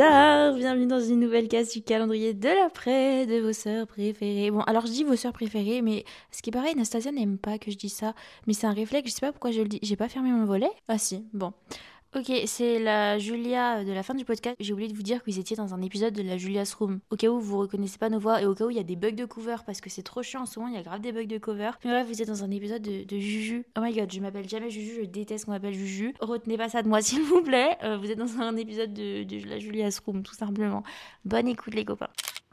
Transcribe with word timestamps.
Bienvenue 0.00 0.86
dans 0.86 0.98
une 0.98 1.20
nouvelle 1.20 1.46
case 1.46 1.72
du 1.72 1.82
calendrier 1.82 2.32
de 2.32 2.48
l'après 2.48 3.26
de 3.26 3.38
vos 3.38 3.52
sœurs 3.52 3.86
préférées. 3.86 4.50
Bon, 4.50 4.60
alors 4.60 4.86
je 4.86 4.92
dis 4.92 5.04
vos 5.04 5.14
sœurs 5.14 5.34
préférées, 5.34 5.82
mais 5.82 6.06
ce 6.30 6.40
qui 6.40 6.48
est 6.48 6.52
pareil, 6.54 6.72
Anastasia 6.72 7.12
n'aime 7.12 7.36
pas 7.36 7.58
que 7.58 7.70
je 7.70 7.76
dise 7.76 7.92
ça, 7.92 8.14
mais 8.46 8.54
c'est 8.54 8.66
un 8.66 8.72
réflexe, 8.72 9.10
je 9.10 9.14
sais 9.16 9.20
pas 9.20 9.30
pourquoi 9.30 9.50
je 9.50 9.60
le 9.60 9.68
dis. 9.68 9.78
J'ai 9.82 9.96
pas 9.96 10.08
fermé 10.08 10.30
mon 10.30 10.46
volet 10.46 10.70
Ah 10.88 10.96
si, 10.96 11.26
bon. 11.34 11.52
Ok, 12.16 12.32
c'est 12.46 12.80
la 12.80 13.18
Julia 13.18 13.84
de 13.84 13.92
la 13.92 14.02
fin 14.02 14.14
du 14.14 14.24
podcast. 14.24 14.56
J'ai 14.58 14.72
oublié 14.72 14.88
de 14.88 14.96
vous 14.96 15.04
dire 15.04 15.22
que 15.22 15.30
vous 15.30 15.38
étiez 15.38 15.54
dans 15.54 15.74
un 15.74 15.80
épisode 15.80 16.12
de 16.12 16.22
la 16.22 16.38
Julia's 16.38 16.74
Room. 16.74 16.98
Au 17.10 17.16
cas 17.16 17.28
où 17.28 17.38
vous 17.38 17.56
reconnaissez 17.56 17.98
pas 17.98 18.08
nos 18.08 18.18
voix 18.18 18.42
et 18.42 18.46
au 18.46 18.54
cas 18.56 18.66
où 18.66 18.70
il 18.70 18.76
y 18.76 18.80
a 18.80 18.82
des 18.82 18.96
bugs 18.96 19.12
de 19.12 19.26
cover 19.26 19.58
parce 19.64 19.80
que 19.80 19.88
c'est 19.88 20.02
trop 20.02 20.20
chiant 20.20 20.42
en 20.42 20.46
ce 20.46 20.58
moment, 20.58 20.72
il 20.72 20.76
y 20.76 20.80
a 20.80 20.82
grave 20.82 21.00
des 21.00 21.12
bugs 21.12 21.26
de 21.26 21.38
cover. 21.38 21.70
Mais 21.84 21.92
bref, 21.92 22.08
vous 22.08 22.20
êtes 22.20 22.26
dans 22.26 22.42
un 22.42 22.50
épisode 22.50 22.82
de, 22.82 23.16
Juju. 23.16 23.64
Oh 23.78 23.80
my 23.80 23.94
god, 23.94 24.12
je 24.12 24.18
m'appelle 24.18 24.48
jamais 24.48 24.70
Juju, 24.70 25.02
je 25.02 25.04
déteste 25.04 25.44
qu'on 25.44 25.52
m'appelle 25.52 25.72
Juju. 25.72 26.14
Retenez 26.18 26.56
pas 26.56 26.68
ça 26.68 26.82
de 26.82 26.88
moi 26.88 27.00
s'il 27.00 27.22
vous 27.22 27.42
plaît. 27.42 27.78
Euh, 27.84 27.96
vous 27.96 28.10
êtes 28.10 28.18
dans 28.18 28.40
un 28.40 28.56
épisode 28.56 28.92
de, 28.92 29.48
la 29.48 29.60
Julia's 29.60 30.00
Room, 30.00 30.24
tout 30.24 30.34
simplement. 30.34 30.82
Bonne 31.24 31.46
écoute 31.46 31.74
les 31.74 31.84
copains 31.84 32.10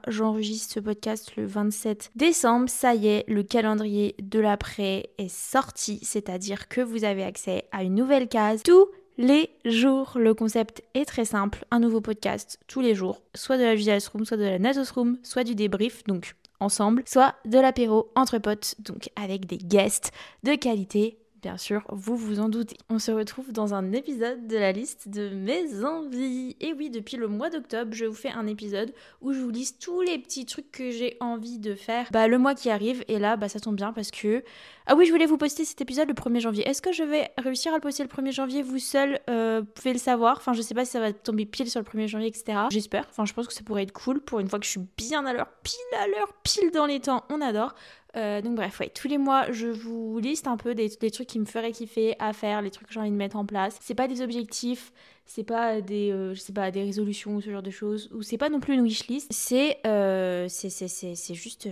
j'enregistre 0.07 0.75
ce 0.75 0.79
podcast 0.79 1.35
le 1.35 1.45
27 1.45 2.11
décembre. 2.15 2.69
Ça 2.69 2.95
y 2.95 3.07
est, 3.07 3.25
le 3.27 3.43
calendrier 3.43 4.15
de 4.21 4.39
l'après 4.39 5.09
est 5.17 5.27
sorti, 5.27 5.99
c'est-à-dire 6.01 6.69
que 6.69 6.79
vous 6.79 7.03
avez 7.03 7.23
accès 7.23 7.67
à 7.73 7.83
une 7.83 7.95
nouvelle 7.95 8.29
case 8.29 8.63
tous 8.63 8.87
les 9.17 9.49
jours. 9.65 10.17
Le 10.17 10.33
concept 10.33 10.83
est 10.93 11.05
très 11.05 11.25
simple, 11.25 11.65
un 11.71 11.79
nouveau 11.79 12.01
podcast 12.01 12.59
tous 12.67 12.81
les 12.81 12.95
jours, 12.95 13.21
soit 13.35 13.57
de 13.57 13.63
la 13.63 13.75
Julia's 13.75 14.07
Room, 14.07 14.25
soit 14.25 14.37
de 14.37 14.43
la 14.43 14.59
Nasos 14.59 14.91
Room, 14.91 15.17
soit 15.23 15.43
du 15.43 15.55
débrief, 15.55 16.03
donc 16.05 16.35
ensemble, 16.59 17.03
soit 17.05 17.35
de 17.45 17.59
l'apéro 17.59 18.11
entre 18.15 18.37
potes, 18.37 18.75
donc 18.79 19.09
avec 19.15 19.45
des 19.45 19.57
guests 19.57 20.11
de 20.43 20.55
qualité 20.55 21.17
Bien 21.41 21.57
sûr, 21.57 21.83
vous 21.89 22.17
vous 22.17 22.39
en 22.39 22.49
doutez. 22.49 22.77
On 22.89 22.97
se 22.97 23.11
retrouve 23.11 23.51
dans 23.51 23.75
un 23.75 23.91
épisode 23.91 24.47
de 24.47 24.57
la 24.57 24.71
liste 24.71 25.07
de 25.07 25.29
mes 25.29 25.83
envies. 25.83 26.55
Et 26.59 26.73
oui, 26.73 26.89
depuis 26.89 27.15
le 27.15 27.27
mois 27.27 27.51
d'octobre, 27.51 27.93
je 27.93 28.05
vous 28.05 28.15
fais 28.15 28.31
un 28.31 28.47
épisode 28.47 28.91
où 29.21 29.33
je 29.33 29.39
vous 29.39 29.51
liste 29.51 29.79
tous 29.79 30.01
les 30.01 30.17
petits 30.17 30.47
trucs 30.47 30.71
que 30.71 30.89
j'ai 30.89 31.15
envie 31.19 31.59
de 31.59 31.75
faire 31.75 32.07
bah, 32.11 32.27
le 32.27 32.39
mois 32.39 32.55
qui 32.55 32.71
arrive. 32.71 33.03
Et 33.07 33.19
là, 33.19 33.37
bah, 33.37 33.49
ça 33.49 33.59
tombe 33.59 33.75
bien 33.75 33.93
parce 33.93 34.09
que... 34.09 34.43
Ah 34.87 34.95
oui, 34.95 35.05
je 35.05 35.11
voulais 35.11 35.27
vous 35.27 35.37
poster 35.37 35.63
cet 35.63 35.79
épisode 35.79 36.07
le 36.07 36.15
1er 36.15 36.39
janvier. 36.39 36.67
Est-ce 36.67 36.81
que 36.81 36.91
je 36.91 37.03
vais 37.03 37.29
réussir 37.37 37.71
à 37.71 37.75
le 37.75 37.81
poster 37.81 38.03
le 38.03 38.09
1er 38.09 38.31
janvier? 38.31 38.63
Vous 38.63 38.79
seul 38.79 39.19
euh, 39.29 39.61
pouvez 39.61 39.93
le 39.93 39.99
savoir. 39.99 40.37
Enfin, 40.37 40.53
je 40.53 40.61
sais 40.63 40.73
pas 40.73 40.85
si 40.85 40.91
ça 40.91 40.99
va 40.99 41.13
tomber 41.13 41.45
pile 41.45 41.69
sur 41.69 41.79
le 41.81 41.85
1er 41.85 42.07
janvier, 42.07 42.29
etc. 42.29 42.57
J'espère. 42.71 43.05
Enfin, 43.11 43.25
je 43.25 43.33
pense 43.33 43.47
que 43.47 43.53
ça 43.53 43.61
pourrait 43.63 43.83
être 43.83 43.93
cool 43.93 44.21
pour 44.21 44.39
une 44.39 44.47
fois 44.47 44.57
que 44.57 44.65
je 44.65 44.71
suis 44.71 44.87
bien 44.97 45.23
à 45.25 45.33
l'heure, 45.33 45.49
pile 45.61 45.99
à 45.99 46.07
l'heure, 46.07 46.33
pile 46.41 46.71
dans 46.71 46.87
les 46.87 46.99
temps. 46.99 47.25
On 47.29 47.41
adore. 47.41 47.75
Euh, 48.17 48.41
donc 48.41 48.55
bref, 48.55 48.81
tous 48.95 49.07
les 49.07 49.17
mois, 49.17 49.51
je 49.51 49.67
vous 49.67 50.17
liste 50.19 50.47
un 50.47 50.57
peu 50.57 50.73
des, 50.73 50.89
trucs 50.89 51.27
qui 51.27 51.39
me 51.39 51.45
feraient 51.45 51.71
kiffer 51.71 52.15
à 52.19 52.33
faire, 52.33 52.61
les 52.61 52.71
trucs 52.71 52.87
que 52.87 52.93
j'ai 52.93 52.99
envie 52.99 53.11
de 53.11 53.15
mettre 53.15 53.35
en 53.35 53.45
place. 53.45 53.77
C'est 53.81 53.95
pas 53.95 54.07
des 54.07 54.21
objectifs, 54.21 54.91
c'est 55.25 55.43
pas 55.43 55.81
des, 55.81 56.11
euh, 56.11 56.33
pas, 56.53 56.71
des 56.71 56.83
résolutions 56.83 57.35
ou 57.35 57.41
ce 57.41 57.51
genre 57.51 57.61
de 57.61 57.69
choses, 57.69 58.09
ou 58.13 58.23
c'est 58.23 58.37
pas 58.37 58.49
non 58.49 58.59
plus 58.59 58.73
une 58.73 58.81
wishlist. 58.81 59.31
C'est, 59.31 59.77
euh, 59.85 60.47
c'est, 60.49 61.33
juste 61.33 61.69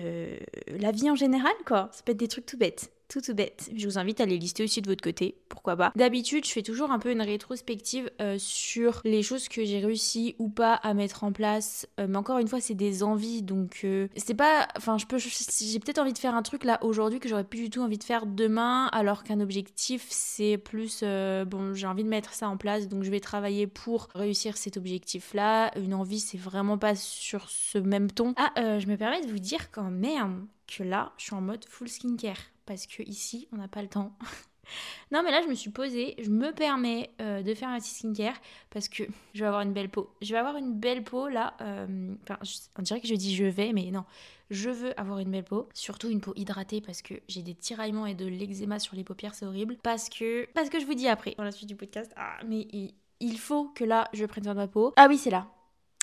la 0.67 0.91
vie 0.91 1.09
en 1.09 1.15
général, 1.15 1.53
quoi. 1.65 1.89
Ça 1.91 2.01
peut 2.03 2.11
être 2.11 2.17
des 2.17 2.27
trucs 2.27 2.45
tout 2.45 2.57
bêtes 2.57 2.91
tout 3.07 3.21
bête. 3.33 3.69
Je 3.75 3.85
vous 3.87 3.97
invite 3.97 4.21
à 4.21 4.25
les 4.25 4.37
lister 4.37 4.63
aussi 4.63 4.81
de 4.81 4.89
votre 4.89 5.03
côté, 5.03 5.35
pourquoi 5.49 5.75
pas. 5.75 5.91
D'habitude, 5.95 6.45
je 6.45 6.51
fais 6.51 6.61
toujours 6.61 6.91
un 6.91 6.99
peu 6.99 7.11
une 7.11 7.21
rétrospective 7.21 8.09
euh, 8.21 8.35
sur 8.39 9.01
les 9.03 9.23
choses 9.23 9.47
que 9.47 9.63
j'ai 9.63 9.79
réussi 9.79 10.35
ou 10.39 10.49
pas 10.49 10.73
à 10.73 10.93
mettre 10.93 11.23
en 11.23 11.31
place. 11.31 11.87
Euh, 11.99 12.07
mais 12.09 12.17
encore 12.17 12.39
une 12.39 12.47
fois, 12.47 12.59
c'est 12.61 12.73
des 12.73 13.03
envies, 13.03 13.41
donc 13.41 13.81
euh, 13.83 14.07
c'est 14.15 14.33
pas. 14.33 14.67
Enfin, 14.77 14.97
je 14.97 15.05
peux. 15.05 15.17
J'ai 15.17 15.79
peut-être 15.79 15.99
envie 15.99 16.13
de 16.13 16.17
faire 16.17 16.35
un 16.35 16.43
truc 16.43 16.63
là 16.63 16.79
aujourd'hui 16.83 17.19
que 17.19 17.29
j'aurais 17.29 17.43
plus 17.43 17.59
du 17.59 17.69
tout 17.69 17.81
envie 17.81 17.97
de 17.97 18.03
faire 18.03 18.25
demain, 18.25 18.87
alors 18.87 19.23
qu'un 19.23 19.39
objectif, 19.39 20.05
c'est 20.09 20.57
plus. 20.57 21.03
bon, 21.03 21.73
j'ai 21.73 21.87
envie 21.87 22.03
de 22.03 22.09
mettre 22.09 22.33
ça 22.33 22.49
en 22.49 22.57
place, 22.57 22.87
donc 22.87 23.03
je 23.03 23.11
vais 23.11 23.19
travailler 23.19 23.67
pour 23.67 24.09
réussir 24.15 24.57
cet 24.57 24.77
objectif-là. 24.77 25.71
Une 25.77 25.93
envie, 25.93 26.19
c'est 26.19 26.37
vraiment 26.37 26.77
pas 26.77 26.95
sur 26.95 27.49
ce 27.49 27.77
même 27.77 28.11
ton. 28.11 28.33
Ah, 28.37 28.79
je 28.79 28.87
me 28.87 28.97
permets 28.97 29.21
de 29.21 29.31
vous 29.31 29.39
dire 29.39 29.71
quand 29.71 29.91
même 29.91 30.47
que 30.67 30.83
là, 30.83 31.13
je 31.17 31.25
suis 31.25 31.33
en 31.33 31.41
mode 31.41 31.65
full 31.65 31.89
skincare 31.89 32.39
parce 32.65 32.87
que 32.87 33.03
ici, 33.03 33.47
on 33.51 33.57
n'a 33.57 33.67
pas 33.67 33.81
le 33.81 33.87
temps. 33.87 34.17
non, 35.11 35.21
mais 35.23 35.31
là, 35.31 35.41
je 35.41 35.47
me 35.47 35.53
suis 35.53 35.69
posée, 35.69 36.15
je 36.19 36.29
me 36.29 36.51
permets 36.51 37.11
euh, 37.21 37.43
de 37.43 37.53
faire 37.53 37.69
un 37.69 37.79
petit 37.79 37.93
skincare 37.93 38.35
parce 38.69 38.89
que 38.89 39.03
je 39.33 39.41
vais 39.41 39.47
avoir 39.47 39.61
une 39.61 39.73
belle 39.73 39.89
peau. 39.89 40.09
Je 40.21 40.33
vais 40.33 40.39
avoir 40.39 40.57
une 40.57 40.73
belle 40.73 41.03
peau 41.03 41.27
là. 41.27 41.55
Euh, 41.61 42.15
enfin, 42.23 42.39
on 42.77 42.81
dirait 42.81 43.01
que 43.01 43.07
je 43.07 43.15
dis 43.15 43.35
je 43.35 43.45
vais, 43.45 43.73
mais 43.73 43.91
non. 43.91 44.05
Je 44.51 44.69
veux 44.69 44.99
avoir 44.99 45.19
une 45.19 45.31
belle 45.31 45.43
peau, 45.43 45.69
surtout 45.73 46.09
une 46.09 46.21
peau 46.21 46.33
hydratée 46.35 46.79
parce 46.79 47.01
que 47.01 47.15
j'ai 47.27 47.41
des 47.41 47.55
tiraillements 47.55 48.05
et 48.05 48.13
de 48.13 48.27
l'eczéma 48.27 48.77
sur 48.77 48.95
les 48.95 49.03
paupières, 49.03 49.33
c'est 49.33 49.45
horrible. 49.45 49.77
Parce 49.81 50.07
que, 50.07 50.47
parce 50.53 50.69
que 50.69 50.79
je 50.79 50.85
vous 50.85 50.93
dis 50.93 51.07
après, 51.07 51.33
dans 51.37 51.43
la 51.43 51.51
suite 51.51 51.69
du 51.69 51.75
podcast, 51.75 52.11
ah, 52.15 52.37
mais 52.45 52.67
il, 52.71 52.93
il 53.19 53.39
faut 53.39 53.69
que 53.69 53.83
là, 53.83 54.07
je 54.13 54.25
prenne 54.25 54.43
soin 54.43 54.53
de 54.53 54.59
ma 54.59 54.67
peau. 54.67 54.93
Ah 54.97 55.07
oui, 55.09 55.17
c'est 55.17 55.31
là. 55.31 55.47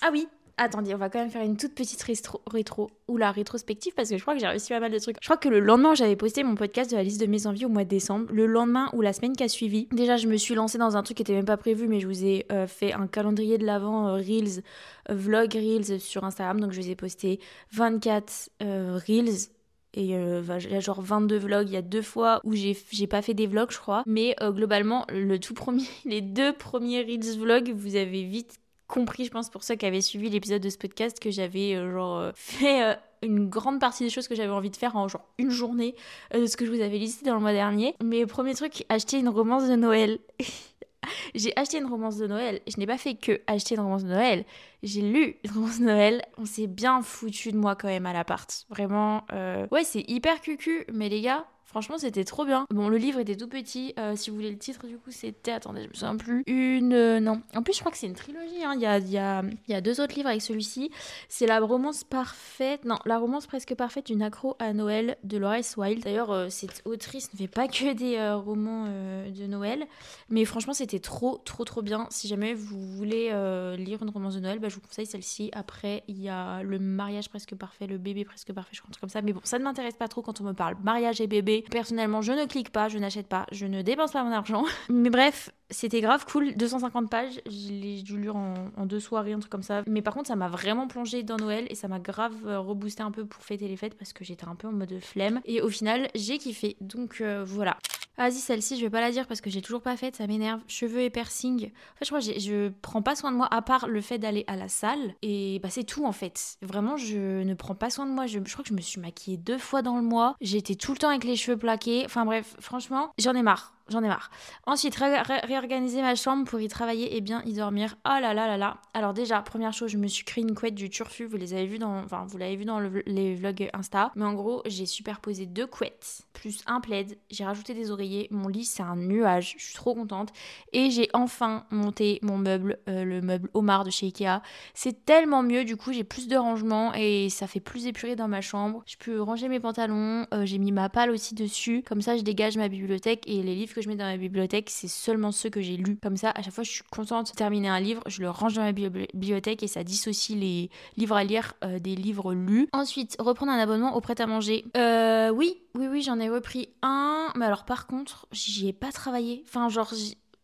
Ah 0.02 0.08
oui, 0.10 0.26
Attendez, 0.56 0.94
on 0.94 0.98
va 0.98 1.08
quand 1.08 1.18
même 1.18 1.30
faire 1.30 1.42
une 1.42 1.56
toute 1.56 1.74
petite 1.74 2.02
rétro, 2.02 2.90
ou 3.08 3.16
la 3.16 3.30
rétrospective 3.30 3.94
parce 3.94 4.10
que 4.10 4.16
je 4.16 4.22
crois 4.22 4.34
que 4.34 4.40
j'ai 4.40 4.46
réussi 4.46 4.68
pas 4.68 4.80
mal 4.80 4.92
de 4.92 4.98
trucs. 4.98 5.16
Je 5.20 5.26
crois 5.26 5.36
que 5.36 5.48
le 5.48 5.60
lendemain, 5.60 5.94
j'avais 5.94 6.16
posté 6.16 6.44
mon 6.44 6.54
podcast 6.54 6.90
de 6.90 6.96
la 6.96 7.02
liste 7.02 7.20
de 7.20 7.26
mes 7.26 7.46
envies 7.46 7.64
au 7.64 7.68
mois 7.68 7.84
de 7.84 7.88
décembre. 7.88 8.26
Le 8.32 8.46
lendemain 8.46 8.90
ou 8.92 9.00
la 9.00 9.12
semaine 9.12 9.34
qui 9.34 9.42
a 9.42 9.48
suivi, 9.48 9.88
déjà, 9.92 10.16
je 10.16 10.26
me 10.26 10.36
suis 10.36 10.54
lancée 10.54 10.78
dans 10.78 10.96
un 10.96 11.02
truc 11.02 11.16
qui 11.16 11.22
était 11.22 11.34
même 11.34 11.44
pas 11.44 11.56
prévu, 11.56 11.88
mais 11.88 12.00
je 12.00 12.06
vous 12.06 12.24
ai 12.24 12.46
euh, 12.52 12.66
fait 12.66 12.92
un 12.92 13.06
calendrier 13.06 13.58
de 13.58 13.64
l'avant 13.64 14.08
euh, 14.08 14.14
Reels, 14.14 14.62
euh, 15.10 15.14
vlog 15.14 15.52
Reels 15.54 16.00
sur 16.00 16.24
Instagram. 16.24 16.60
Donc, 16.60 16.72
je 16.72 16.80
vous 16.80 16.90
ai 16.90 16.96
posté 16.96 17.40
24 17.72 18.50
Reels 18.60 19.48
et 19.94 20.04
il 20.04 20.08
y 20.08 20.14
a 20.14 20.80
genre 20.80 21.02
22 21.02 21.36
vlogs, 21.36 21.68
il 21.68 21.74
y 21.74 21.76
a 21.76 21.82
deux 21.82 22.00
fois 22.00 22.40
où 22.44 22.54
j'ai 22.54 23.06
pas 23.06 23.20
fait 23.20 23.34
des 23.34 23.46
vlogs, 23.46 23.70
je 23.70 23.78
crois. 23.78 24.02
Mais 24.06 24.34
globalement, 24.40 25.04
le 25.10 25.38
tout 25.38 25.54
premier, 25.54 25.84
les 26.04 26.20
deux 26.20 26.52
premiers 26.52 27.02
Reels 27.02 27.38
vlogs, 27.38 27.72
vous 27.74 27.96
avez 27.96 28.22
vite 28.22 28.61
compris, 28.86 29.24
je 29.24 29.30
pense, 29.30 29.50
pour 29.50 29.62
ceux 29.64 29.74
qui 29.74 29.86
avaient 29.86 30.00
suivi 30.00 30.28
l'épisode 30.28 30.62
de 30.62 30.70
ce 30.70 30.78
podcast, 30.78 31.18
que 31.18 31.30
j'avais 31.30 31.74
euh, 31.74 31.92
genre 31.92 32.18
euh, 32.18 32.32
fait 32.34 32.82
euh, 32.82 32.94
une 33.22 33.48
grande 33.48 33.80
partie 33.80 34.04
des 34.04 34.10
choses 34.10 34.28
que 34.28 34.34
j'avais 34.34 34.52
envie 34.52 34.70
de 34.70 34.76
faire 34.76 34.96
en 34.96 35.08
genre 35.08 35.24
une 35.38 35.50
journée 35.50 35.94
de 36.34 36.46
ce 36.46 36.56
que 36.56 36.66
je 36.66 36.70
vous 36.70 36.80
avais 36.80 36.98
listé 36.98 37.24
dans 37.26 37.34
le 37.34 37.40
mois 37.40 37.52
dernier. 37.52 37.94
Mais 38.02 38.26
premier 38.26 38.54
truc, 38.54 38.84
acheter 38.88 39.18
une 39.18 39.28
romance 39.28 39.68
de 39.68 39.76
Noël. 39.76 40.18
j'ai 41.34 41.52
acheté 41.56 41.78
une 41.78 41.86
romance 41.86 42.16
de 42.16 42.26
Noël. 42.26 42.60
Je 42.66 42.78
n'ai 42.78 42.86
pas 42.86 42.98
fait 42.98 43.14
que 43.14 43.40
acheter 43.46 43.76
une 43.76 43.80
romance 43.80 44.04
de 44.04 44.08
Noël. 44.08 44.44
J'ai 44.82 45.02
lu 45.02 45.36
une 45.44 45.50
romance 45.52 45.78
de 45.78 45.84
Noël. 45.84 46.22
On 46.36 46.44
s'est 46.44 46.66
bien 46.66 47.00
foutu 47.02 47.52
de 47.52 47.56
moi 47.56 47.76
quand 47.76 47.88
même 47.88 48.06
à 48.06 48.12
l'appart. 48.12 48.66
Vraiment. 48.68 49.24
Ouais, 49.70 49.84
c'est 49.84 50.04
hyper 50.08 50.40
cucu. 50.40 50.84
Mais 50.92 51.08
les 51.08 51.20
gars, 51.20 51.46
Franchement, 51.72 51.96
c'était 51.96 52.24
trop 52.24 52.44
bien. 52.44 52.66
Bon, 52.68 52.90
le 52.90 52.98
livre 52.98 53.18
était 53.18 53.34
tout 53.34 53.48
petit. 53.48 53.94
Euh, 53.98 54.14
si 54.14 54.28
vous 54.28 54.36
voulez 54.36 54.50
le 54.50 54.58
titre, 54.58 54.86
du 54.86 54.98
coup, 54.98 55.10
c'était. 55.10 55.52
Attendez, 55.52 55.84
je 55.84 55.88
me 55.88 55.94
souviens 55.94 56.16
plus. 56.18 56.42
Une. 56.46 56.92
Euh, 56.92 57.18
non. 57.18 57.40
En 57.54 57.62
plus, 57.62 57.72
je 57.72 57.80
crois 57.80 57.90
que 57.90 57.96
c'est 57.96 58.06
une 58.06 58.14
trilogie. 58.14 58.62
Hein. 58.62 58.74
Il, 58.74 59.10
y 59.10 59.74
a, 59.74 59.80
deux 59.80 59.98
autres 60.02 60.14
livres 60.14 60.28
avec 60.28 60.42
celui-ci. 60.42 60.90
C'est 61.30 61.46
la 61.46 61.60
romance 61.60 62.04
parfaite. 62.04 62.84
Non, 62.84 62.98
la 63.06 63.16
romance 63.16 63.46
presque 63.46 63.74
parfaite 63.74 64.08
d'une 64.08 64.20
accro 64.20 64.54
à 64.58 64.74
Noël 64.74 65.16
de 65.24 65.38
Loris 65.38 65.78
Wilde. 65.78 66.04
D'ailleurs, 66.04 66.30
euh, 66.30 66.50
cette 66.50 66.82
autrice 66.84 67.32
ne 67.32 67.38
fait 67.38 67.48
pas 67.48 67.68
que 67.68 67.94
des 67.94 68.20
romans 68.32 68.84
de 68.84 69.46
Noël. 69.46 69.86
Mais 70.28 70.44
franchement, 70.44 70.74
c'était 70.74 71.00
trop, 71.00 71.40
trop, 71.46 71.64
trop 71.64 71.80
bien. 71.80 72.06
Si 72.10 72.28
jamais 72.28 72.52
vous 72.52 72.78
voulez 72.78 73.30
lire 73.78 74.02
une 74.02 74.10
romance 74.10 74.34
de 74.34 74.40
Noël, 74.40 74.58
bah, 74.58 74.68
je 74.68 74.74
vous 74.74 74.82
conseille 74.82 75.06
celle-ci. 75.06 75.48
Après, 75.54 76.04
il 76.06 76.20
y 76.20 76.28
a 76.28 76.62
Le 76.62 76.78
mariage 76.78 77.30
presque 77.30 77.54
parfait, 77.54 77.86
Le 77.86 77.96
bébé 77.96 78.26
presque 78.26 78.52
parfait, 78.52 78.72
je 78.74 78.82
crois, 78.82 78.92
comme 79.00 79.08
ça. 79.08 79.22
Mais 79.22 79.32
bon, 79.32 79.40
ça 79.42 79.58
ne 79.58 79.64
m'intéresse 79.64 79.94
pas 79.94 80.08
trop 80.08 80.20
quand 80.20 80.38
on 80.42 80.44
me 80.44 80.52
parle 80.52 80.76
mariage 80.82 81.22
et 81.22 81.26
bébé 81.26 81.61
Personnellement, 81.70 82.22
je 82.22 82.32
ne 82.32 82.46
clique 82.46 82.70
pas, 82.70 82.88
je 82.88 82.98
n'achète 82.98 83.26
pas, 83.26 83.46
je 83.52 83.66
ne 83.66 83.82
dépense 83.82 84.12
pas 84.12 84.24
mon 84.24 84.32
argent. 84.32 84.64
Mais 84.88 85.10
bref, 85.10 85.50
c'était 85.70 86.00
grave 86.00 86.24
cool. 86.30 86.54
250 86.56 87.10
pages, 87.10 87.40
je 87.46 87.72
l'ai 87.72 88.02
dû 88.02 88.18
lire 88.18 88.36
en, 88.36 88.86
deux 88.86 89.00
soirées, 89.00 89.32
un 89.32 89.38
truc 89.38 89.50
comme 89.50 89.62
ça. 89.62 89.82
Mais 89.86 90.02
par 90.02 90.14
contre, 90.14 90.28
ça 90.28 90.36
m'a 90.36 90.48
vraiment 90.48 90.86
plongé 90.86 91.22
dans 91.22 91.36
Noël 91.36 91.66
et 91.70 91.74
ça 91.74 91.88
m'a 91.88 91.98
grave 91.98 92.34
euh, 92.46 92.58
reboosté 92.58 93.02
un 93.02 93.10
peu 93.10 93.24
pour 93.24 93.42
fêter 93.42 93.68
les 93.68 93.76
fêtes 93.76 93.94
parce 93.94 94.12
que 94.12 94.24
j'étais 94.24 94.46
un 94.46 94.54
peu 94.54 94.68
en 94.68 94.72
mode 94.72 94.98
flemme. 95.00 95.40
Et 95.44 95.60
au 95.60 95.68
final, 95.68 96.08
j'ai 96.14 96.38
kiffé. 96.38 96.76
Donc 96.80 97.20
euh, 97.20 97.44
voilà. 97.46 97.76
Vas-y, 98.18 98.34
celle-ci, 98.34 98.76
je 98.76 98.82
vais 98.82 98.90
pas 98.90 99.00
la 99.00 99.10
dire 99.10 99.26
parce 99.26 99.40
que 99.40 99.48
j'ai 99.48 99.62
toujours 99.62 99.80
pas 99.80 99.96
faite, 99.96 100.16
ça 100.16 100.26
m'énerve. 100.26 100.60
Cheveux 100.68 101.00
et 101.00 101.10
piercing. 101.10 101.66
En 101.66 101.98
fait, 101.98 102.04
je 102.04 102.10
crois 102.10 102.20
que 102.20 102.38
je 102.38 102.68
prends 102.82 103.02
pas 103.02 103.16
soin 103.16 103.32
de 103.32 103.36
moi 103.36 103.48
à 103.50 103.62
part 103.62 103.88
le 103.88 104.00
fait 104.00 104.18
d'aller 104.18 104.44
à 104.46 104.56
la 104.56 104.68
salle. 104.68 105.14
Et 105.22 105.60
bah, 105.62 105.70
c'est 105.70 105.84
tout 105.84 106.04
en 106.04 106.12
fait. 106.12 106.56
Vraiment, 106.62 106.96
je 106.96 107.42
ne 107.42 107.54
prends 107.54 107.74
pas 107.74 107.90
soin 107.90 108.06
de 108.06 108.12
moi. 108.12 108.26
Je, 108.26 108.38
je 108.44 108.52
crois 108.52 108.62
que 108.62 108.68
je 108.68 108.74
me 108.74 108.80
suis 108.80 109.00
maquillée 109.00 109.38
deux 109.38 109.58
fois 109.58 109.82
dans 109.82 109.96
le 109.96 110.02
mois. 110.02 110.36
J'étais 110.40 110.74
tout 110.74 110.92
le 110.92 110.98
temps 110.98 111.08
avec 111.08 111.24
les 111.24 111.36
cheveux 111.36 111.56
plaqués. 111.56 112.02
Enfin 112.04 112.24
bref, 112.24 112.54
franchement, 112.60 113.12
j'en 113.18 113.34
ai 113.34 113.42
marre 113.42 113.72
j'en 113.88 114.02
ai 114.02 114.08
marre. 114.08 114.30
Ensuite, 114.66 114.96
réorganiser 114.96 116.02
ma 116.02 116.14
chambre 116.14 116.44
pour 116.48 116.60
y 116.60 116.68
travailler 116.68 117.16
et 117.16 117.20
bien 117.20 117.42
y 117.44 117.54
dormir. 117.54 117.96
Oh 118.06 118.18
là 118.20 118.34
là 118.34 118.46
là 118.46 118.56
là. 118.56 118.78
Alors 118.94 119.14
déjà, 119.14 119.40
première 119.42 119.72
chose, 119.72 119.90
je 119.90 119.98
me 119.98 120.06
suis 120.06 120.24
créé 120.24 120.42
une 120.42 120.54
couette 120.54 120.74
du 120.74 120.90
Turfu. 120.90 121.24
Vous 121.24 121.36
les 121.36 121.54
avez 121.54 121.66
vu 121.66 121.78
dans, 121.78 122.02
enfin, 122.02 122.24
vous 122.28 122.38
l'avez 122.38 122.56
vu 122.56 122.64
dans 122.64 122.80
les 123.06 123.34
vlogs 123.34 123.70
Insta. 123.72 124.12
Mais 124.14 124.24
en 124.24 124.34
gros, 124.34 124.62
j'ai 124.66 124.86
superposé 124.86 125.46
deux 125.46 125.66
couettes 125.66 126.22
plus 126.32 126.62
un 126.66 126.80
plaid. 126.80 127.16
J'ai 127.30 127.44
rajouté 127.44 127.72
des 127.72 127.90
oreillers. 127.90 128.28
Mon 128.30 128.48
lit, 128.48 128.64
c'est 128.64 128.82
un 128.82 128.96
nuage. 128.96 129.54
Je 129.58 129.64
suis 129.64 129.74
trop 129.74 129.94
contente. 129.94 130.32
Et 130.72 130.90
j'ai 130.90 131.08
enfin 131.12 131.64
monté 131.70 132.18
mon 132.22 132.36
meuble, 132.36 132.78
euh, 132.88 133.04
le 133.04 133.20
meuble 133.20 133.48
Omar 133.54 133.84
de 133.84 133.90
chez 133.90 134.06
Ikea. 134.06 134.42
C'est 134.74 135.04
tellement 135.04 135.42
mieux. 135.42 135.64
Du 135.64 135.76
coup, 135.76 135.92
j'ai 135.92 136.04
plus 136.04 136.28
de 136.28 136.36
rangement 136.36 136.92
et 136.94 137.28
ça 137.30 137.46
fait 137.46 137.60
plus 137.60 137.86
épuré 137.86 138.16
dans 138.16 138.28
ma 138.28 138.40
chambre. 138.40 138.82
Je 138.86 138.96
peux 138.96 139.20
ranger 139.22 139.48
mes 139.48 139.60
pantalons. 139.60 140.26
Euh, 140.34 140.44
j'ai 140.44 140.58
mis 140.58 140.72
ma 140.72 140.88
palle 140.88 141.10
aussi 141.10 141.34
dessus. 141.34 141.84
Comme 141.86 142.02
ça, 142.02 142.16
je 142.16 142.22
dégage 142.22 142.56
ma 142.56 142.68
bibliothèque 142.68 143.22
et 143.26 143.42
les 143.42 143.54
livres 143.54 143.71
que 143.74 143.82
je 143.82 143.88
mets 143.88 143.96
dans 143.96 144.04
ma 144.04 144.16
bibliothèque, 144.16 144.70
c'est 144.70 144.88
seulement 144.88 145.32
ceux 145.32 145.50
que 145.50 145.60
j'ai 145.60 145.76
lus. 145.76 145.98
Comme 146.02 146.16
ça, 146.16 146.30
à 146.30 146.42
chaque 146.42 146.54
fois, 146.54 146.64
je 146.64 146.70
suis 146.70 146.84
contente 146.90 147.30
de 147.30 147.36
terminer 147.36 147.68
un 147.68 147.80
livre, 147.80 148.02
je 148.06 148.20
le 148.20 148.30
range 148.30 148.54
dans 148.54 148.62
ma 148.62 148.72
bibliothèque 148.72 149.62
et 149.62 149.68
ça 149.68 149.84
dissocie 149.84 150.38
les 150.38 150.70
livres 150.96 151.16
à 151.16 151.24
lire 151.24 151.54
euh, 151.64 151.78
des 151.78 151.94
livres 151.94 152.34
lus. 152.34 152.68
Ensuite, 152.72 153.16
reprendre 153.18 153.52
un 153.52 153.58
abonnement 153.58 153.96
au 153.96 154.00
prêt-à-manger. 154.00 154.64
Euh, 154.76 155.30
oui, 155.30 155.62
oui, 155.74 155.86
oui, 155.88 156.02
j'en 156.02 156.18
ai 156.18 156.28
repris 156.28 156.68
un. 156.82 157.28
Mais 157.36 157.46
alors, 157.46 157.64
par 157.64 157.86
contre, 157.86 158.26
j'y 158.32 158.68
ai 158.68 158.72
pas 158.72 158.92
travaillé. 158.92 159.44
Enfin, 159.46 159.68
genre, 159.68 159.92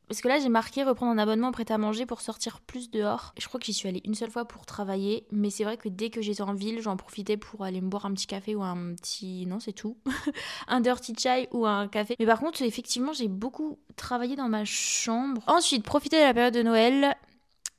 parce 0.09 0.21
que 0.21 0.29
là, 0.29 0.39
j'ai 0.39 0.49
marqué 0.49 0.83
reprendre 0.85 1.13
un 1.13 1.19
abonnement 1.19 1.53
prêt 1.53 1.71
à 1.71 1.79
manger 1.79 2.07
pour 2.07 2.21
sortir 2.21 2.61
plus 2.61 2.91
dehors. 2.91 3.35
Je 3.39 3.47
crois 3.47 3.61
que 3.61 3.67
j'y 3.67 3.75
suis 3.75 3.89
allée 3.89 4.01
une 4.05 4.15
seule 4.15 4.31
fois 4.31 4.47
pour 4.47 4.67
travailler, 4.67 5.27
mais 5.31 5.51
c'est 5.51 5.65
vrai 5.65 5.77
que 5.77 5.89
dès 5.89 6.11
que 6.11 6.23
j'étais 6.23 6.43
en 6.43 6.55
ville, 6.55 6.81
j'en 6.81 6.97
profitais 6.97 7.37
pour 7.37 7.65
aller 7.65 7.81
me 7.81 7.89
boire 7.89 8.07
un 8.07 8.13
petit 8.13 8.27
café 8.27 8.55
ou 8.55 8.63
un 8.63 8.95
petit. 8.95 9.47
Non, 9.47 9.61
c'est 9.61 9.73
tout. 9.73 9.99
un 10.69 10.81
dirty 10.81 11.15
chai 11.17 11.49
ou 11.53 11.67
un 11.67 11.89
café. 11.89 12.17
Mais 12.19 12.27
par 12.27 12.41
contre, 12.41 12.63
effectivement, 12.63 13.13
j'ai 13.13 13.29
beaucoup 13.29 13.79
travaillé 13.97 14.37
dans 14.37 14.49
ma 14.49 14.65
chambre. 14.65 15.43
Ensuite, 15.47 15.85
profiter 15.85 16.19
de 16.19 16.25
la 16.25 16.35
période 16.35 16.55
de 16.55 16.63
Noël. 16.63 17.15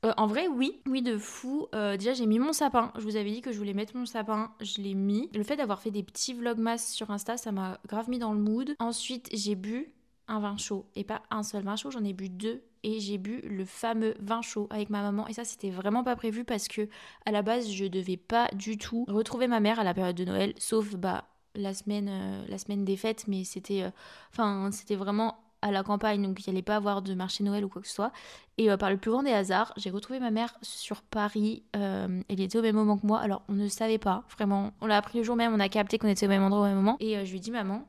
Euh, 0.04 0.12
en 0.16 0.26
vrai, 0.26 0.46
oui, 0.48 0.80
oui, 0.86 1.02
de 1.02 1.18
fou. 1.18 1.66
Euh, 1.74 1.96
déjà, 1.96 2.14
j'ai 2.14 2.26
mis 2.26 2.38
mon 2.38 2.52
sapin. 2.52 2.92
Je 2.96 3.02
vous 3.02 3.16
avais 3.16 3.30
dit 3.30 3.42
que 3.42 3.52
je 3.52 3.58
voulais 3.58 3.74
mettre 3.74 3.96
mon 3.96 4.06
sapin. 4.06 4.50
Je 4.60 4.80
l'ai 4.80 4.94
mis. 4.94 5.28
Le 5.34 5.42
fait 5.42 5.56
d'avoir 5.56 5.80
fait 5.80 5.90
des 5.90 6.02
petits 6.02 6.32
vlogmas 6.32 6.78
sur 6.78 7.10
Insta, 7.10 7.36
ça 7.36 7.52
m'a 7.52 7.78
grave 7.86 8.08
mis 8.08 8.18
dans 8.18 8.32
le 8.32 8.40
mood. 8.40 8.74
Ensuite, 8.78 9.28
j'ai 9.32 9.56
bu 9.56 9.92
un 10.30 10.40
vin 10.40 10.56
chaud. 10.56 10.86
Et 10.94 11.04
pas 11.04 11.22
un 11.30 11.42
seul 11.42 11.64
vin 11.64 11.76
chaud, 11.76 11.90
j'en 11.90 12.04
ai 12.04 12.12
bu 12.12 12.28
deux. 12.28 12.62
Et 12.82 12.98
j'ai 13.00 13.18
bu 13.18 13.42
le 13.42 13.66
fameux 13.66 14.14
vin 14.20 14.40
chaud 14.40 14.66
avec 14.70 14.88
ma 14.88 15.02
maman. 15.02 15.26
Et 15.26 15.34
ça, 15.34 15.44
c'était 15.44 15.70
vraiment 15.70 16.02
pas 16.02 16.16
prévu 16.16 16.44
parce 16.44 16.66
que 16.68 16.88
à 17.26 17.32
la 17.32 17.42
base, 17.42 17.70
je 17.70 17.84
devais 17.84 18.16
pas 18.16 18.48
du 18.54 18.78
tout 18.78 19.04
retrouver 19.08 19.48
ma 19.48 19.60
mère 19.60 19.78
à 19.78 19.84
la 19.84 19.92
période 19.92 20.16
de 20.16 20.24
Noël, 20.24 20.54
sauf 20.56 20.96
bah 20.96 21.24
la 21.54 21.74
semaine, 21.74 22.08
euh, 22.08 22.44
la 22.48 22.56
semaine 22.56 22.84
des 22.84 22.96
fêtes. 22.96 23.26
Mais 23.28 23.44
c'était, 23.44 23.82
euh, 23.82 23.90
enfin, 24.32 24.70
c'était 24.72 24.96
vraiment 24.96 25.36
à 25.62 25.70
la 25.70 25.82
campagne, 25.82 26.22
donc 26.22 26.40
il 26.40 26.48
n'y 26.48 26.56
allait 26.56 26.62
pas 26.62 26.76
avoir 26.76 27.02
de 27.02 27.12
marché 27.12 27.44
Noël 27.44 27.66
ou 27.66 27.68
quoi 27.68 27.82
que 27.82 27.88
ce 27.88 27.92
soit. 27.92 28.12
Et 28.56 28.70
euh, 28.70 28.78
par 28.78 28.88
le 28.88 28.96
plus 28.96 29.10
grand 29.10 29.22
des 29.22 29.32
hasards, 29.32 29.74
j'ai 29.76 29.90
retrouvé 29.90 30.18
ma 30.18 30.30
mère 30.30 30.56
sur 30.62 31.02
Paris. 31.02 31.64
elle 31.74 32.22
était 32.28 32.56
au 32.56 32.62
même 32.62 32.76
moment 32.76 32.96
que 32.96 33.06
moi. 33.06 33.18
Alors, 33.18 33.42
on 33.48 33.52
ne 33.52 33.68
savait 33.68 33.98
pas, 33.98 34.24
vraiment. 34.30 34.72
On 34.80 34.86
l'a 34.86 34.96
appris 34.96 35.18
le 35.18 35.24
jour 35.24 35.36
même, 35.36 35.52
on 35.52 35.60
a 35.60 35.68
capté 35.68 35.98
qu'on 35.98 36.08
était 36.08 36.24
au 36.24 36.30
même 36.30 36.42
endroit 36.42 36.62
au 36.62 36.64
même 36.64 36.76
moment. 36.76 36.96
Et 36.98 37.26
je 37.26 37.30
lui 37.30 37.36
ai 37.36 37.40
dit, 37.40 37.50
maman, 37.50 37.84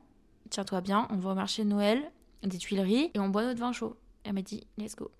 tiens-toi 0.50 0.82
bien, 0.82 1.08
on 1.10 1.16
va 1.16 1.30
au 1.30 1.34
marché 1.34 1.64
Noël 1.64 2.10
des 2.42 2.58
Tuileries 2.58 3.10
et 3.14 3.18
on 3.18 3.28
boit 3.28 3.44
notre 3.44 3.60
vin 3.60 3.72
chaud. 3.72 3.96
Elle 4.24 4.34
m'a 4.34 4.42
dit, 4.42 4.66
let's 4.78 4.94
go. 4.94 5.10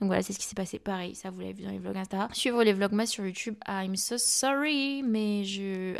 Donc 0.00 0.08
voilà, 0.08 0.22
c'est 0.22 0.32
ce 0.32 0.38
qui 0.38 0.46
s'est 0.46 0.54
passé. 0.54 0.78
Pareil, 0.78 1.14
ça 1.14 1.30
vous 1.30 1.40
l'avez 1.40 1.52
vu 1.52 1.62
dans 1.62 1.70
les 1.70 1.78
vlogs 1.78 1.96
Insta. 1.96 2.28
Suivre 2.32 2.62
les 2.64 2.72
vlogs 2.72 3.04
sur 3.04 3.24
YouTube, 3.24 3.56
I'm 3.68 3.96
so 3.96 4.16
sorry, 4.18 5.02
mais 5.02 5.44
je. 5.44 5.96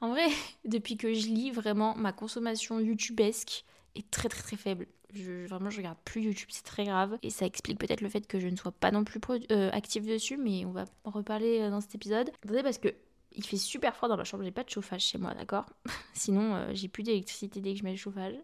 En 0.00 0.08
vrai, 0.08 0.26
depuis 0.64 0.96
que 0.96 1.12
je 1.12 1.28
lis, 1.28 1.50
vraiment, 1.50 1.94
ma 1.94 2.12
consommation 2.12 2.80
YouTubesque 2.80 3.64
est 3.94 4.10
très 4.10 4.28
très 4.28 4.42
très 4.42 4.56
faible. 4.56 4.86
Je, 5.12 5.46
vraiment, 5.46 5.70
je 5.70 5.76
regarde 5.76 5.98
plus 6.04 6.22
YouTube, 6.22 6.48
c'est 6.50 6.64
très 6.64 6.84
grave. 6.84 7.18
Et 7.22 7.30
ça 7.30 7.46
explique 7.46 7.78
peut-être 7.78 8.00
le 8.00 8.08
fait 8.08 8.26
que 8.26 8.40
je 8.40 8.48
ne 8.48 8.56
sois 8.56 8.72
pas 8.72 8.90
non 8.90 9.04
plus 9.04 9.20
euh, 9.52 9.70
active 9.72 10.06
dessus, 10.06 10.36
mais 10.36 10.64
on 10.64 10.72
va 10.72 10.86
en 11.04 11.10
reparler 11.10 11.60
euh, 11.60 11.70
dans 11.70 11.80
cet 11.80 11.94
épisode. 11.94 12.30
Attendez, 12.42 12.62
parce 12.62 12.78
que 12.78 12.88
il 13.36 13.44
fait 13.44 13.56
super 13.56 13.94
froid 13.94 14.08
dans 14.08 14.16
ma 14.16 14.24
chambre, 14.24 14.44
j'ai 14.44 14.52
pas 14.52 14.64
de 14.64 14.70
chauffage 14.70 15.02
chez 15.02 15.18
moi, 15.18 15.34
d'accord? 15.34 15.66
Sinon, 16.14 16.54
euh, 16.54 16.70
j'ai 16.72 16.88
plus 16.88 17.02
d'électricité 17.02 17.60
dès 17.60 17.74
que 17.74 17.80
je 17.80 17.84
mets 17.84 17.90
le 17.90 17.96
chauffage 17.96 18.34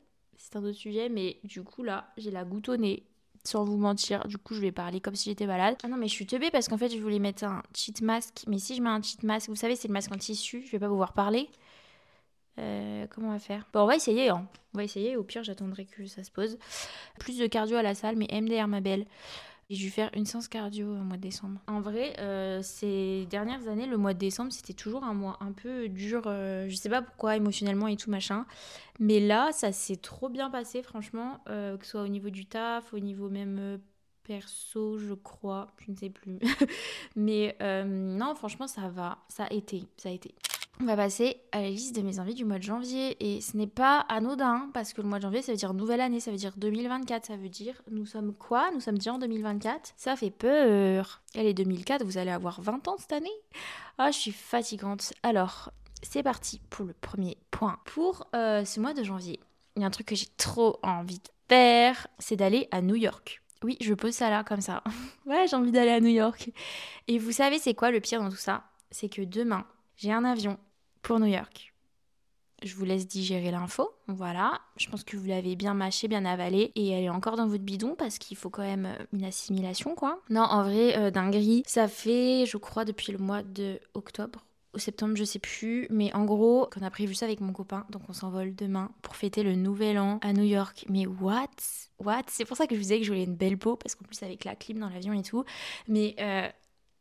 c'est 0.40 0.56
un 0.56 0.64
autre 0.64 0.78
sujet, 0.78 1.08
mais 1.08 1.38
du 1.44 1.62
coup 1.62 1.82
là, 1.82 2.12
j'ai 2.16 2.30
la 2.30 2.44
goutte 2.44 2.70
sans 3.44 3.64
vous 3.64 3.76
mentir. 3.76 4.26
Du 4.26 4.38
coup, 4.38 4.54
je 4.54 4.60
vais 4.60 4.72
parler 4.72 5.00
comme 5.00 5.14
si 5.14 5.30
j'étais 5.30 5.46
malade. 5.46 5.76
Ah 5.82 5.88
non, 5.88 5.96
mais 5.96 6.08
je 6.08 6.12
suis 6.12 6.26
teubée 6.26 6.50
parce 6.50 6.68
qu'en 6.68 6.76
fait, 6.76 6.88
je 6.88 6.98
voulais 6.98 7.18
mettre 7.18 7.44
un 7.44 7.62
cheat 7.74 8.02
masque, 8.02 8.44
mais 8.46 8.58
si 8.58 8.74
je 8.74 8.82
mets 8.82 8.90
un 8.90 9.02
cheat 9.02 9.22
masque, 9.22 9.48
vous 9.48 9.56
savez, 9.56 9.76
c'est 9.76 9.88
le 9.88 9.94
masque 9.94 10.12
en 10.12 10.18
tissu, 10.18 10.62
je 10.66 10.70
vais 10.72 10.78
pas 10.78 10.88
pouvoir 10.88 11.12
parler. 11.12 11.48
Euh, 12.58 13.06
comment 13.08 13.28
on 13.28 13.32
va 13.32 13.38
faire? 13.38 13.66
Bon, 13.72 13.80
on 13.80 13.86
va 13.86 13.96
essayer, 13.96 14.28
hein. 14.28 14.46
On 14.74 14.78
va 14.78 14.84
essayer, 14.84 15.16
au 15.16 15.22
pire, 15.22 15.42
j'attendrai 15.42 15.86
que 15.86 16.06
ça 16.06 16.22
se 16.22 16.30
pose. 16.30 16.58
Plus 17.18 17.38
de 17.38 17.46
cardio 17.46 17.76
à 17.76 17.82
la 17.82 17.94
salle, 17.94 18.16
mais 18.16 18.28
MDR, 18.30 18.68
ma 18.68 18.80
belle. 18.80 19.06
J'ai 19.70 19.76
dû 19.84 19.90
faire 19.90 20.10
une 20.14 20.26
séance 20.26 20.48
cardio 20.48 20.88
au 20.88 21.04
mois 21.04 21.16
de 21.16 21.22
décembre. 21.22 21.60
En 21.68 21.80
vrai, 21.80 22.18
euh, 22.18 22.60
ces 22.60 23.26
dernières 23.30 23.68
années, 23.68 23.86
le 23.86 23.96
mois 23.96 24.14
de 24.14 24.18
décembre, 24.18 24.50
c'était 24.50 24.72
toujours 24.72 25.04
un 25.04 25.14
mois 25.14 25.36
un 25.38 25.52
peu 25.52 25.88
dur. 25.88 26.24
Euh, 26.26 26.68
je 26.68 26.74
sais 26.74 26.88
pas 26.88 27.02
pourquoi, 27.02 27.36
émotionnellement 27.36 27.86
et 27.86 27.96
tout 27.96 28.10
machin. 28.10 28.46
Mais 28.98 29.20
là, 29.20 29.52
ça 29.52 29.70
s'est 29.70 29.94
trop 29.94 30.28
bien 30.28 30.50
passé, 30.50 30.82
franchement. 30.82 31.38
Euh, 31.48 31.76
que 31.76 31.84
ce 31.84 31.92
soit 31.92 32.02
au 32.02 32.08
niveau 32.08 32.30
du 32.30 32.46
taf, 32.46 32.92
au 32.92 32.98
niveau 32.98 33.28
même 33.28 33.80
perso, 34.24 34.98
je 34.98 35.14
crois. 35.14 35.68
Je 35.86 35.92
ne 35.92 35.96
sais 35.96 36.10
plus. 36.10 36.40
Mais 37.14 37.56
non, 37.60 38.34
franchement, 38.34 38.66
ça 38.66 38.88
va. 38.88 39.18
Ça 39.28 39.44
a 39.44 39.52
été. 39.52 39.84
Ça 39.98 40.08
a 40.08 40.12
été. 40.12 40.34
On 40.82 40.86
va 40.86 40.96
passer 40.96 41.36
à 41.52 41.60
la 41.60 41.68
liste 41.68 41.94
de 41.94 42.00
mes 42.00 42.20
envies 42.20 42.32
du 42.32 42.46
mois 42.46 42.56
de 42.56 42.62
janvier. 42.62 43.14
Et 43.20 43.42
ce 43.42 43.54
n'est 43.54 43.66
pas 43.66 43.98
anodin, 44.08 44.70
parce 44.72 44.94
que 44.94 45.02
le 45.02 45.08
mois 45.08 45.18
de 45.18 45.24
janvier, 45.24 45.42
ça 45.42 45.52
veut 45.52 45.58
dire 45.58 45.74
nouvelle 45.74 46.00
année, 46.00 46.20
ça 46.20 46.30
veut 46.30 46.38
dire 46.38 46.54
2024. 46.56 47.26
Ça 47.26 47.36
veut 47.36 47.50
dire, 47.50 47.82
nous 47.90 48.06
sommes 48.06 48.32
quoi? 48.32 48.70
Nous 48.72 48.80
sommes 48.80 48.96
déjà 48.96 49.12
en 49.12 49.18
2024. 49.18 49.92
Ça 49.98 50.16
fait 50.16 50.30
peur. 50.30 51.20
Allez, 51.34 51.52
2004, 51.52 52.02
vous 52.02 52.16
allez 52.16 52.30
avoir 52.30 52.62
20 52.62 52.88
ans 52.88 52.96
cette 52.98 53.12
année? 53.12 53.28
Ah, 53.98 54.10
je 54.10 54.16
suis 54.16 54.32
fatigante. 54.32 55.12
Alors, 55.22 55.70
c'est 56.02 56.22
parti 56.22 56.62
pour 56.70 56.86
le 56.86 56.94
premier 56.94 57.36
point. 57.50 57.78
Pour 57.84 58.26
euh, 58.34 58.64
ce 58.64 58.80
mois 58.80 58.94
de 58.94 59.04
janvier, 59.04 59.38
il 59.76 59.82
y 59.82 59.84
a 59.84 59.86
un 59.86 59.90
truc 59.90 60.06
que 60.06 60.14
j'ai 60.14 60.28
trop 60.38 60.78
envie 60.82 61.18
de 61.18 61.28
faire, 61.50 62.06
c'est 62.18 62.36
d'aller 62.36 62.68
à 62.70 62.80
New 62.80 62.96
York. 62.96 63.42
Oui, 63.62 63.76
je 63.82 63.92
pose 63.92 64.14
ça 64.14 64.30
là, 64.30 64.44
comme 64.44 64.62
ça. 64.62 64.82
ouais, 65.26 65.46
j'ai 65.46 65.56
envie 65.56 65.72
d'aller 65.72 65.90
à 65.90 66.00
New 66.00 66.08
York. 66.08 66.50
Et 67.06 67.18
vous 67.18 67.32
savez, 67.32 67.58
c'est 67.58 67.74
quoi 67.74 67.90
le 67.90 68.00
pire 68.00 68.22
dans 68.22 68.30
tout 68.30 68.36
ça? 68.36 68.64
C'est 68.90 69.10
que 69.10 69.20
demain, 69.20 69.66
j'ai 69.96 70.12
un 70.12 70.24
avion 70.24 70.58
pour 71.02 71.20
New 71.20 71.26
York. 71.26 71.70
Je 72.62 72.74
vous 72.74 72.84
laisse 72.84 73.06
digérer 73.06 73.50
l'info, 73.50 73.90
voilà. 74.06 74.60
Je 74.76 74.88
pense 74.90 75.02
que 75.02 75.16
vous 75.16 75.26
l'avez 75.26 75.56
bien 75.56 75.72
mâché, 75.72 76.08
bien 76.08 76.26
avalé, 76.26 76.72
et 76.74 76.90
elle 76.90 77.04
est 77.04 77.08
encore 77.08 77.36
dans 77.36 77.46
votre 77.46 77.64
bidon 77.64 77.94
parce 77.94 78.18
qu'il 78.18 78.36
faut 78.36 78.50
quand 78.50 78.62
même 78.62 78.84
euh, 78.84 79.04
une 79.14 79.24
assimilation, 79.24 79.94
quoi. 79.94 80.20
Non, 80.28 80.42
en 80.42 80.62
vrai, 80.62 80.98
euh, 80.98 81.10
dinguerie, 81.10 81.62
ça 81.66 81.88
fait, 81.88 82.44
je 82.44 82.58
crois, 82.58 82.84
depuis 82.84 83.12
le 83.12 83.18
mois 83.18 83.42
de 83.42 83.80
octobre 83.94 84.44
ou 84.74 84.78
septembre, 84.78 85.16
je 85.16 85.24
sais 85.24 85.38
plus, 85.38 85.86
mais 85.90 86.12
en 86.12 86.26
gros, 86.26 86.68
on 86.78 86.82
a 86.84 86.90
prévu 86.90 87.14
ça 87.14 87.24
avec 87.24 87.40
mon 87.40 87.52
copain, 87.52 87.86
donc 87.88 88.02
on 88.08 88.12
s'envole 88.12 88.54
demain 88.54 88.90
pour 89.00 89.16
fêter 89.16 89.42
le 89.42 89.54
nouvel 89.54 89.98
an 89.98 90.18
à 90.20 90.34
New 90.34 90.44
York. 90.44 90.84
Mais 90.90 91.06
what? 91.06 91.48
What? 91.98 92.24
C'est 92.28 92.44
pour 92.44 92.58
ça 92.58 92.66
que 92.66 92.74
je 92.74 92.80
vous 92.80 92.84
disais 92.84 92.98
que 92.98 93.04
je 93.04 93.10
voulais 93.10 93.24
une 93.24 93.36
belle 93.36 93.56
peau, 93.56 93.76
parce 93.76 93.94
qu'en 93.94 94.04
plus 94.04 94.22
avec 94.22 94.44
la 94.44 94.54
clim 94.54 94.78
dans 94.78 94.90
l'avion 94.90 95.14
et 95.14 95.22
tout. 95.22 95.44
Mais 95.88 96.14
euh, 96.20 96.46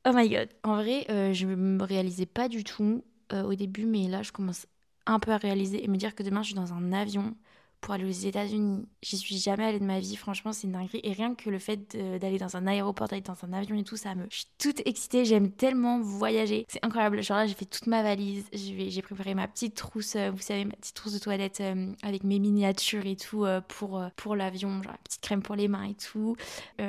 oh 0.08 0.12
my 0.16 0.30
god, 0.30 0.48
en 0.64 0.76
vrai, 0.76 1.06
je 1.34 1.46
me 1.46 1.84
réalisais 1.84 2.26
pas 2.26 2.48
du 2.48 2.64
tout 2.64 3.04
euh, 3.34 3.44
au 3.44 3.56
début, 3.56 3.86
mais 3.86 4.08
là, 4.08 4.24
je 4.24 4.32
commence 4.32 4.68
un 5.06 5.20
peu 5.20 5.32
à 5.32 5.38
réaliser 5.38 5.84
et 5.84 5.88
me 5.88 5.98
dire 5.98 6.16
que 6.16 6.24
demain, 6.24 6.42
je 6.42 6.48
suis 6.48 6.56
dans 6.56 6.74
un 6.74 6.92
avion 6.94 7.36
pour 7.82 7.94
aller 7.94 8.06
aux 8.06 8.10
États-Unis. 8.10 8.88
J'y 9.02 9.18
suis 9.18 9.38
jamais 9.38 9.64
allée 9.64 9.80
de 9.80 9.86
ma 9.86 10.00
vie, 10.00 10.16
franchement, 10.16 10.52
c'est 10.52 10.68
une 10.68 10.74
dinguerie. 10.74 11.00
Et 11.04 11.14
rien 11.14 11.34
que 11.34 11.50
le 11.50 11.60
fait 11.60 11.96
d'aller 12.20 12.38
dans 12.38 12.58
un 12.58 12.68
aéroport, 12.68 13.08
d'aller 13.08 13.22
dans 13.22 13.38
un 13.44 13.54
avion 13.54 13.78
et 13.78 13.84
tout, 13.84 13.96
ça 13.96 14.16
me. 14.16 14.26
Je 14.30 14.40
suis 14.40 14.48
toute 14.58 14.82
excitée, 14.86 15.24
j'aime 15.24 15.52
tellement 15.52 16.00
voyager. 16.02 16.66
C'est 16.68 16.84
incroyable. 16.84 17.24
Genre 17.24 17.38
là, 17.38 17.48
j'ai 17.48 17.54
fait 17.54 17.66
toute 17.66 17.88
ma 17.88 18.04
valise, 18.04 18.46
j'ai 18.52 19.02
préparé 19.02 19.34
ma 19.34 19.48
petite 19.48 19.76
trousse, 19.76 20.16
euh, 20.16 20.30
vous 20.32 20.42
savez, 20.42 20.66
ma 20.66 20.74
petite 20.74 20.96
trousse 20.96 21.14
de 21.14 21.20
toilette 21.20 21.62
euh, 21.62 21.94
avec 22.04 22.24
mes 22.24 22.40
miniatures 22.40 23.06
et 23.06 23.16
tout 23.16 23.46
pour, 23.70 24.04
pour 24.18 24.36
l'avion, 24.36 24.84
genre 24.84 24.92
la 24.92 25.00
petite 25.00 25.22
crème 25.22 25.42
pour 25.42 25.56
les 25.56 25.68
mains 25.68 25.86
et 25.86 25.96
tout. 25.96 26.36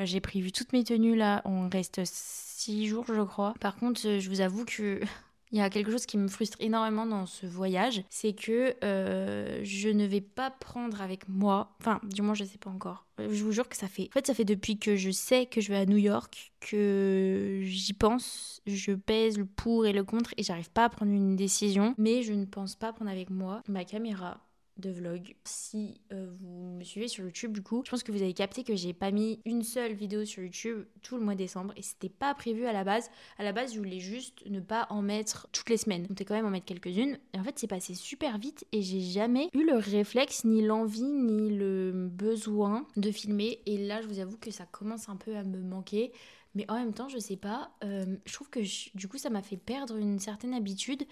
j'ai 0.02 0.20
prévu 0.20 0.50
toutes 0.52 0.72
mes 0.72 0.84
tenues 0.84 1.16
là, 1.16 1.42
on 1.44 1.68
reste 1.68 2.00
six 2.04 2.86
jours, 2.86 3.04
je 3.06 3.22
crois. 3.22 3.54
Par 3.60 3.76
contre, 3.76 4.00
je 4.00 4.28
vous 4.28 4.40
avoue 4.40 4.64
que. 4.64 5.00
Il 5.52 5.58
y 5.58 5.62
a 5.62 5.70
quelque 5.70 5.90
chose 5.90 6.06
qui 6.06 6.16
me 6.16 6.28
frustre 6.28 6.56
énormément 6.60 7.06
dans 7.06 7.26
ce 7.26 7.44
voyage, 7.44 8.04
c'est 8.08 8.32
que 8.32 8.76
euh, 8.84 9.60
je 9.64 9.88
ne 9.88 10.06
vais 10.06 10.20
pas 10.20 10.50
prendre 10.50 11.00
avec 11.02 11.28
moi, 11.28 11.74
enfin 11.80 12.00
du 12.04 12.22
moins 12.22 12.34
je 12.34 12.44
sais 12.44 12.58
pas 12.58 12.70
encore. 12.70 13.06
Je 13.18 13.42
vous 13.42 13.52
jure 13.52 13.68
que 13.68 13.76
ça 13.76 13.88
fait, 13.88 14.08
en 14.10 14.12
fait 14.12 14.26
ça 14.26 14.34
fait 14.34 14.44
depuis 14.44 14.78
que 14.78 14.94
je 14.96 15.10
sais 15.10 15.46
que 15.46 15.60
je 15.60 15.70
vais 15.70 15.78
à 15.78 15.86
New 15.86 15.96
York 15.96 16.52
que 16.60 17.60
j'y 17.64 17.92
pense, 17.92 18.62
je 18.66 18.92
pèse 18.92 19.38
le 19.38 19.46
pour 19.46 19.86
et 19.86 19.92
le 19.92 20.04
contre 20.04 20.32
et 20.36 20.42
j'arrive 20.42 20.70
pas 20.70 20.84
à 20.84 20.88
prendre 20.88 21.12
une 21.12 21.34
décision. 21.34 21.94
Mais 21.98 22.22
je 22.22 22.32
ne 22.32 22.44
pense 22.44 22.76
pas 22.76 22.92
prendre 22.92 23.10
avec 23.10 23.30
moi 23.30 23.62
ma 23.66 23.84
caméra, 23.84 24.40
de 24.80 24.90
vlog. 24.90 25.34
Si 25.44 26.00
euh, 26.12 26.30
vous 26.40 26.76
me 26.78 26.84
suivez 26.84 27.08
sur 27.08 27.24
YouTube, 27.24 27.52
du 27.52 27.62
coup, 27.62 27.82
je 27.84 27.90
pense 27.90 28.02
que 28.02 28.12
vous 28.12 28.22
avez 28.22 28.34
capté 28.34 28.64
que 28.64 28.74
j'ai 28.74 28.92
pas 28.92 29.10
mis 29.10 29.40
une 29.44 29.62
seule 29.62 29.92
vidéo 29.92 30.24
sur 30.24 30.42
YouTube 30.42 30.84
tout 31.02 31.16
le 31.16 31.22
mois 31.22 31.34
de 31.34 31.38
décembre 31.38 31.72
et 31.76 31.82
c'était 31.82 32.08
pas 32.08 32.34
prévu 32.34 32.66
à 32.66 32.72
la 32.72 32.84
base. 32.84 33.10
À 33.38 33.44
la 33.44 33.52
base, 33.52 33.74
je 33.74 33.78
voulais 33.78 34.00
juste 34.00 34.44
ne 34.46 34.60
pas 34.60 34.86
en 34.90 35.02
mettre 35.02 35.48
toutes 35.52 35.70
les 35.70 35.76
semaines. 35.76 36.06
Donc, 36.06 36.18
quand 36.20 36.34
même 36.34 36.46
en 36.46 36.50
mettre 36.50 36.66
quelques-unes. 36.66 37.18
Et 37.34 37.38
en 37.38 37.44
fait, 37.44 37.58
c'est 37.58 37.66
passé 37.66 37.94
super 37.94 38.38
vite 38.38 38.66
et 38.72 38.82
j'ai 38.82 39.00
jamais 39.00 39.48
eu 39.52 39.64
le 39.64 39.76
réflexe, 39.76 40.44
ni 40.44 40.62
l'envie, 40.62 41.02
ni 41.02 41.56
le 41.56 42.08
besoin 42.10 42.86
de 42.96 43.10
filmer. 43.10 43.60
Et 43.66 43.78
là, 43.78 44.00
je 44.00 44.06
vous 44.06 44.18
avoue 44.18 44.36
que 44.36 44.50
ça 44.50 44.66
commence 44.66 45.08
un 45.08 45.16
peu 45.16 45.36
à 45.36 45.44
me 45.44 45.60
manquer. 45.60 46.12
Mais 46.54 46.68
en 46.68 46.74
même 46.74 46.92
temps, 46.92 47.08
je 47.08 47.18
sais 47.18 47.36
pas, 47.36 47.70
euh, 47.84 48.16
je 48.24 48.32
trouve 48.32 48.50
que 48.50 48.60
du 48.96 49.08
coup, 49.08 49.18
ça 49.18 49.30
m'a 49.30 49.42
fait 49.42 49.56
perdre 49.56 49.96
une 49.96 50.18
certaine 50.18 50.52
habitude 50.52 51.04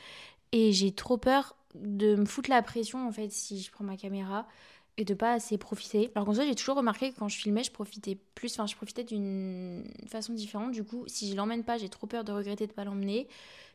et 0.52 0.72
j'ai 0.72 0.92
trop 0.92 1.16
peur 1.16 1.56
de 1.74 2.16
me 2.16 2.24
foutre 2.24 2.50
la 2.50 2.62
pression 2.62 3.06
en 3.06 3.12
fait 3.12 3.30
si 3.30 3.60
je 3.60 3.70
prends 3.70 3.84
ma 3.84 3.96
caméra 3.96 4.46
et 4.96 5.04
de 5.04 5.14
pas 5.14 5.32
assez 5.32 5.58
profiter. 5.58 6.10
Alors 6.14 6.26
comme 6.26 6.34
ça, 6.34 6.44
j'ai 6.44 6.56
toujours 6.56 6.76
remarqué 6.76 7.12
que 7.12 7.18
quand 7.18 7.28
je 7.28 7.36
filmais, 7.36 7.62
je 7.62 7.70
profitais 7.70 8.18
plus, 8.34 8.52
enfin 8.52 8.66
je 8.66 8.74
profitais 8.74 9.04
d'une 9.04 9.84
façon 10.08 10.32
différente. 10.32 10.72
Du 10.72 10.82
coup, 10.82 11.04
si 11.06 11.30
je 11.30 11.36
l'emmène 11.36 11.62
pas, 11.62 11.78
j'ai 11.78 11.88
trop 11.88 12.06
peur 12.06 12.24
de 12.24 12.32
regretter 12.32 12.66
de 12.66 12.72
pas 12.72 12.84
l'emmener. 12.84 13.28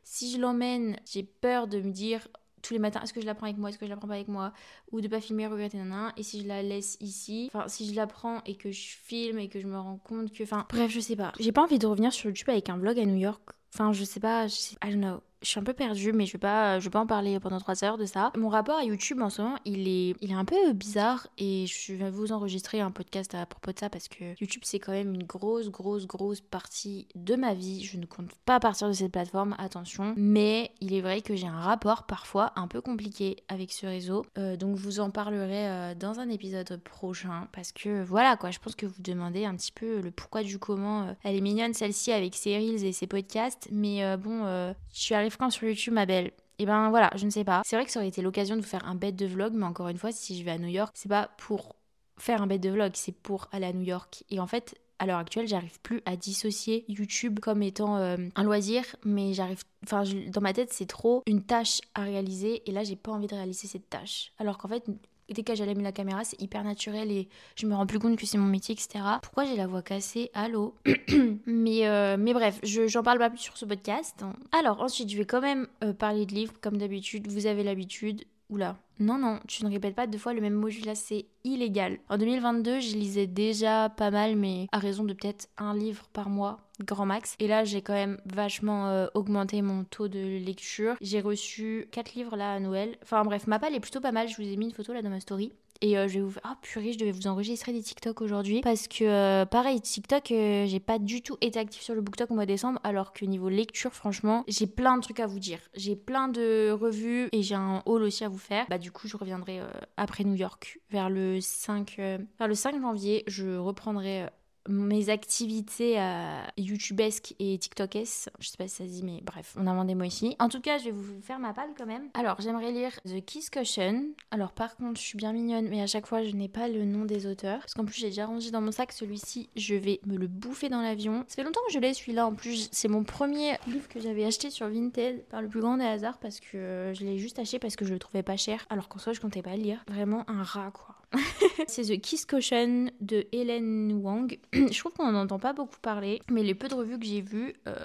Si 0.03 0.31
je 0.33 0.37
l'emmène, 0.37 0.97
j'ai 1.09 1.23
peur 1.23 1.67
de 1.67 1.79
me 1.79 1.91
dire 1.91 2.27
tous 2.61 2.73
les 2.73 2.79
matins, 2.79 3.01
est-ce 3.01 3.13
que 3.13 3.21
je 3.21 3.25
la 3.25 3.35
prends 3.35 3.45
avec 3.45 3.57
moi, 3.57 3.69
est-ce 3.69 3.77
que 3.77 3.85
je 3.85 3.89
la 3.89 3.97
prends 3.97 4.07
pas 4.07 4.15
avec 4.15 4.29
moi, 4.29 4.53
ou 4.91 5.01
de 5.01 5.07
pas 5.07 5.19
filmer, 5.19 5.47
regretter, 5.47 5.77
nanana, 5.77 6.13
et 6.17 6.23
si 6.23 6.41
je 6.41 6.47
la 6.47 6.63
laisse 6.63 6.97
ici, 7.01 7.49
enfin, 7.53 7.67
si 7.67 7.89
je 7.89 7.95
la 7.95 8.07
prends 8.07 8.41
et 8.45 8.55
que 8.55 8.71
je 8.71 8.95
filme 9.03 9.37
et 9.37 9.49
que 9.49 9.59
je 9.59 9.67
me 9.67 9.77
rends 9.77 9.97
compte 9.97 10.31
que, 10.31 10.43
enfin, 10.43 10.65
bref, 10.69 10.89
je 10.89 11.01
sais 11.01 11.17
pas. 11.17 11.33
J'ai 11.39 11.51
pas 11.51 11.61
envie 11.61 11.77
de 11.77 11.85
revenir 11.85 12.13
sur 12.13 12.27
YouTube 12.29 12.49
avec 12.49 12.69
un 12.69 12.77
vlog 12.77 12.97
à 12.97 13.05
New 13.05 13.17
York. 13.17 13.41
Enfin, 13.73 13.91
je 13.91 14.03
sais 14.03 14.19
pas, 14.19 14.47
je 14.47 14.55
sais, 14.55 14.75
I 14.83 14.91
don't 14.91 15.01
know 15.01 15.21
je 15.43 15.49
suis 15.49 15.59
un 15.59 15.63
peu 15.63 15.73
perdue, 15.73 16.13
mais 16.13 16.25
je 16.25 16.33
vais 16.33 16.39
pas, 16.39 16.79
je 16.79 16.85
vais 16.85 16.89
pas 16.89 17.01
en 17.01 17.05
parler 17.05 17.39
pendant 17.39 17.59
trois 17.59 17.83
heures 17.83 17.97
de 17.97 18.05
ça. 18.05 18.31
Mon 18.37 18.49
rapport 18.49 18.77
à 18.77 18.83
YouTube 18.83 19.21
en 19.21 19.29
ce 19.29 19.41
moment, 19.41 19.57
il 19.65 19.87
est, 19.87 20.15
il 20.21 20.31
est 20.31 20.35
un 20.35 20.45
peu 20.45 20.71
bizarre 20.73 21.27
et 21.37 21.65
je 21.67 21.93
vais 21.93 22.09
vous 22.09 22.31
enregistrer 22.31 22.79
un 22.79 22.91
podcast 22.91 23.35
à 23.35 23.45
propos 23.45 23.73
de 23.73 23.79
ça 23.79 23.89
parce 23.89 24.07
que 24.07 24.39
YouTube 24.39 24.61
c'est 24.63 24.79
quand 24.79 24.93
même 24.93 25.13
une 25.13 25.23
grosse, 25.23 25.69
grosse, 25.69 26.07
grosse 26.07 26.39
partie 26.39 27.07
de 27.15 27.35
ma 27.35 27.53
vie. 27.53 27.83
Je 27.83 27.97
ne 27.97 28.05
compte 28.05 28.31
pas 28.45 28.59
partir 28.59 28.87
de 28.87 28.93
cette 28.93 29.11
plateforme, 29.11 29.55
attention. 29.59 30.13
Mais 30.15 30.71
il 30.79 30.93
est 30.93 31.01
vrai 31.01 31.21
que 31.21 31.35
j'ai 31.35 31.47
un 31.47 31.59
rapport 31.59 32.03
parfois 32.03 32.53
un 32.55 32.67
peu 32.67 32.79
compliqué 32.79 33.43
avec 33.49 33.73
ce 33.73 33.85
réseau. 33.85 34.25
Euh, 34.37 34.55
donc 34.55 34.77
je 34.77 34.83
vous 34.83 34.99
en 35.01 35.09
parlerai 35.09 35.67
euh, 35.67 35.95
dans 35.95 36.19
un 36.19 36.29
épisode 36.29 36.77
prochain 36.83 37.49
parce 37.51 37.73
que 37.73 38.03
voilà 38.03 38.37
quoi, 38.37 38.51
je 38.51 38.59
pense 38.59 38.75
que 38.75 38.85
vous 38.85 39.01
demandez 39.01 39.43
un 39.43 39.55
petit 39.55 39.73
peu 39.73 39.99
le 39.99 40.11
pourquoi 40.11 40.43
du 40.43 40.57
comment. 40.57 41.03
Euh, 41.03 41.13
elle 41.23 41.35
est 41.35 41.41
mignonne 41.41 41.73
celle-ci 41.73 42.13
avec 42.13 42.35
ses 42.35 42.55
reels 42.55 42.85
et 42.85 42.93
ses 42.93 43.07
podcasts, 43.07 43.62
mais 43.71 44.17
bon, 44.17 44.45
je 44.93 44.99
suis 44.99 45.15
arrivée 45.15 45.35
quand 45.37 45.49
sur 45.49 45.67
YouTube, 45.67 45.93
ma 45.93 46.05
belle? 46.05 46.31
Et 46.59 46.63
eh 46.63 46.65
ben 46.67 46.91
voilà, 46.91 47.09
je 47.15 47.25
ne 47.25 47.31
sais 47.31 47.43
pas. 47.43 47.63
C'est 47.65 47.75
vrai 47.75 47.83
que 47.83 47.91
ça 47.91 47.99
aurait 47.99 48.09
été 48.09 48.21
l'occasion 48.21 48.55
de 48.55 48.61
vous 48.61 48.67
faire 48.67 48.87
un 48.87 48.93
bête 48.93 49.15
de 49.15 49.25
vlog, 49.25 49.53
mais 49.55 49.65
encore 49.65 49.87
une 49.87 49.97
fois, 49.97 50.11
si 50.11 50.37
je 50.37 50.43
vais 50.45 50.51
à 50.51 50.59
New 50.59 50.67
York, 50.67 50.91
c'est 50.93 51.09
pas 51.09 51.31
pour 51.37 51.75
faire 52.17 52.43
un 52.43 52.47
bête 52.47 52.61
de 52.61 52.69
vlog, 52.69 52.91
c'est 52.93 53.11
pour 53.11 53.47
aller 53.51 53.65
à 53.65 53.73
New 53.73 53.81
York. 53.81 54.23
Et 54.29 54.39
en 54.39 54.45
fait, 54.45 54.75
à 54.99 55.07
l'heure 55.07 55.17
actuelle, 55.17 55.47
j'arrive 55.47 55.79
plus 55.81 56.01
à 56.05 56.15
dissocier 56.15 56.85
YouTube 56.87 57.39
comme 57.39 57.63
étant 57.63 57.97
euh, 57.97 58.17
un 58.35 58.43
loisir, 58.43 58.83
mais 59.03 59.33
j'arrive. 59.33 59.63
Enfin, 59.83 60.03
dans 60.27 60.41
ma 60.41 60.53
tête, 60.53 60.71
c'est 60.71 60.85
trop 60.85 61.23
une 61.25 61.43
tâche 61.43 61.81
à 61.95 62.03
réaliser, 62.03 62.61
et 62.69 62.71
là, 62.71 62.83
j'ai 62.83 62.95
pas 62.95 63.11
envie 63.11 63.27
de 63.27 63.35
réaliser 63.35 63.67
cette 63.67 63.89
tâche. 63.89 64.31
Alors 64.37 64.57
qu'en 64.57 64.67
fait, 64.67 64.85
dès 65.33 65.43
que 65.43 65.55
j'allume 65.55 65.81
la 65.81 65.91
caméra, 65.91 66.23
c'est 66.23 66.41
hyper 66.41 66.63
naturel 66.63 67.11
et 67.11 67.27
je 67.55 67.65
me 67.67 67.75
rends 67.75 67.85
plus 67.85 67.99
compte 67.99 68.17
que 68.17 68.25
c'est 68.25 68.37
mon 68.37 68.47
métier, 68.47 68.73
etc. 68.73 69.03
Pourquoi 69.21 69.45
j'ai 69.45 69.55
la 69.55 69.67
voix 69.67 69.81
cassée? 69.81 70.31
Allô? 70.33 70.75
Mais, 71.45 71.87
euh, 71.87 72.17
mais 72.17 72.33
bref, 72.33 72.59
j'en 72.63 73.03
parle 73.03 73.19
pas 73.19 73.29
plus 73.29 73.39
sur 73.39 73.57
ce 73.57 73.65
podcast. 73.65 74.23
Alors 74.51 74.81
ensuite, 74.81 75.09
je 75.09 75.17
vais 75.17 75.25
quand 75.25 75.41
même 75.41 75.67
euh, 75.83 75.93
parler 75.93 76.25
de 76.25 76.33
livres 76.33 76.53
comme 76.61 76.77
d'habitude. 76.77 77.27
Vous 77.27 77.45
avez 77.45 77.63
l'habitude. 77.63 78.23
Oula, 78.49 78.77
non, 79.03 79.17
non, 79.17 79.39
tu 79.47 79.65
ne 79.65 79.69
répètes 79.69 79.95
pas 79.95 80.07
deux 80.07 80.17
fois 80.17 80.33
le 80.33 80.41
même 80.41 80.53
mot, 80.53 80.69
là, 80.85 80.95
c'est 80.95 81.25
illégal. 81.43 81.99
En 82.09 82.17
2022, 82.17 82.79
je 82.79 82.95
lisais 82.95 83.27
déjà 83.27 83.89
pas 83.89 84.11
mal, 84.11 84.35
mais 84.35 84.67
à 84.71 84.79
raison 84.79 85.03
de 85.03 85.13
peut-être 85.13 85.49
un 85.57 85.75
livre 85.75 86.05
par 86.13 86.29
mois, 86.29 86.59
grand 86.79 87.05
max. 87.05 87.35
Et 87.39 87.47
là, 87.47 87.65
j'ai 87.65 87.81
quand 87.81 87.93
même 87.93 88.19
vachement 88.25 88.87
euh, 88.87 89.07
augmenté 89.13 89.61
mon 89.61 89.83
taux 89.83 90.07
de 90.07 90.37
lecture. 90.37 90.95
J'ai 91.01 91.21
reçu 91.21 91.87
quatre 91.91 92.13
livres 92.15 92.37
là 92.37 92.53
à 92.53 92.59
Noël. 92.59 92.97
Enfin 93.03 93.23
bref, 93.23 93.45
ma 93.47 93.59
palle 93.59 93.75
est 93.75 93.79
plutôt 93.79 94.01
pas 94.01 94.11
mal, 94.11 94.27
je 94.27 94.35
vous 94.35 94.47
ai 94.47 94.55
mis 94.55 94.65
une 94.65 94.71
photo 94.71 94.93
là 94.93 95.01
dans 95.01 95.09
ma 95.09 95.19
story. 95.19 95.51
Et 95.81 95.97
euh, 95.97 96.07
je 96.07 96.15
vais 96.15 96.21
vous. 96.21 96.33
Ah, 96.43 96.57
purée, 96.61 96.93
je 96.93 96.99
devais 96.99 97.11
vous 97.11 97.27
enregistrer 97.27 97.73
des 97.73 97.81
TikTok 97.81 98.21
aujourd'hui. 98.21 98.61
Parce 98.61 98.87
que, 98.87 99.03
euh, 99.03 99.45
pareil, 99.45 99.81
TikTok, 99.81 100.31
euh, 100.31 100.65
j'ai 100.65 100.79
pas 100.79 100.99
du 100.99 101.21
tout 101.21 101.37
été 101.41 101.59
active 101.59 101.81
sur 101.81 101.93
le 101.93 102.01
BookTok 102.01 102.31
au 102.31 102.35
mois 102.35 102.45
de 102.45 102.51
décembre. 102.51 102.79
Alors 102.83 103.13
que 103.13 103.25
niveau 103.25 103.49
lecture, 103.49 103.93
franchement, 103.93 104.43
j'ai 104.47 104.67
plein 104.67 104.97
de 104.97 105.01
trucs 105.01 105.19
à 105.19 105.27
vous 105.27 105.39
dire. 105.39 105.59
J'ai 105.73 105.95
plein 105.95 106.27
de 106.27 106.71
revues 106.71 107.29
et 107.31 107.41
j'ai 107.41 107.55
un 107.55 107.83
haul 107.85 108.03
aussi 108.03 108.23
à 108.23 108.29
vous 108.29 108.37
faire. 108.37 108.65
Bah, 108.69 108.77
du 108.77 108.91
coup, 108.91 109.07
je 109.07 109.17
reviendrai 109.17 109.59
après 109.97 110.23
New 110.23 110.35
York. 110.35 110.79
Vers 110.89 111.09
le 111.09 111.41
5, 111.41 111.95
vers 111.97 112.47
le 112.47 112.55
5 112.55 112.79
janvier, 112.79 113.23
je 113.27 113.57
reprendrai 113.57 114.27
mes 114.67 115.09
activités 115.09 115.99
euh, 115.99 116.41
YouTubesques 116.57 117.35
et 117.39 117.57
TikTokesques. 117.57 118.29
Je 118.39 118.47
sais 118.47 118.57
pas 118.57 118.67
si 118.67 118.75
ça 118.75 118.85
se 118.85 118.89
dit, 118.89 119.03
mais 119.03 119.21
bref, 119.23 119.55
on 119.57 119.67
a 119.67 119.85
des 119.85 119.95
mots 119.95 120.03
ici. 120.03 120.35
En 120.39 120.49
tout 120.49 120.61
cas, 120.61 120.77
je 120.77 120.85
vais 120.85 120.91
vous 120.91 121.21
faire 121.21 121.39
ma 121.39 121.53
palle 121.53 121.69
quand 121.77 121.85
même. 121.85 122.09
Alors, 122.13 122.39
j'aimerais 122.39 122.71
lire 122.71 122.91
The 123.05 123.23
Kiss 123.23 123.49
Cushion. 123.49 124.05
Alors, 124.31 124.51
par 124.51 124.75
contre, 124.75 124.99
je 124.99 125.05
suis 125.05 125.17
bien 125.17 125.33
mignonne, 125.33 125.67
mais 125.69 125.81
à 125.81 125.87
chaque 125.87 126.07
fois, 126.07 126.23
je 126.23 126.31
n'ai 126.31 126.47
pas 126.47 126.67
le 126.67 126.85
nom 126.85 127.05
des 127.05 127.27
auteurs. 127.27 127.59
Parce 127.59 127.73
qu'en 127.73 127.85
plus, 127.85 127.99
j'ai 127.99 128.09
déjà 128.09 128.25
rangé 128.25 128.51
dans 128.51 128.61
mon 128.61 128.71
sac. 128.71 128.91
Celui-ci, 128.91 129.49
je 129.55 129.75
vais 129.75 129.99
me 130.05 130.17
le 130.17 130.27
bouffer 130.27 130.69
dans 130.69 130.81
l'avion. 130.81 131.25
Ça 131.27 131.35
fait 131.35 131.43
longtemps 131.43 131.61
que 131.67 131.73
je 131.73 131.79
l'ai, 131.79 131.93
celui-là. 131.93 132.27
En 132.27 132.33
plus, 132.33 132.69
c'est 132.71 132.87
mon 132.87 133.03
premier 133.03 133.57
livre 133.67 133.87
que 133.89 133.99
j'avais 133.99 134.25
acheté 134.25 134.49
sur 134.49 134.67
Vinted 134.69 135.25
par 135.25 135.41
le 135.41 135.47
plus 135.47 135.61
grand 135.61 135.77
des 135.77 135.85
hasards 135.85 136.19
parce 136.19 136.39
que 136.39 136.91
je 136.93 137.03
l'ai 137.03 137.17
juste 137.17 137.39
acheté 137.39 137.59
parce 137.59 137.75
que 137.75 137.85
je 137.85 137.93
le 137.93 137.99
trouvais 137.99 138.23
pas 138.23 138.37
cher. 138.37 138.65
Alors 138.69 138.87
qu'en 138.87 138.99
soi, 138.99 139.13
je 139.13 139.19
comptais 139.19 139.41
pas 139.41 139.55
lire. 139.55 139.83
Vraiment 139.87 140.23
un 140.29 140.43
rat, 140.43 140.71
quoi. 140.71 140.92
c'est 141.67 141.83
The 141.83 141.99
Kiss 141.99 142.25
Cushion 142.25 142.89
de 143.01 143.25
Helen 143.31 143.93
Wang. 144.01 144.37
je 144.53 144.77
trouve 144.77 144.93
qu'on 144.93 145.11
n'en 145.11 145.21
entend 145.21 145.39
pas 145.39 145.53
beaucoup 145.53 145.79
parler, 145.81 146.21
mais 146.29 146.43
les 146.43 146.55
peu 146.55 146.67
de 146.67 146.75
revues 146.75 146.99
que 146.99 147.05
j'ai 147.05 147.21
vues, 147.21 147.53
euh, 147.67 147.75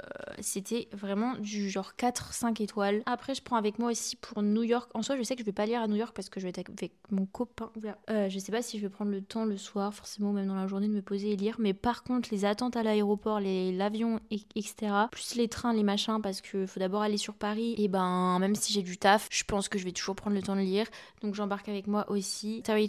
c'était 0.41 0.89
vraiment 0.93 1.35
du 1.37 1.69
genre 1.71 1.93
4-5 1.99 2.63
étoiles. 2.63 3.03
Après, 3.07 3.35
je 3.35 3.43
prends 3.43 3.57
avec 3.57 3.79
moi 3.79 3.91
aussi 3.91 4.17
pour 4.17 4.43
New 4.43 4.63
York. 4.63 4.91
En 4.95 5.03
soi, 5.03 5.17
je 5.17 5.23
sais 5.23 5.35
que 5.35 5.41
je 5.41 5.47
vais 5.47 5.53
pas 5.53 5.67
lire 5.67 5.83
à 5.83 5.89
New 5.89 5.97
York 5.97 6.13
parce 6.15 6.29
que 6.29 6.41
je 6.41 6.47
vais 6.47 6.51
être 6.51 6.71
avec 6.71 6.93
mon 7.11 7.27
copain. 7.27 7.71
Euh, 8.11 8.29
je 8.29 8.39
sais 8.39 8.53
pas 8.53 8.63
si 8.63 8.79
je 8.79 8.83
vais 8.83 8.89
prendre 8.89 9.11
le 9.11 9.23
temps 9.23 9.45
le 9.45 9.57
soir, 9.57 9.95
forcément, 9.95 10.33
même 10.33 10.47
dans 10.47 10.55
la 10.55 10.67
journée, 10.67 10.89
de 10.89 10.93
me 10.93 11.03
poser 11.03 11.33
et 11.33 11.37
lire. 11.37 11.57
Mais 11.59 11.75
par 11.75 12.03
contre, 12.03 12.29
les 12.33 12.45
attentes 12.45 12.77
à 12.77 12.83
l'aéroport, 12.83 13.41
l'avion, 13.41 14.21
etc., 14.31 14.93
plus 15.11 15.35
les 15.35 15.49
trains, 15.49 15.73
les 15.73 15.83
machins, 15.83 16.21
parce 16.23 16.41
qu'il 16.41 16.67
faut 16.67 16.81
d'abord 16.81 17.03
aller 17.03 17.17
sur 17.17 17.35
Paris, 17.35 17.75
et 17.79 17.89
ben, 17.89 18.39
même 18.39 18.55
si 18.55 18.73
j'ai 18.73 18.83
du 18.83 18.99
taf, 18.99 19.29
je 19.31 19.45
pense 19.45 19.69
que 19.69 19.79
je 19.79 19.85
vais 19.85 19.93
toujours 19.93 20.17
prendre 20.17 20.37
le 20.37 20.43
temps 20.43 20.57
de 20.57 20.61
lire. 20.61 20.87
Donc, 21.23 21.35
j'embarque 21.35 21.69
avec 21.69 21.87
moi 21.87 22.11
aussi 22.11 22.63
Terry 22.65 22.87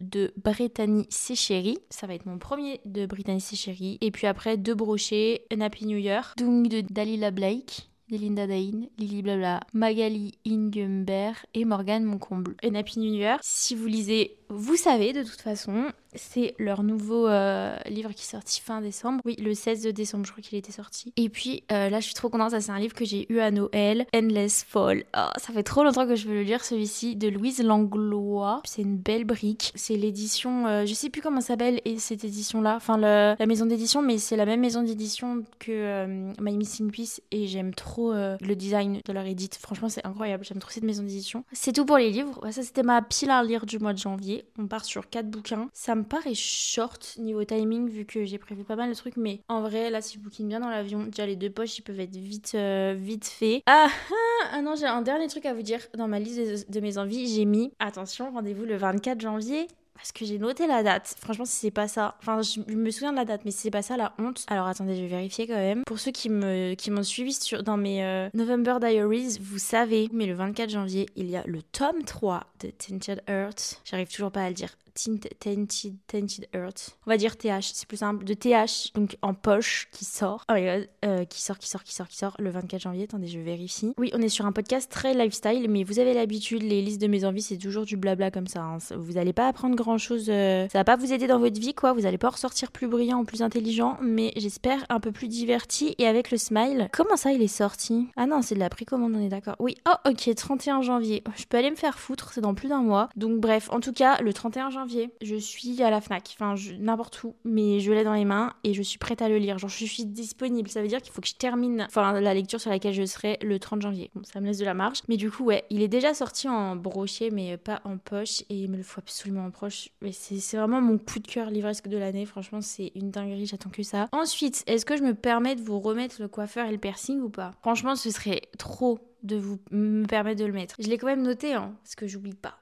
de 0.00 0.32
Brittany 0.36 1.06
Séchéry. 1.10 1.78
Ça 1.90 2.06
va 2.06 2.14
être 2.14 2.26
mon 2.26 2.38
premier 2.38 2.80
de 2.84 3.06
Brittany 3.06 3.40
Séchéry. 3.40 3.98
Et 4.00 4.10
puis 4.10 4.26
après, 4.26 4.56
deux 4.56 4.74
brochets, 4.74 5.44
Un 5.52 5.60
Happy 5.60 5.86
New 5.86 5.98
Year, 5.98 6.34
Dung 6.36 6.68
de 6.68 6.80
Dalila 6.80 7.30
Blake. 7.30 7.88
Linda 8.08 8.46
Dain, 8.46 8.86
Lily 8.98 9.22
Blabla, 9.22 9.60
Magali 9.72 10.38
Ingemberg 10.46 11.34
et 11.54 11.64
Morgane 11.64 12.04
Moncomble. 12.04 12.54
Un 12.62 12.76
Happy 12.76 13.00
New 13.00 13.12
Year. 13.12 13.38
Si 13.42 13.74
vous 13.74 13.86
lisez, 13.86 14.38
vous 14.48 14.76
savez 14.76 15.12
de 15.12 15.22
toute 15.22 15.40
façon. 15.40 15.86
C'est 16.14 16.54
leur 16.58 16.82
nouveau 16.82 17.28
euh, 17.28 17.76
livre 17.86 18.10
qui 18.12 18.22
est 18.22 18.30
sorti 18.30 18.60
fin 18.60 18.80
décembre. 18.80 19.20
Oui, 19.24 19.36
le 19.36 19.54
16 19.54 19.82
décembre, 19.88 20.24
je 20.24 20.32
crois 20.32 20.42
qu'il 20.42 20.56
était 20.56 20.72
sorti. 20.72 21.12
Et 21.16 21.28
puis 21.28 21.62
euh, 21.70 21.90
là, 21.90 22.00
je 22.00 22.06
suis 22.06 22.14
trop 22.14 22.28
contente. 22.28 22.52
Ça, 22.52 22.60
c'est 22.60 22.72
un 22.72 22.78
livre 22.78 22.94
que 22.94 23.04
j'ai 23.04 23.30
eu 23.30 23.40
à 23.40 23.50
Noël. 23.50 24.06
Endless 24.14 24.64
Fall. 24.66 25.04
Oh, 25.16 25.28
ça 25.36 25.52
fait 25.52 25.62
trop 25.62 25.84
longtemps 25.84 26.06
que 26.06 26.16
je 26.16 26.26
veux 26.26 26.34
le 26.34 26.42
lire, 26.42 26.64
celui-ci, 26.64 27.16
de 27.16 27.28
Louise 27.28 27.62
Langlois. 27.62 28.62
C'est 28.64 28.82
une 28.82 28.96
belle 28.96 29.24
brique. 29.24 29.72
C'est 29.74 29.96
l'édition, 29.96 30.66
euh, 30.66 30.86
je 30.86 30.94
sais 30.94 31.10
plus 31.10 31.20
comment 31.20 31.40
s'appelle 31.40 31.80
cette 31.98 32.24
édition-là. 32.24 32.76
Enfin, 32.76 32.96
la 32.96 33.46
maison 33.46 33.66
d'édition, 33.66 34.00
mais 34.00 34.18
c'est 34.18 34.36
la 34.36 34.46
même 34.46 34.60
maison 34.60 34.82
d'édition 34.82 35.44
que 35.58 36.06
My 36.40 36.56
Missing 36.56 36.90
Piece. 36.90 37.20
Et 37.30 37.46
j'aime 37.46 37.74
trop 37.74 38.12
le 38.12 38.54
design 38.54 39.00
de 39.04 39.12
leur 39.12 39.26
édite. 39.26 39.56
Franchement, 39.60 39.88
c'est 39.88 40.06
incroyable. 40.06 40.44
J'aime 40.44 40.58
trop 40.58 40.70
cette 40.70 40.84
maison 40.84 41.02
d'édition. 41.02 41.44
C'est 41.52 41.72
tout 41.72 41.84
pour 41.84 41.98
les 41.98 42.10
livres. 42.10 42.40
ça, 42.50 42.62
c'était 42.62 42.82
ma 42.82 43.02
pile 43.02 43.30
à 43.30 43.42
lire 43.42 43.66
du 43.66 43.78
mois 43.78 43.92
de 43.92 43.98
janvier. 43.98 44.35
On 44.58 44.66
part 44.66 44.84
sur 44.84 45.08
quatre 45.08 45.28
bouquins. 45.28 45.68
Ça 45.72 45.94
me 45.94 46.04
paraît 46.04 46.34
short 46.34 47.16
niveau 47.18 47.44
timing 47.44 47.88
vu 47.88 48.04
que 48.04 48.24
j'ai 48.24 48.38
prévu 48.38 48.64
pas 48.64 48.76
mal 48.76 48.90
de 48.90 48.94
trucs, 48.94 49.16
mais 49.16 49.40
en 49.48 49.60
vrai, 49.62 49.90
là, 49.90 50.00
si 50.00 50.16
vous 50.16 50.24
bookine 50.24 50.48
bien 50.48 50.60
dans 50.60 50.70
l'avion, 50.70 51.04
déjà 51.04 51.26
les 51.26 51.36
deux 51.36 51.50
poches, 51.50 51.78
ils 51.78 51.82
peuvent 51.82 52.00
être 52.00 52.16
vite, 52.16 52.52
euh, 52.54 52.94
vite 52.96 53.26
faits. 53.26 53.62
Ah, 53.66 53.88
ah, 53.88 54.48
ah, 54.52 54.62
non, 54.62 54.74
j'ai 54.74 54.86
un 54.86 55.02
dernier 55.02 55.28
truc 55.28 55.46
à 55.46 55.54
vous 55.54 55.62
dire. 55.62 55.80
Dans 55.96 56.08
ma 56.08 56.18
liste 56.18 56.70
de, 56.70 56.80
mes 56.80 56.98
envies, 56.98 57.26
j'ai 57.34 57.44
mis, 57.44 57.72
attention, 57.78 58.30
rendez-vous 58.32 58.64
le 58.64 58.76
24 58.76 59.20
janvier. 59.20 59.68
Parce 59.96 60.12
que 60.12 60.24
j'ai 60.24 60.38
noté 60.38 60.66
la 60.66 60.82
date. 60.82 61.14
Franchement, 61.20 61.44
si 61.44 61.56
c'est 61.56 61.70
pas 61.70 61.88
ça. 61.88 62.16
Enfin, 62.20 62.40
je 62.42 62.60
me 62.72 62.90
souviens 62.90 63.12
de 63.12 63.16
la 63.16 63.24
date, 63.24 63.42
mais 63.44 63.50
si 63.50 63.58
c'est 63.58 63.70
pas 63.70 63.82
ça, 63.82 63.96
la 63.96 64.12
honte. 64.18 64.44
Alors 64.48 64.66
attendez, 64.66 64.96
je 64.96 65.02
vais 65.02 65.08
vérifier 65.08 65.46
quand 65.46 65.54
même. 65.54 65.82
Pour 65.84 65.98
ceux 65.98 66.12
qui 66.12 66.28
me 66.28 66.74
qui 66.74 66.90
m'ont 66.90 67.02
suivi 67.02 67.36
dans 67.64 67.76
mes 67.76 68.04
euh, 68.04 68.28
November 68.34 68.76
Diaries, 68.80 69.38
vous 69.40 69.58
savez, 69.58 70.08
mais 70.12 70.26
le 70.26 70.34
24 70.34 70.70
janvier, 70.70 71.06
il 71.16 71.30
y 71.30 71.36
a 71.36 71.42
le 71.46 71.62
tome 71.62 72.02
3 72.04 72.44
de 72.60 72.70
Tinted 72.70 73.22
Earth. 73.28 73.80
J'arrive 73.84 74.08
toujours 74.08 74.30
pas 74.30 74.42
à 74.42 74.48
le 74.48 74.54
dire. 74.54 74.76
Tinted, 74.96 76.48
Earth. 76.54 76.98
On 77.06 77.10
va 77.10 77.16
dire 77.16 77.36
TH, 77.36 77.72
c'est 77.74 77.86
plus 77.86 77.98
simple. 77.98 78.24
De 78.24 78.34
TH, 78.34 78.92
donc 78.94 79.16
en 79.22 79.34
poche, 79.34 79.88
qui 79.92 80.04
sort. 80.04 80.44
Oh 80.50 80.54
euh, 80.54 81.24
qui 81.24 81.42
sort, 81.42 81.58
qui 81.58 81.68
sort, 81.68 81.84
qui 81.84 81.94
sort, 81.94 82.08
qui 82.08 82.16
sort 82.16 82.34
le 82.38 82.50
24 82.50 82.80
janvier. 82.80 83.04
Attendez, 83.04 83.28
je 83.28 83.38
vérifie. 83.38 83.92
Oui, 83.98 84.10
on 84.14 84.22
est 84.22 84.28
sur 84.28 84.46
un 84.46 84.52
podcast 84.52 84.90
très 84.90 85.14
lifestyle, 85.14 85.68
mais 85.68 85.84
vous 85.84 85.98
avez 85.98 86.14
l'habitude, 86.14 86.62
les 86.62 86.82
listes 86.82 87.00
de 87.00 87.06
mes 87.06 87.24
envies, 87.24 87.42
c'est 87.42 87.58
toujours 87.58 87.84
du 87.84 87.96
blabla 87.96 88.30
comme 88.30 88.46
ça. 88.46 88.62
Hein. 88.62 88.78
Vous 88.96 89.12
n'allez 89.12 89.32
pas 89.32 89.48
apprendre 89.48 89.76
grand 89.76 89.98
chose. 89.98 90.26
Euh, 90.28 90.66
ça 90.70 90.78
va 90.78 90.84
pas 90.84 90.96
vous 90.96 91.12
aider 91.12 91.26
dans 91.26 91.38
votre 91.38 91.60
vie, 91.60 91.74
quoi. 91.74 91.92
Vous 91.92 92.02
n'allez 92.02 92.18
pas 92.18 92.30
ressortir 92.30 92.72
plus 92.72 92.88
brillant 92.88 93.20
ou 93.20 93.24
plus 93.24 93.42
intelligent, 93.42 93.98
mais 94.00 94.32
j'espère 94.36 94.84
un 94.88 95.00
peu 95.00 95.12
plus 95.12 95.28
diverti 95.28 95.94
et 95.98 96.06
avec 96.06 96.30
le 96.30 96.38
smile. 96.38 96.88
Comment 96.92 97.16
ça, 97.16 97.32
il 97.32 97.42
est 97.42 97.48
sorti? 97.48 98.08
Ah 98.16 98.26
non, 98.26 98.40
c'est 98.42 98.54
de 98.54 98.60
la 98.60 98.70
précommande, 98.70 99.12
on 99.14 99.20
est 99.20 99.28
d'accord. 99.28 99.56
Oui, 99.58 99.76
oh 99.86 100.10
ok, 100.10 100.34
31 100.34 100.80
janvier. 100.82 101.22
Je 101.36 101.44
peux 101.44 101.58
aller 101.58 101.70
me 101.70 101.76
faire 101.76 101.98
foutre, 101.98 102.32
c'est 102.32 102.40
dans 102.40 102.54
plus 102.54 102.68
d'un 102.68 102.82
mois. 102.82 103.08
Donc 103.16 103.40
bref, 103.40 103.68
en 103.70 103.80
tout 103.80 103.92
cas, 103.92 104.20
le 104.22 104.32
31 104.32 104.70
janvier 104.70 104.85
je 105.22 105.36
suis 105.36 105.82
à 105.82 105.90
la 105.90 106.00
Fnac, 106.00 106.36
enfin 106.38 106.54
n'importe 106.78 107.22
où, 107.24 107.34
mais 107.44 107.80
je 107.80 107.92
l'ai 107.92 108.04
dans 108.04 108.14
les 108.14 108.24
mains 108.24 108.52
et 108.64 108.74
je 108.74 108.82
suis 108.82 108.98
prête 108.98 109.22
à 109.22 109.28
le 109.28 109.38
lire. 109.38 109.58
Genre 109.58 109.70
je 109.70 109.84
suis 109.84 110.04
disponible, 110.04 110.68
ça 110.68 110.82
veut 110.82 110.88
dire 110.88 111.02
qu'il 111.02 111.12
faut 111.12 111.20
que 111.20 111.28
je 111.28 111.34
termine 111.34 111.86
la 111.94 112.34
lecture 112.34 112.60
sur 112.60 112.70
laquelle 112.70 112.94
je 112.94 113.04
serai 113.04 113.38
le 113.42 113.58
30 113.58 113.82
janvier. 113.82 114.10
Bon, 114.14 114.22
ça 114.24 114.40
me 114.40 114.46
laisse 114.46 114.58
de 114.58 114.64
la 114.64 114.74
marge, 114.74 115.00
mais 115.08 115.16
du 115.16 115.30
coup 115.30 115.44
ouais, 115.44 115.64
il 115.70 115.82
est 115.82 115.88
déjà 115.88 116.14
sorti 116.14 116.48
en 116.48 116.76
brochet 116.76 117.30
mais 117.30 117.56
pas 117.56 117.80
en 117.84 117.98
poche 117.98 118.42
et 118.48 118.56
il 118.56 118.70
me 118.70 118.76
le 118.76 118.82
faut 118.82 119.00
absolument 119.00 119.44
en 119.44 119.50
proche. 119.50 119.88
Mais 120.02 120.12
c'est 120.12 120.56
vraiment 120.56 120.80
mon 120.80 120.98
coup 120.98 121.18
de 121.18 121.26
cœur 121.26 121.50
livresque 121.50 121.88
de 121.88 121.96
l'année, 121.96 122.26
franchement 122.26 122.60
c'est 122.60 122.92
une 122.94 123.10
dinguerie, 123.10 123.46
j'attends 123.46 123.70
que 123.70 123.82
ça. 123.82 124.08
Ensuite, 124.12 124.62
est-ce 124.66 124.84
que 124.86 124.96
je 124.96 125.02
me 125.02 125.14
permets 125.14 125.54
de 125.54 125.62
vous 125.62 125.80
remettre 125.80 126.16
le 126.20 126.28
coiffeur 126.28 126.66
et 126.66 126.72
le 126.72 126.78
piercing 126.78 127.20
ou 127.20 127.28
pas? 127.28 127.52
Franchement, 127.60 127.96
ce 127.96 128.10
serait 128.10 128.42
trop 128.58 128.98
de 129.22 129.36
vous 129.36 129.58
me 129.70 130.06
permettre 130.06 130.40
de 130.40 130.46
le 130.46 130.52
mettre. 130.52 130.76
Je 130.78 130.88
l'ai 130.88 130.98
quand 130.98 131.06
même 131.06 131.22
noté, 131.22 131.54
hein, 131.54 131.74
parce 131.82 131.94
que 131.94 132.06
j'oublie 132.06 132.34
pas. 132.34 132.58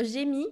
J'ai 0.00 0.24
mis 0.24 0.46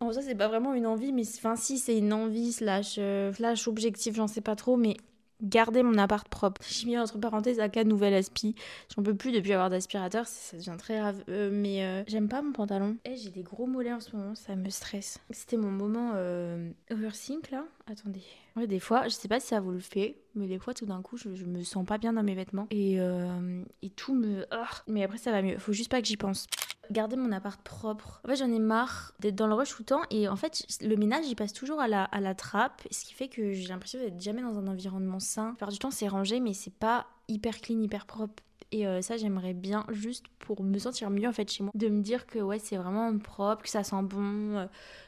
Bon, 0.00 0.12
ça, 0.12 0.22
c'est 0.22 0.34
pas 0.34 0.48
vraiment 0.48 0.74
une 0.74 0.86
envie, 0.86 1.12
mais 1.12 1.22
enfin, 1.36 1.56
si, 1.56 1.78
c'est 1.78 1.96
une 1.98 2.12
envie, 2.12 2.52
slash, 2.52 2.96
euh, 2.98 3.32
flash 3.32 3.68
objectif, 3.68 4.14
j'en 4.14 4.26
sais 4.26 4.40
pas 4.40 4.56
trop, 4.56 4.76
mais 4.76 4.96
garder 5.44 5.82
mon 5.82 5.98
appart 5.98 6.28
propre. 6.28 6.60
J'ai 6.68 6.86
mis 6.86 6.98
entre 6.98 7.18
parenthèses 7.18 7.60
cas 7.72 7.84
nouvelle 7.84 8.14
aspi. 8.14 8.54
J'en 8.94 9.02
peux 9.02 9.14
plus 9.14 9.32
depuis 9.32 9.52
avoir 9.52 9.70
d'aspirateur, 9.70 10.26
ça, 10.26 10.56
devient 10.56 10.76
très 10.78 10.98
grave. 10.98 11.22
Euh, 11.28 11.50
mais 11.52 11.84
euh, 11.84 12.02
j'aime 12.06 12.28
pas 12.28 12.42
mon 12.42 12.52
pantalon. 12.52 12.96
Et 13.04 13.16
j'ai 13.16 13.30
des 13.30 13.42
gros 13.42 13.66
mollets 13.66 13.92
en 13.92 14.00
ce 14.00 14.16
moment, 14.16 14.34
ça 14.34 14.56
me 14.56 14.68
stresse. 14.70 15.18
C'était 15.30 15.56
mon 15.56 15.70
moment 15.70 16.12
euh, 16.14 16.70
overthink 16.90 17.50
là. 17.50 17.64
Attendez. 17.86 18.22
Ouais, 18.56 18.66
des 18.66 18.80
fois, 18.80 19.04
je 19.04 19.10
sais 19.10 19.28
pas 19.28 19.40
si 19.40 19.48
ça 19.48 19.60
vous 19.60 19.72
le 19.72 19.80
fait, 19.80 20.16
mais 20.34 20.46
des 20.46 20.58
fois 20.58 20.74
tout 20.74 20.86
d'un 20.86 21.02
coup, 21.02 21.16
je, 21.16 21.28
me 21.28 21.62
sens 21.62 21.84
pas 21.84 21.98
bien 21.98 22.12
dans 22.12 22.22
mes 22.22 22.34
vêtements 22.34 22.68
et, 22.70 22.98
et 23.82 23.90
tout 23.90 24.14
me. 24.14 24.46
Mais 24.86 25.02
après, 25.02 25.18
ça 25.18 25.32
va 25.32 25.42
mieux. 25.42 25.58
Faut 25.58 25.72
juste 25.72 25.90
pas 25.90 26.00
que 26.00 26.06
j'y 26.06 26.16
pense 26.16 26.46
garder 26.90 27.16
mon 27.16 27.32
appart 27.32 27.60
propre. 27.62 28.20
En 28.24 28.28
fait, 28.28 28.36
j'en 28.36 28.50
ai 28.52 28.58
marre 28.58 29.12
d'être 29.20 29.34
dans 29.34 29.46
le 29.46 29.54
rush 29.54 29.70
tout 29.70 29.82
le 29.82 29.86
temps. 29.86 30.02
Et 30.10 30.28
en 30.28 30.36
fait, 30.36 30.66
le 30.82 30.96
ménage, 30.96 31.24
il 31.26 31.34
passe 31.34 31.52
toujours 31.52 31.80
à 31.80 31.88
la, 31.88 32.08
la 32.18 32.34
trappe. 32.34 32.82
Ce 32.90 33.04
qui 33.04 33.14
fait 33.14 33.28
que 33.28 33.52
j'ai 33.52 33.68
l'impression 33.68 33.98
d'être 33.98 34.20
jamais 34.20 34.42
dans 34.42 34.58
un 34.58 34.66
environnement 34.66 35.20
sain. 35.20 35.54
Faire 35.58 35.68
du 35.68 35.78
temps, 35.78 35.90
c'est 35.90 36.08
rangé, 36.08 36.40
mais 36.40 36.52
c'est 36.52 36.74
pas 36.74 37.06
hyper 37.28 37.60
clean, 37.60 37.80
hyper 37.80 38.06
propre. 38.06 38.42
Et 38.74 38.88
euh, 38.88 39.02
ça, 39.02 39.16
j'aimerais 39.16 39.54
bien 39.54 39.86
juste 39.90 40.26
pour 40.40 40.64
me 40.64 40.78
sentir 40.78 41.08
mieux 41.08 41.28
en 41.28 41.32
fait 41.32 41.48
chez 41.48 41.62
moi. 41.62 41.70
De 41.76 41.88
me 41.88 42.02
dire 42.02 42.26
que 42.26 42.40
ouais, 42.40 42.58
c'est 42.58 42.76
vraiment 42.76 43.16
propre, 43.18 43.62
que 43.62 43.68
ça 43.68 43.84
sent 43.84 44.02
bon, 44.02 44.56
euh, 44.56 44.66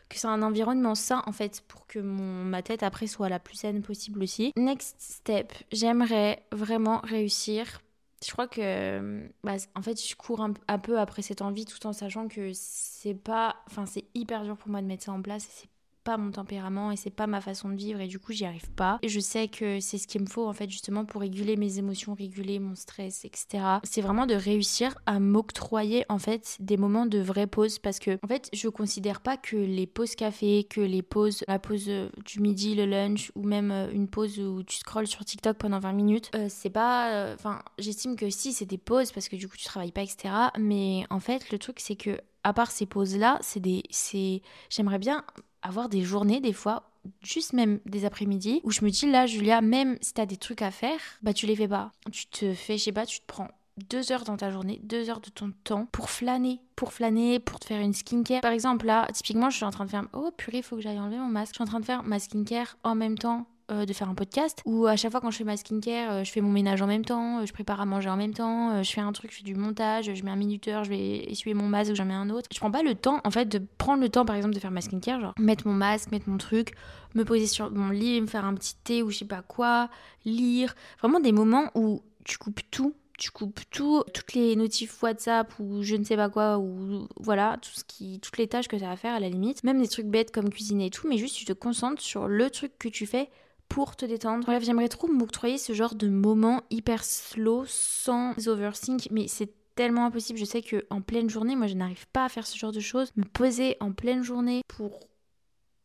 que 0.08 0.18
c'est 0.18 0.28
un 0.28 0.42
environnement 0.42 0.94
sain 0.94 1.22
en 1.26 1.32
fait 1.32 1.62
pour 1.66 1.86
que 1.88 1.98
mon, 1.98 2.44
ma 2.44 2.62
tête 2.62 2.84
après 2.84 3.08
soit 3.08 3.28
la 3.28 3.40
plus 3.40 3.56
saine 3.56 3.82
possible 3.82 4.22
aussi. 4.22 4.52
Next 4.56 4.94
step, 5.00 5.52
j'aimerais 5.72 6.44
vraiment 6.52 7.00
réussir 7.02 7.80
je 8.26 8.32
crois 8.32 8.48
que 8.48 9.30
bah, 9.44 9.54
en 9.74 9.82
fait 9.82 10.02
je 10.02 10.16
cours 10.16 10.40
un, 10.40 10.78
peu 10.78 10.98
après 10.98 11.22
cette 11.22 11.42
envie 11.42 11.64
tout 11.64 11.86
en 11.86 11.92
sachant 11.92 12.28
que 12.28 12.50
c'est 12.54 13.14
pas 13.14 13.56
enfin 13.66 13.86
c'est 13.86 14.04
hyper 14.14 14.42
dur 14.44 14.56
pour 14.56 14.70
moi 14.70 14.82
de 14.82 14.86
mettre 14.86 15.04
ça 15.04 15.12
en 15.12 15.22
place 15.22 15.46
c'est 15.50 15.68
pas 16.06 16.16
mon 16.16 16.30
tempérament 16.30 16.92
et 16.92 16.96
c'est 16.96 17.10
pas 17.10 17.26
ma 17.26 17.40
façon 17.40 17.68
de 17.68 17.74
vivre 17.74 18.00
et 18.00 18.06
du 18.06 18.20
coup 18.20 18.32
j'y 18.32 18.44
arrive 18.44 18.70
pas. 18.70 19.00
Et 19.02 19.08
je 19.08 19.18
sais 19.18 19.48
que 19.48 19.80
c'est 19.80 19.98
ce 19.98 20.06
qu'il 20.06 20.20
me 20.20 20.26
faut 20.26 20.46
en 20.46 20.52
fait 20.52 20.70
justement 20.70 21.04
pour 21.04 21.20
réguler 21.20 21.56
mes 21.56 21.78
émotions, 21.78 22.14
réguler 22.14 22.60
mon 22.60 22.76
stress, 22.76 23.24
etc. 23.24 23.64
C'est 23.82 24.02
vraiment 24.02 24.26
de 24.26 24.36
réussir 24.36 24.96
à 25.06 25.18
m'octroyer 25.18 26.04
en 26.08 26.20
fait 26.20 26.56
des 26.60 26.76
moments 26.76 27.06
de 27.06 27.18
vraie 27.18 27.48
pause 27.48 27.80
parce 27.80 27.98
que 27.98 28.20
en 28.22 28.28
fait 28.28 28.48
je 28.52 28.68
considère 28.68 29.20
pas 29.20 29.36
que 29.36 29.56
les 29.56 29.88
pauses 29.88 30.14
café, 30.14 30.62
que 30.62 30.80
les 30.80 31.02
pauses, 31.02 31.42
la 31.48 31.58
pause 31.58 31.86
euh, 31.88 32.08
du 32.24 32.38
midi, 32.38 32.76
le 32.76 32.86
lunch 32.86 33.32
ou 33.34 33.42
même 33.42 33.72
euh, 33.72 33.90
une 33.90 34.06
pause 34.06 34.38
où 34.38 34.62
tu 34.62 34.76
scrolles 34.76 35.08
sur 35.08 35.24
TikTok 35.24 35.56
pendant 35.58 35.80
20 35.80 35.92
minutes, 35.92 36.30
euh, 36.36 36.46
c'est 36.48 36.70
pas. 36.70 37.34
Enfin, 37.34 37.62
j'estime 37.78 38.14
que 38.14 38.30
si 38.30 38.52
c'est 38.52 38.64
des 38.64 38.78
pauses 38.78 39.10
parce 39.10 39.28
que 39.28 39.34
du 39.34 39.48
coup 39.48 39.56
tu 39.56 39.64
travailles 39.64 39.90
pas, 39.90 40.02
etc. 40.02 40.32
Mais 40.56 41.04
en 41.10 41.18
fait 41.18 41.50
le 41.50 41.58
truc 41.58 41.80
c'est 41.80 41.96
que 41.96 42.20
à 42.46 42.52
part 42.52 42.70
ces 42.70 42.86
pauses 42.86 43.16
là, 43.16 43.38
c'est 43.40 43.58
des, 43.58 43.82
c'est, 43.90 44.40
j'aimerais 44.70 45.00
bien 45.00 45.24
avoir 45.66 45.88
des 45.88 46.02
journées, 46.02 46.40
des 46.40 46.52
fois, 46.52 46.84
juste 47.22 47.52
même 47.52 47.80
des 47.86 48.04
après-midi, 48.04 48.60
où 48.64 48.70
je 48.70 48.84
me 48.84 48.90
dis 48.90 49.10
là, 49.10 49.26
Julia, 49.26 49.60
même 49.60 49.98
si 50.00 50.14
t'as 50.14 50.26
des 50.26 50.36
trucs 50.36 50.62
à 50.62 50.70
faire, 50.70 51.00
bah 51.22 51.32
tu 51.32 51.46
les 51.46 51.56
fais 51.56 51.68
pas. 51.68 51.92
Tu 52.12 52.26
te 52.26 52.54
fais, 52.54 52.78
je 52.78 52.84
sais 52.84 52.92
pas, 52.92 53.06
tu 53.06 53.20
te 53.20 53.26
prends 53.26 53.48
deux 53.90 54.10
heures 54.10 54.24
dans 54.24 54.36
ta 54.36 54.50
journée, 54.50 54.80
deux 54.82 55.10
heures 55.10 55.20
de 55.20 55.28
ton 55.28 55.52
temps 55.64 55.86
pour 55.92 56.08
flâner, 56.10 56.60
pour 56.76 56.92
flâner, 56.92 57.38
pour 57.40 57.60
te 57.60 57.66
faire 57.66 57.80
une 57.80 57.92
skincare. 57.92 58.40
Par 58.40 58.52
exemple, 58.52 58.86
là, 58.86 59.06
typiquement, 59.12 59.50
je 59.50 59.56
suis 59.56 59.64
en 59.64 59.70
train 59.70 59.84
de 59.84 59.90
faire, 59.90 60.04
oh 60.14 60.30
purée, 60.36 60.58
il 60.58 60.62
faut 60.62 60.76
que 60.76 60.82
j'aille 60.82 60.98
enlever 60.98 61.18
mon 61.18 61.28
masque. 61.28 61.52
Je 61.52 61.56
suis 61.56 61.62
en 61.62 61.66
train 61.66 61.80
de 61.80 61.84
faire 61.84 62.02
ma 62.02 62.18
skincare 62.18 62.76
en 62.84 62.94
même 62.94 63.18
temps 63.18 63.46
de 63.68 63.92
faire 63.92 64.08
un 64.08 64.14
podcast 64.14 64.62
où 64.64 64.86
à 64.86 64.96
chaque 64.96 65.10
fois 65.10 65.20
quand 65.20 65.30
je 65.30 65.38
fais 65.38 65.44
ma 65.44 65.56
skincare, 65.56 66.12
euh, 66.12 66.24
je 66.24 66.30
fais 66.30 66.40
mon 66.40 66.50
ménage 66.50 66.82
en 66.82 66.86
même 66.86 67.04
temps, 67.04 67.40
euh, 67.40 67.46
je 67.46 67.52
prépare 67.52 67.80
à 67.80 67.86
manger 67.86 68.08
en 68.08 68.16
même 68.16 68.32
temps, 68.32 68.82
je 68.82 68.90
fais 68.90 69.00
un 69.00 69.12
truc, 69.12 69.32
je 69.32 69.38
fais 69.38 69.42
du 69.42 69.54
montage, 69.54 70.12
je 70.14 70.24
mets 70.24 70.30
un 70.30 70.36
minuteur, 70.36 70.84
je 70.84 70.90
vais 70.90 71.30
essuyer 71.30 71.54
mon 71.54 71.66
masque 71.66 71.94
j'en 71.94 72.04
mets 72.04 72.14
un 72.14 72.30
autre. 72.30 72.48
Je 72.52 72.58
prends 72.58 72.70
pas 72.70 72.82
le 72.82 72.94
temps 72.94 73.20
en 73.24 73.30
fait 73.30 73.46
de 73.46 73.60
prendre 73.78 74.02
le 74.02 74.08
temps 74.08 74.24
par 74.24 74.36
exemple 74.36 74.54
de 74.54 74.60
faire 74.60 74.70
ma 74.70 74.80
skincare, 74.80 75.20
genre 75.20 75.34
mettre 75.38 75.66
mon 75.66 75.74
masque, 75.74 76.12
mettre 76.12 76.28
mon 76.28 76.38
truc, 76.38 76.74
me 77.14 77.24
poser 77.24 77.46
sur 77.46 77.70
mon 77.70 77.90
lit, 77.90 78.20
me 78.20 78.26
faire 78.26 78.44
un 78.44 78.54
petit 78.54 78.76
thé 78.84 79.02
ou 79.02 79.10
je 79.10 79.18
sais 79.18 79.24
pas 79.24 79.42
quoi, 79.42 79.88
lire. 80.24 80.74
Vraiment 81.00 81.20
des 81.20 81.32
moments 81.32 81.70
où 81.74 82.02
tu 82.24 82.38
coupes 82.38 82.60
tout 82.70 82.94
tu 83.18 83.30
coupes 83.30 83.60
tout, 83.70 84.02
toutes 84.12 84.34
les 84.34 84.56
notifs 84.56 85.02
WhatsApp 85.02 85.52
ou 85.58 85.82
je 85.82 85.96
ne 85.96 86.04
sais 86.04 86.16
pas 86.16 86.28
quoi, 86.28 86.58
ou 86.58 87.08
voilà, 87.18 87.58
tout 87.62 87.70
ce 87.72 87.84
qui, 87.84 88.20
toutes 88.20 88.36
les 88.38 88.46
tâches 88.46 88.68
que 88.68 88.76
tu 88.76 88.84
as 88.84 88.90
à 88.90 88.96
faire 88.96 89.14
à 89.14 89.20
la 89.20 89.28
limite, 89.28 89.64
même 89.64 89.80
des 89.80 89.88
trucs 89.88 90.06
bêtes 90.06 90.30
comme 90.30 90.50
cuisiner 90.50 90.86
et 90.86 90.90
tout, 90.90 91.08
mais 91.08 91.16
juste 91.16 91.36
tu 91.36 91.44
te 91.44 91.52
concentres 91.52 92.02
sur 92.02 92.28
le 92.28 92.50
truc 92.50 92.72
que 92.78 92.88
tu 92.88 93.06
fais 93.06 93.30
pour 93.68 93.96
te 93.96 94.04
détendre. 94.04 94.44
Bref, 94.44 94.64
j'aimerais 94.64 94.88
trop 94.88 95.08
m'octroyer 95.08 95.58
ce 95.58 95.72
genre 95.72 95.94
de 95.94 96.08
moment 96.08 96.62
hyper 96.70 97.04
slow, 97.04 97.64
sans 97.66 98.48
overthink, 98.48 99.08
mais 99.10 99.28
c'est 99.28 99.52
tellement 99.74 100.06
impossible. 100.06 100.38
Je 100.38 100.44
sais 100.44 100.62
que 100.62 100.86
en 100.90 101.00
pleine 101.00 101.30
journée, 101.30 101.54
moi 101.54 101.66
je 101.66 101.74
n'arrive 101.74 102.06
pas 102.08 102.24
à 102.24 102.28
faire 102.28 102.46
ce 102.46 102.58
genre 102.58 102.72
de 102.72 102.80
choses. 102.80 103.10
Me 103.16 103.24
poser 103.24 103.76
en 103.80 103.92
pleine 103.92 104.22
journée 104.22 104.62
pour 104.68 105.00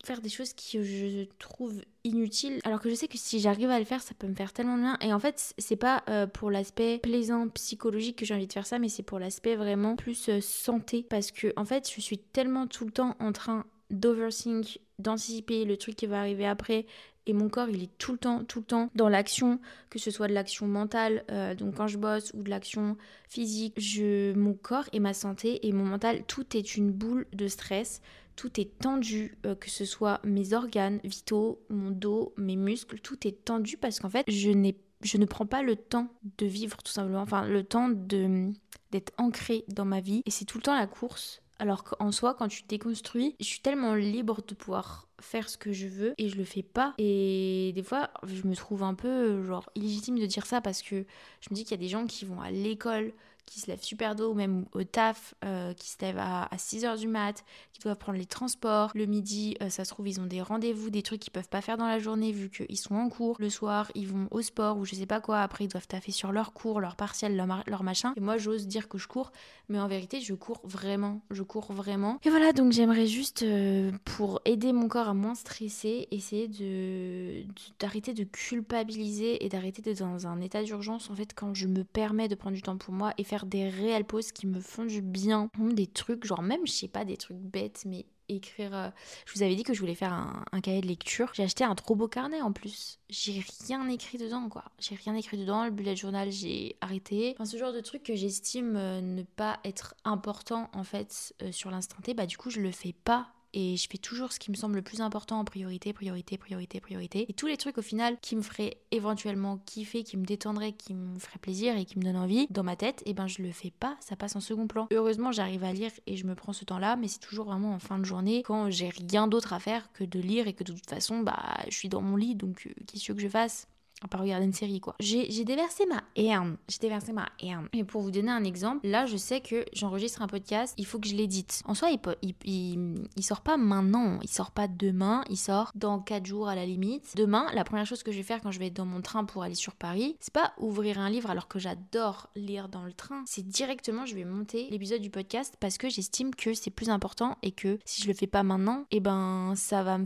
faire 0.03 0.21
des 0.21 0.29
choses 0.29 0.53
que 0.53 0.83
je 0.83 1.25
trouve 1.37 1.81
inutiles 2.03 2.59
alors 2.63 2.79
que 2.79 2.89
je 2.89 2.95
sais 2.95 3.07
que 3.07 3.17
si 3.17 3.39
j'arrive 3.39 3.69
à 3.69 3.79
le 3.79 3.85
faire 3.85 4.01
ça 4.01 4.13
peut 4.17 4.27
me 4.27 4.33
faire 4.33 4.53
tellement 4.53 4.77
bien 4.77 4.97
et 5.01 5.13
en 5.13 5.19
fait 5.19 5.53
c'est 5.57 5.75
pas 5.75 6.03
euh, 6.09 6.27
pour 6.27 6.49
l'aspect 6.49 6.99
plaisant 6.99 7.47
psychologique 7.49 8.17
que 8.17 8.25
j'ai 8.25 8.33
envie 8.33 8.47
de 8.47 8.53
faire 8.53 8.65
ça 8.65 8.79
mais 8.79 8.89
c'est 8.89 9.03
pour 9.03 9.19
l'aspect 9.19 9.55
vraiment 9.55 9.95
plus 9.95 10.29
euh, 10.29 10.41
santé 10.41 11.05
parce 11.07 11.31
que 11.31 11.53
en 11.55 11.65
fait 11.65 11.89
je 11.93 12.01
suis 12.01 12.17
tellement 12.17 12.67
tout 12.67 12.85
le 12.85 12.91
temps 12.91 13.15
en 13.19 13.31
train 13.31 13.65
d'overthink 13.91 14.79
d'anticiper 14.99 15.65
le 15.65 15.77
truc 15.77 15.95
qui 15.95 16.07
va 16.07 16.19
arriver 16.19 16.45
après 16.45 16.85
et 17.25 17.33
mon 17.33 17.49
corps 17.49 17.69
il 17.69 17.83
est 17.83 17.97
tout 17.97 18.13
le 18.13 18.17
temps 18.17 18.43
tout 18.43 18.59
le 18.59 18.65
temps 18.65 18.89
dans 18.95 19.09
l'action 19.09 19.59
que 19.89 19.99
ce 19.99 20.11
soit 20.11 20.27
de 20.27 20.33
l'action 20.33 20.67
mentale 20.67 21.23
euh, 21.31 21.55
donc 21.55 21.75
quand 21.75 21.87
je 21.87 21.97
bosse 21.97 22.31
ou 22.33 22.43
de 22.43 22.49
l'action 22.49 22.97
physique. 23.27 23.73
Je 23.77 24.33
mon 24.33 24.53
corps 24.53 24.85
et 24.93 24.99
ma 24.99 25.13
santé 25.13 25.65
et 25.67 25.71
mon 25.71 25.85
mental 25.85 26.23
tout 26.25 26.57
est 26.57 26.75
une 26.75 26.91
boule 26.91 27.25
de 27.33 27.47
stress. 27.47 28.01
Tout 28.35 28.59
est 28.59 28.77
tendu 28.79 29.37
euh, 29.45 29.55
que 29.55 29.69
ce 29.69 29.85
soit 29.85 30.19
mes 30.23 30.53
organes 30.53 30.99
vitaux 31.03 31.59
mon 31.69 31.91
dos 31.91 32.33
mes 32.37 32.55
muscles 32.55 32.99
tout 32.99 33.27
est 33.27 33.45
tendu 33.45 33.77
parce 33.77 33.99
qu'en 33.99 34.09
fait 34.09 34.25
je 34.27 34.49
n'ai 34.49 34.77
je 35.03 35.17
ne 35.17 35.25
prends 35.25 35.47
pas 35.47 35.63
le 35.63 35.75
temps 35.75 36.09
de 36.37 36.45
vivre 36.45 36.77
tout 36.83 36.91
simplement. 36.91 37.21
Enfin 37.21 37.45
le 37.45 37.63
temps 37.63 37.89
de 37.89 38.51
d'être 38.91 39.13
ancré 39.17 39.63
dans 39.69 39.85
ma 39.85 40.01
vie. 40.01 40.21
Et 40.25 40.31
c'est 40.31 40.45
tout 40.45 40.57
le 40.57 40.63
temps 40.63 40.75
la 40.75 40.87
course 40.87 41.40
alors 41.61 41.83
qu'en 41.83 42.11
soi, 42.11 42.33
quand 42.33 42.47
tu 42.47 42.63
déconstruis, 42.67 43.35
je 43.39 43.45
suis 43.45 43.59
tellement 43.59 43.93
libre 43.93 44.39
de 44.47 44.55
pouvoir 44.55 45.07
faire 45.21 45.47
ce 45.47 45.59
que 45.59 45.71
je 45.71 45.87
veux 45.87 46.15
et 46.17 46.27
je 46.27 46.35
le 46.35 46.43
fais 46.43 46.63
pas. 46.63 46.95
Et 46.97 47.71
des 47.75 47.83
fois, 47.83 48.09
je 48.23 48.47
me 48.47 48.55
trouve 48.55 48.81
un 48.81 48.95
peu 48.95 49.43
genre 49.43 49.69
illégitime 49.75 50.17
de 50.17 50.25
dire 50.25 50.47
ça 50.47 50.59
parce 50.59 50.81
que 50.81 51.05
je 51.39 51.49
me 51.51 51.55
dis 51.55 51.63
qu'il 51.63 51.71
y 51.71 51.79
a 51.79 51.83
des 51.83 51.87
gens 51.87 52.07
qui 52.07 52.25
vont 52.25 52.41
à 52.41 52.49
l'école 52.49 53.13
qui 53.51 53.59
se 53.59 53.67
lèvent 53.67 53.83
super 53.83 54.15
tôt, 54.15 54.33
même 54.33 54.65
au 54.71 54.85
taf, 54.85 55.35
euh, 55.43 55.73
qui 55.73 55.89
se 55.89 55.97
lèvent 55.99 56.19
à, 56.19 56.47
6h 56.55 56.97
du 56.97 57.09
mat, 57.09 57.43
qui 57.73 57.81
doivent 57.81 57.97
prendre 57.97 58.17
les 58.17 58.25
transports. 58.25 58.91
Le 58.95 59.05
midi, 59.05 59.57
euh, 59.61 59.69
ça 59.69 59.83
se 59.83 59.89
trouve, 59.89 60.07
ils 60.07 60.21
ont 60.21 60.25
des 60.25 60.41
rendez-vous, 60.41 60.89
des 60.89 61.01
trucs 61.01 61.19
qu'ils 61.19 61.33
peuvent 61.33 61.49
pas 61.49 61.59
faire 61.59 61.75
dans 61.75 61.85
la 61.85 61.99
journée 61.99 62.31
vu 62.31 62.49
qu'ils 62.49 62.77
sont 62.77 62.95
en 62.95 63.09
cours. 63.09 63.35
Le 63.39 63.49
soir, 63.49 63.91
ils 63.93 64.07
vont 64.07 64.29
au 64.31 64.41
sport 64.41 64.77
ou 64.77 64.85
je 64.85 64.95
sais 64.95 65.05
pas 65.05 65.19
quoi. 65.19 65.41
Après, 65.41 65.65
ils 65.65 65.67
doivent 65.67 65.87
taffer 65.87 66.13
sur 66.13 66.31
leur 66.31 66.53
cours, 66.53 66.79
leur 66.79 66.95
partiel, 66.95 67.35
leur, 67.35 67.83
machin. 67.83 68.13
Et 68.15 68.21
moi, 68.21 68.37
j'ose 68.37 68.67
dire 68.67 68.87
que 68.87 68.97
je 68.97 69.09
cours, 69.09 69.33
mais 69.67 69.79
en 69.79 69.87
vérité, 69.87 70.21
je 70.21 70.33
cours 70.33 70.61
vraiment. 70.63 71.19
Je 71.29 71.43
cours 71.43 71.73
vraiment. 71.73 72.19
Et 72.23 72.29
voilà, 72.29 72.53
donc 72.53 72.71
j'aimerais 72.71 73.07
juste, 73.07 73.43
euh, 73.43 73.91
pour 74.05 74.39
aider 74.45 74.71
mon 74.71 74.87
corps 74.87 75.09
à 75.09 75.13
moins 75.13 75.35
stresser, 75.35 76.07
essayer 76.11 76.47
de 76.47 77.43
d'arrêter 77.79 78.13
de, 78.13 78.23
culpabiliser 78.23 79.43
et 79.43 79.49
d'arrêter 79.49 79.81
d'être 79.81 79.99
dans 79.99 80.25
un 80.25 80.39
état 80.39 80.63
d'urgence 80.63 81.09
en 81.09 81.15
fait 81.15 81.33
quand 81.33 81.53
je 81.53 81.67
me 81.67 81.83
permets 81.83 82.27
de 82.27 82.35
prendre 82.35 82.55
du 82.55 82.61
temps 82.61 82.77
pour 82.77 82.93
moi 82.93 83.13
et 83.17 83.23
faire 83.23 83.40
des 83.45 83.69
réelles 83.69 84.05
pauses 84.05 84.31
qui 84.31 84.47
me 84.47 84.59
font 84.59 84.85
du 84.85 85.01
bien. 85.01 85.49
Des 85.57 85.87
trucs, 85.87 86.25
genre 86.25 86.41
même, 86.41 86.65
je 86.65 86.71
sais 86.71 86.87
pas, 86.87 87.05
des 87.05 87.17
trucs 87.17 87.37
bêtes, 87.37 87.83
mais 87.85 88.05
écrire. 88.35 88.75
Euh, 88.75 88.89
je 89.25 89.33
vous 89.33 89.43
avais 89.43 89.55
dit 89.55 89.63
que 89.63 89.73
je 89.73 89.79
voulais 89.79 89.95
faire 89.95 90.13
un, 90.13 90.61
cahier 90.61 90.81
de 90.81 90.87
lecture. 90.87 91.31
J'ai 91.33 91.43
acheté 91.43 91.63
un 91.63 91.75
trop 91.75 91.95
beau 91.95 92.07
carnet 92.07 92.41
en 92.41 92.51
plus. 92.51 92.99
J'ai 93.09 93.43
rien 93.67 93.87
écrit 93.89 94.17
dedans, 94.17 94.49
quoi. 94.49 94.65
J'ai 94.79 94.95
rien 94.95 95.15
écrit 95.15 95.37
dedans. 95.37 95.65
Le 95.65 95.71
bullet 95.71 95.95
journal, 95.95 96.31
j'ai 96.31 96.75
arrêté. 96.81 97.33
Enfin, 97.35 97.45
ce 97.45 97.57
genre 97.57 97.73
de 97.73 97.81
truc 97.81 98.03
que 98.03 98.15
j'estime 98.15 98.75
euh, 98.75 99.01
ne 99.01 99.23
pas 99.23 99.59
être 99.63 99.95
important 100.03 100.69
en 100.73 100.83
fait 100.83 101.33
euh, 101.41 101.51
sur 101.51 101.71
l'instant 101.71 101.97
T, 102.01 102.13
bah 102.13 102.25
du 102.25 102.37
coup, 102.37 102.49
je 102.49 102.59
le 102.59 102.71
fais 102.71 102.93
pas 102.93 103.27
et 103.53 103.77
je 103.77 103.87
fais 103.89 103.97
toujours 103.97 104.31
ce 104.31 104.39
qui 104.39 104.51
me 104.51 104.55
semble 104.55 104.75
le 104.75 104.81
plus 104.81 105.01
important 105.01 105.39
en 105.39 105.45
priorité, 105.45 105.93
priorité, 105.93 106.37
priorité, 106.37 106.79
priorité. 106.79 107.25
Et 107.29 107.33
tous 107.33 107.47
les 107.47 107.57
trucs 107.57 107.77
au 107.77 107.81
final 107.81 108.17
qui 108.21 108.35
me 108.35 108.41
feraient 108.41 108.77
éventuellement 108.91 109.57
kiffer, 109.65 110.03
qui 110.03 110.17
me 110.17 110.25
détendraient, 110.25 110.73
qui 110.73 110.93
me 110.93 111.19
feraient 111.19 111.39
plaisir 111.39 111.77
et 111.77 111.85
qui 111.85 111.99
me 111.99 112.03
donnent 112.03 112.17
envie 112.17 112.47
dans 112.49 112.63
ma 112.63 112.75
tête, 112.75 113.01
et 113.05 113.11
eh 113.11 113.13
ben 113.13 113.27
je 113.27 113.41
le 113.41 113.51
fais 113.51 113.71
pas, 113.71 113.97
ça 113.99 114.15
passe 114.15 114.35
en 114.35 114.41
second 114.41 114.67
plan. 114.67 114.87
Heureusement, 114.91 115.31
j'arrive 115.31 115.63
à 115.63 115.73
lire 115.73 115.91
et 116.07 116.15
je 116.15 116.25
me 116.25 116.35
prends 116.35 116.53
ce 116.53 116.65
temps-là, 116.65 116.95
mais 116.95 117.07
c'est 117.07 117.19
toujours 117.19 117.45
vraiment 117.45 117.73
en 117.73 117.79
fin 117.79 117.99
de 117.99 118.05
journée 118.05 118.43
quand 118.43 118.69
j'ai 118.69 118.89
rien 118.89 119.27
d'autre 119.27 119.53
à 119.53 119.59
faire 119.59 119.91
que 119.93 120.03
de 120.03 120.19
lire 120.19 120.47
et 120.47 120.53
que 120.53 120.63
de 120.63 120.73
toute 120.73 120.89
façon, 120.89 121.19
bah 121.19 121.57
je 121.69 121.75
suis 121.75 121.89
dans 121.89 122.01
mon 122.01 122.15
lit 122.15 122.35
donc 122.35 122.67
euh, 122.67 122.73
qu'est-ce 122.87 123.11
que 123.11 123.19
je 123.19 123.27
fasse? 123.27 123.67
À 124.03 124.07
part 124.07 124.21
regarder 124.21 124.45
une 124.45 124.53
série 124.53 124.79
quoi. 124.79 124.95
J'ai 124.99 125.45
déversé 125.45 125.85
ma 125.85 126.03
haine, 126.15 126.57
j'ai 126.67 126.79
déversé 126.79 127.13
ma 127.13 127.29
haine. 127.41 127.67
Et 127.73 127.83
pour 127.83 128.01
vous 128.01 128.11
donner 128.11 128.31
un 128.31 128.43
exemple, 128.43 128.87
là 128.87 129.05
je 129.05 129.17
sais 129.17 129.41
que 129.41 129.65
j'enregistre 129.73 130.21
un 130.21 130.27
podcast, 130.27 130.73
il 130.77 130.85
faut 130.85 130.99
que 130.99 131.07
je 131.07 131.15
l'édite. 131.15 131.61
En 131.65 131.73
soi, 131.73 131.89
il, 131.91 131.99
il, 132.45 133.07
il, 133.15 133.23
sort 133.23 133.41
pas 133.41 133.57
maintenant, 133.57 134.19
il 134.21 134.29
sort 134.29 134.51
pas 134.51 134.67
demain, 134.67 135.23
il 135.29 135.37
sort 135.37 135.71
dans 135.75 135.99
4 135.99 136.25
jours 136.25 136.49
à 136.49 136.55
la 136.55 136.65
limite. 136.65 137.13
Demain, 137.15 137.47
la 137.53 137.63
première 137.63 137.85
chose 137.85 138.03
que 138.03 138.11
je 138.11 138.17
vais 138.17 138.23
faire 138.23 138.41
quand 138.41 138.51
je 138.51 138.59
vais 138.59 138.67
être 138.67 138.75
dans 138.75 138.85
mon 138.85 139.01
train 139.01 139.25
pour 139.25 139.43
aller 139.43 139.55
sur 139.55 139.75
Paris, 139.75 140.15
c'est 140.19 140.33
pas 140.33 140.53
ouvrir 140.57 140.99
un 140.99 141.09
livre 141.09 141.29
alors 141.29 141.47
que 141.47 141.59
j'adore 141.59 142.29
lire 142.35 142.69
dans 142.69 142.83
le 142.83 142.93
train, 142.93 143.23
c'est 143.25 143.47
directement 143.47 144.05
je 144.05 144.15
vais 144.15 144.25
monter 144.25 144.67
l'épisode 144.69 145.01
du 145.01 145.09
podcast 145.09 145.55
parce 145.59 145.77
que 145.77 145.89
j'estime 145.89 146.33
que 146.33 146.53
c'est 146.53 146.71
plus 146.71 146.89
important 146.89 147.37
et 147.41 147.51
que 147.51 147.79
si 147.85 148.01
je 148.01 148.07
le 148.07 148.13
fais 148.13 148.27
pas 148.27 148.43
maintenant, 148.43 148.85
et 148.91 148.97
eh 148.97 148.99
ben 148.99 149.53
ça 149.55 149.83
va 149.83 149.97
me 149.97 150.05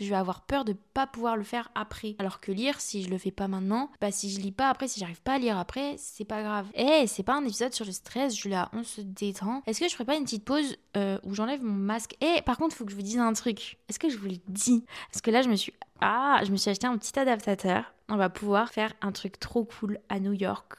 je 0.00 0.08
vais 0.08 0.16
avoir 0.16 0.42
peur 0.42 0.64
de 0.64 0.72
pas 0.72 1.06
pouvoir 1.06 1.36
le 1.36 1.44
faire 1.44 1.70
après. 1.74 2.16
Alors 2.18 2.40
que 2.40 2.52
lire, 2.52 2.80
si 2.80 3.02
je 3.02 3.10
le 3.10 3.18
fais 3.18 3.30
pas 3.34 3.48
maintenant, 3.48 3.90
bah 4.00 4.10
si 4.10 4.30
je 4.30 4.40
lis 4.40 4.52
pas 4.52 4.70
après, 4.70 4.88
si 4.88 5.00
j'arrive 5.00 5.20
pas 5.22 5.34
à 5.34 5.38
lire 5.38 5.58
après, 5.58 5.96
c'est 5.98 6.24
pas 6.24 6.42
grave. 6.42 6.66
Eh, 6.74 7.06
c'est 7.06 7.22
pas 7.22 7.34
un 7.34 7.44
épisode 7.44 7.72
sur 7.72 7.84
le 7.84 7.92
stress, 7.92 8.34
Julia, 8.34 8.70
on 8.72 8.82
se 8.82 9.00
détend. 9.00 9.62
Est-ce 9.66 9.80
que 9.80 9.88
je 9.88 9.92
ferais 9.92 10.04
pas 10.04 10.16
une 10.16 10.24
petite 10.24 10.44
pause 10.44 10.76
euh, 10.96 11.18
où 11.24 11.34
j'enlève 11.34 11.62
mon 11.62 11.74
masque? 11.74 12.16
Eh, 12.20 12.42
par 12.42 12.56
contre, 12.56 12.74
faut 12.74 12.84
que 12.84 12.90
je 12.90 12.96
vous 12.96 13.02
dise 13.02 13.18
un 13.18 13.32
truc. 13.32 13.78
Est-ce 13.88 13.98
que 13.98 14.08
je 14.08 14.16
vous 14.16 14.26
le 14.28 14.36
dis? 14.48 14.84
Parce 15.10 15.20
que 15.20 15.30
là, 15.30 15.42
je 15.42 15.48
me 15.48 15.56
suis 15.56 15.72
ah, 16.00 16.40
je 16.44 16.50
me 16.50 16.56
suis 16.56 16.70
acheté 16.70 16.86
un 16.86 16.98
petit 16.98 17.18
adaptateur. 17.18 17.94
On 18.08 18.16
va 18.16 18.28
pouvoir 18.28 18.68
faire 18.70 18.92
un 19.00 19.12
truc 19.12 19.38
trop 19.40 19.64
cool 19.64 19.98
à 20.08 20.20
New 20.20 20.32
York. 20.32 20.74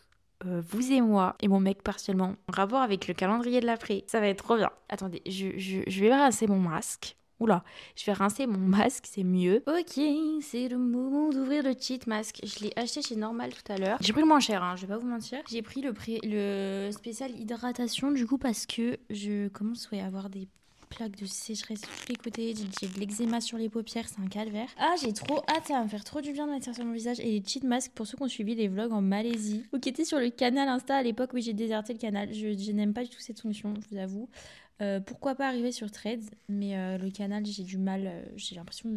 Euh, 0.46 0.62
vous 0.70 0.91
et 0.91 1.02
moi 1.02 1.36
et 1.41 1.48
mon 1.48 1.60
mec 1.60 1.82
partiellement 1.82 2.36
en 2.48 2.52
rapport 2.52 2.82
avec 2.82 3.08
le 3.08 3.13
calendrier 3.13 3.62
de 3.62 3.65
l'après. 3.65 4.04
Ça 4.08 4.20
va 4.20 4.28
être 4.28 4.44
trop 4.44 4.58
bien. 4.58 4.70
Attendez, 4.89 5.22
je, 5.26 5.58
je, 5.58 5.80
je 5.88 6.02
vais 6.02 6.10
brasser 6.10 6.48
mon 6.48 6.60
masque. 6.60 7.15
Oula, 7.39 7.63
je 7.95 8.06
vais 8.06 8.13
rincer 8.13 8.48
mon 8.48 8.58
masque, 8.78 9.06
c'est 9.10 9.24
mieux. 9.24 9.63
Ok, 9.67 10.00
c'est 10.41 10.67
le 10.67 10.78
moment 10.78 11.30
d'ouvrir 11.30 11.63
le 11.63 11.74
cheat 11.80 12.08
masque. 12.08 12.39
Je 12.43 12.63
l'ai 12.63 12.74
acheté 12.76 13.02
chez 13.02 13.15
Normal 13.15 13.52
tout 13.54 13.71
à 13.71 13.78
l'heure. 13.78 13.98
J'ai 14.02 14.13
pris 14.13 14.21
le 14.21 14.28
moins 14.28 14.39
cher, 14.39 14.63
hein, 14.63 14.76
je 14.76 14.82
vais 14.86 14.93
pas 14.93 14.98
vous 15.00 15.08
mentir. 15.08 15.39
J'ai 15.50 15.62
pris 15.62 15.82
le, 15.82 15.93
le 16.24 16.91
spécial 16.91 17.32
hydratation 17.32 18.12
du 18.12 18.26
coup 18.26 18.38
parce 18.38 18.65
que 18.65 18.98
je 19.10 19.48
commence 19.50 19.89
à 19.91 20.06
avoir 20.06 20.30
des 20.30 20.48
plaques 20.89 21.17
de 21.17 21.26
sécheresse 21.26 21.82
sur 21.82 21.89
tous 21.89 22.10
les 22.10 22.15
côtés. 22.15 22.54
J'ai 22.80 22.88
de 22.88 23.00
l'eczéma 23.00 23.41
sur 23.41 23.58
les 23.58 23.69
paupières, 23.69 24.06
c'est 24.08 24.21
un 24.21 24.28
calvaire. 24.28 24.69
Ah, 24.78 24.93
j'ai 25.02 25.12
trop 25.12 25.39
hâte, 25.50 25.65
ça 25.67 25.74
va 25.74 25.84
me 25.84 25.89
faire 25.89 26.04
trop 26.04 26.21
du 26.21 26.32
bien 26.32 26.48
de 26.48 26.52
mettre 26.52 26.65
ça 26.65 26.74
sur 26.74 26.86
mon 26.86 26.93
visage. 26.93 27.19
Et 27.19 27.32
les 27.32 27.43
cheat 27.45 27.63
masks 27.63 27.91
pour 27.93 28.08
ceux 28.08 28.15
qui 28.15 28.24
ont 28.24 28.28
suivi 28.28 28.56
les 28.56 28.67
vlogs 28.67 28.93
en 28.93 29.02
Malaisie 29.02 29.63
ou 29.74 29.80
qui 29.80 29.89
étaient 29.89 30.06
sur 30.06 30.19
le 30.19 30.30
canal 30.30 30.69
Insta 30.69 30.95
à 30.95 31.04
l'époque. 31.04 31.32
Oui, 31.34 31.41
j'ai 31.41 31.54
déserté 31.54 31.93
le 31.93 32.00
canal. 32.00 32.34
Je, 32.34 32.58
je 32.58 32.71
n'aime 32.71 32.93
pas 32.93 33.04
du 33.04 33.10
tout 33.10 33.19
cette 33.19 33.41
fonction, 33.41 33.74
je 33.76 33.93
vous 33.95 34.02
avoue. 34.02 34.30
Euh, 34.82 35.00
pourquoi 35.00 35.36
pas 35.36 35.48
arriver 35.48 35.72
sur 35.72 35.90
Threads, 35.90 36.26
mais 36.50 36.78
euh, 36.78 36.98
le 36.98 37.10
canal, 37.10 37.46
j'ai 37.46 37.64
du 37.64 37.78
mal. 37.78 38.08
Euh, 38.08 38.26
j'ai 38.36 38.56
l'impression. 38.56 38.90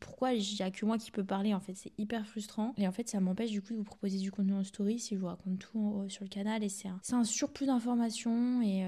Pourquoi 0.00 0.32
il 0.32 0.42
n'y 0.42 0.62
a 0.62 0.70
que 0.70 0.84
moi 0.86 0.98
qui 0.98 1.10
peux 1.10 1.24
parler 1.24 1.54
En 1.54 1.60
fait, 1.60 1.74
c'est 1.74 1.92
hyper 1.98 2.26
frustrant. 2.26 2.74
Et 2.78 2.88
en 2.88 2.92
fait, 2.92 3.08
ça 3.08 3.20
m'empêche 3.20 3.50
du 3.50 3.60
coup 3.60 3.72
de 3.72 3.78
vous 3.78 3.84
proposer 3.84 4.18
du 4.18 4.30
contenu 4.30 4.54
en 4.54 4.64
story 4.64 4.98
si 4.98 5.14
je 5.14 5.20
vous 5.20 5.26
raconte 5.26 5.58
tout 5.58 6.04
sur 6.08 6.24
le 6.24 6.28
canal. 6.28 6.64
Et 6.64 6.68
c'est 6.68 6.88
un, 6.88 7.00
un, 7.12 7.24
surplus 7.24 7.66
d'informations. 7.66 8.62
Et 8.62 8.84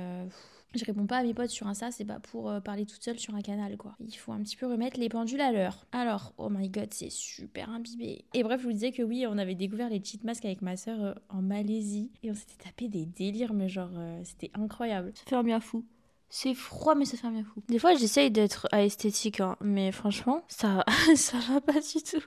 je 0.74 0.84
réponds 0.84 1.06
pas 1.06 1.18
à 1.18 1.22
mes 1.24 1.34
potes 1.34 1.50
sur 1.50 1.66
Insta, 1.66 1.90
c'est 1.90 2.04
pas 2.04 2.20
pour 2.20 2.52
parler 2.62 2.86
toute 2.86 3.02
seule 3.02 3.18
sur 3.18 3.34
un 3.34 3.42
canal 3.42 3.76
quoi. 3.76 3.96
Il 3.98 4.14
faut 4.14 4.30
un 4.30 4.40
petit 4.40 4.56
peu 4.56 4.66
remettre 4.66 5.00
les 5.00 5.08
pendules 5.08 5.40
à 5.40 5.50
l'heure. 5.50 5.84
Alors, 5.90 6.32
oh 6.38 6.48
my 6.48 6.68
god, 6.68 6.94
c'est 6.94 7.10
super 7.10 7.70
imbibé. 7.70 8.24
Et 8.34 8.44
bref, 8.44 8.60
je 8.60 8.66
vous 8.66 8.72
disais 8.72 8.92
que 8.92 9.02
oui, 9.02 9.26
on 9.28 9.36
avait 9.36 9.56
découvert 9.56 9.90
les 9.90 10.02
cheat 10.02 10.22
masks 10.24 10.44
avec 10.44 10.62
ma 10.62 10.76
soeur 10.76 11.20
en 11.28 11.42
Malaisie. 11.42 12.10
Et 12.22 12.30
on 12.30 12.34
s'était 12.34 12.64
tapé 12.64 12.88
des 12.88 13.04
délires, 13.04 13.52
mais 13.52 13.68
genre, 13.68 13.90
c'était 14.22 14.52
incroyable. 14.54 15.12
Ça 15.16 15.24
fait 15.26 15.36
un 15.36 15.42
bien 15.42 15.60
fou. 15.60 15.84
C'est 16.32 16.54
froid, 16.54 16.94
mais 16.94 17.04
ça 17.04 17.16
fait 17.16 17.26
un 17.26 17.32
bien 17.32 17.42
fou. 17.42 17.60
Des 17.68 17.80
fois, 17.80 17.94
j'essaye 17.94 18.30
d'être 18.30 18.68
esthétique, 18.72 19.40
hein, 19.40 19.56
mais 19.60 19.90
franchement, 19.90 20.44
ça, 20.46 20.84
ça 21.16 21.38
va 21.50 21.60
pas 21.60 21.80
du 21.80 22.02
tout. 22.02 22.22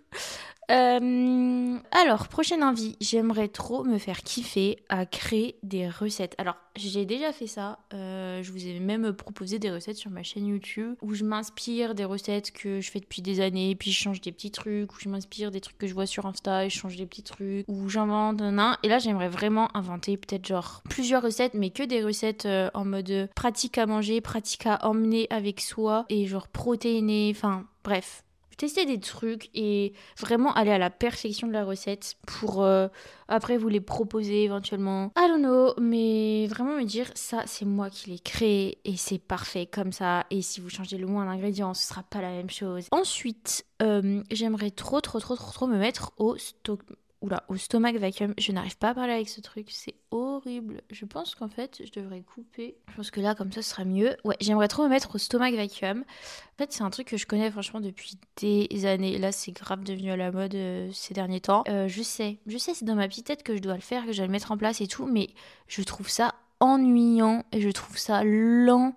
Euh, 0.71 1.77
alors, 1.91 2.27
prochaine 2.27 2.63
envie, 2.63 2.95
j'aimerais 3.01 3.47
trop 3.47 3.83
me 3.83 3.97
faire 3.97 4.21
kiffer 4.21 4.77
à 4.89 5.05
créer 5.05 5.57
des 5.63 5.89
recettes. 5.89 6.35
Alors, 6.37 6.55
j'ai 6.75 7.05
déjà 7.05 7.31
fait 7.31 7.47
ça. 7.47 7.79
Euh, 7.93 8.41
je 8.41 8.51
vous 8.51 8.65
ai 8.65 8.79
même 8.79 9.13
proposé 9.13 9.59
des 9.59 9.71
recettes 9.71 9.97
sur 9.97 10.11
ma 10.11 10.23
chaîne 10.23 10.47
YouTube 10.47 10.95
où 11.01 11.13
je 11.13 11.23
m'inspire 11.23 11.95
des 11.95 12.05
recettes 12.05 12.51
que 12.51 12.81
je 12.81 12.91
fais 12.91 12.99
depuis 12.99 13.21
des 13.21 13.41
années, 13.41 13.75
puis 13.75 13.91
je 13.91 13.99
change 13.99 14.21
des 14.21 14.31
petits 14.31 14.51
trucs, 14.51 14.91
où 14.93 14.99
je 14.99 15.09
m'inspire 15.09 15.51
des 15.51 15.61
trucs 15.61 15.77
que 15.77 15.87
je 15.87 15.93
vois 15.93 16.05
sur 16.05 16.25
Insta 16.25 16.65
et 16.65 16.69
je 16.69 16.77
change 16.77 16.95
des 16.95 17.05
petits 17.05 17.23
trucs, 17.23 17.65
où 17.67 17.89
j'invente, 17.89 18.41
un. 18.41 18.77
Et 18.83 18.87
là, 18.87 18.99
j'aimerais 18.99 19.29
vraiment 19.29 19.75
inventer 19.75 20.17
peut-être 20.17 20.47
genre 20.47 20.81
plusieurs 20.89 21.21
recettes, 21.21 21.53
mais 21.53 21.69
que 21.69 21.83
des 21.83 22.03
recettes 22.03 22.45
euh, 22.45 22.69
en 22.73 22.85
mode 22.85 23.29
pratique 23.35 23.77
à 23.77 23.85
manger, 23.85 24.21
pratique 24.21 24.65
à 24.65 24.85
emmener 24.85 25.27
avec 25.29 25.61
soi 25.61 26.05
et 26.09 26.25
genre 26.25 26.47
protéiné. 26.47 27.31
Enfin, 27.35 27.65
bref 27.83 28.22
tester 28.57 28.85
des 28.85 28.99
trucs 28.99 29.49
et 29.53 29.93
vraiment 30.19 30.53
aller 30.53 30.71
à 30.71 30.77
la 30.77 30.89
perfection 30.89 31.47
de 31.47 31.53
la 31.53 31.63
recette 31.63 32.15
pour 32.25 32.63
euh, 32.63 32.87
après 33.27 33.57
vous 33.57 33.69
les 33.69 33.81
proposer 33.81 34.43
éventuellement. 34.43 35.11
I 35.17 35.27
don't 35.27 35.39
know, 35.39 35.73
mais 35.79 36.47
vraiment 36.47 36.77
me 36.77 36.83
dire 36.83 37.11
ça 37.15 37.43
c'est 37.45 37.65
moi 37.65 37.89
qui 37.89 38.11
l'ai 38.11 38.19
créé 38.19 38.77
et 38.85 38.97
c'est 38.97 39.19
parfait 39.19 39.65
comme 39.65 39.91
ça 39.91 40.25
et 40.29 40.41
si 40.41 40.61
vous 40.61 40.69
changez 40.69 40.97
le 40.97 41.07
moins 41.07 41.25
d'ingrédients 41.25 41.73
ce 41.73 41.87
sera 41.87 42.03
pas 42.03 42.21
la 42.21 42.29
même 42.29 42.49
chose. 42.49 42.87
Ensuite, 42.91 43.65
euh, 43.81 44.21
j'aimerais 44.31 44.71
trop 44.71 45.01
trop 45.01 45.19
trop 45.19 45.35
trop 45.35 45.51
trop 45.51 45.67
me 45.67 45.77
mettre 45.77 46.11
au 46.17 46.37
stock 46.37 46.81
Oula, 47.23 47.43
au 47.47 47.55
stomach 47.55 47.95
vacuum, 47.95 48.33
je 48.37 48.51
n'arrive 48.51 48.77
pas 48.77 48.89
à 48.89 48.93
parler 48.93 49.13
avec 49.13 49.29
ce 49.29 49.39
truc, 49.39 49.67
c'est 49.71 49.95
horrible. 50.11 50.81
Je 50.91 51.05
pense 51.05 51.35
qu'en 51.35 51.47
fait, 51.47 51.81
je 51.81 51.89
devrais 51.97 52.19
couper. 52.21 52.75
Je 52.89 52.95
pense 52.97 53.11
que 53.11 53.21
là, 53.21 53.33
comme 53.33 53.49
ça, 53.49 53.61
ce 53.61 53.69
sera 53.69 53.85
mieux. 53.85 54.17
Ouais, 54.25 54.35
j'aimerais 54.41 54.67
trop 54.67 54.83
me 54.83 54.89
mettre 54.89 55.15
au 55.15 55.17
stomach 55.17 55.55
vacuum. 55.55 56.01
En 56.01 56.57
fait, 56.57 56.73
c'est 56.73 56.83
un 56.83 56.89
truc 56.89 57.07
que 57.07 57.15
je 57.15 57.25
connais 57.25 57.49
franchement 57.49 57.79
depuis 57.79 58.17
des 58.41 58.85
années. 58.85 59.17
Là, 59.17 59.31
c'est 59.31 59.53
grave 59.53 59.85
devenu 59.85 60.11
à 60.11 60.17
la 60.17 60.33
mode 60.33 60.53
euh, 60.53 60.89
ces 60.91 61.13
derniers 61.13 61.39
temps. 61.39 61.63
Euh, 61.69 61.87
je 61.87 62.03
sais, 62.03 62.39
je 62.45 62.57
sais, 62.57 62.73
c'est 62.73 62.83
dans 62.83 62.95
ma 62.95 63.07
petite 63.07 63.27
tête 63.27 63.43
que 63.43 63.55
je 63.55 63.61
dois 63.61 63.75
le 63.75 63.81
faire, 63.81 64.05
que 64.05 64.11
je 64.11 64.17
dois 64.17 64.25
le 64.27 64.31
mettre 64.33 64.51
en 64.51 64.57
place 64.57 64.81
et 64.81 64.87
tout, 64.87 65.05
mais 65.05 65.29
je 65.69 65.81
trouve 65.81 66.09
ça 66.09 66.35
ennuyant 66.59 67.45
et 67.53 67.61
je 67.61 67.69
trouve 67.69 67.97
ça 67.97 68.25
lent 68.25 68.95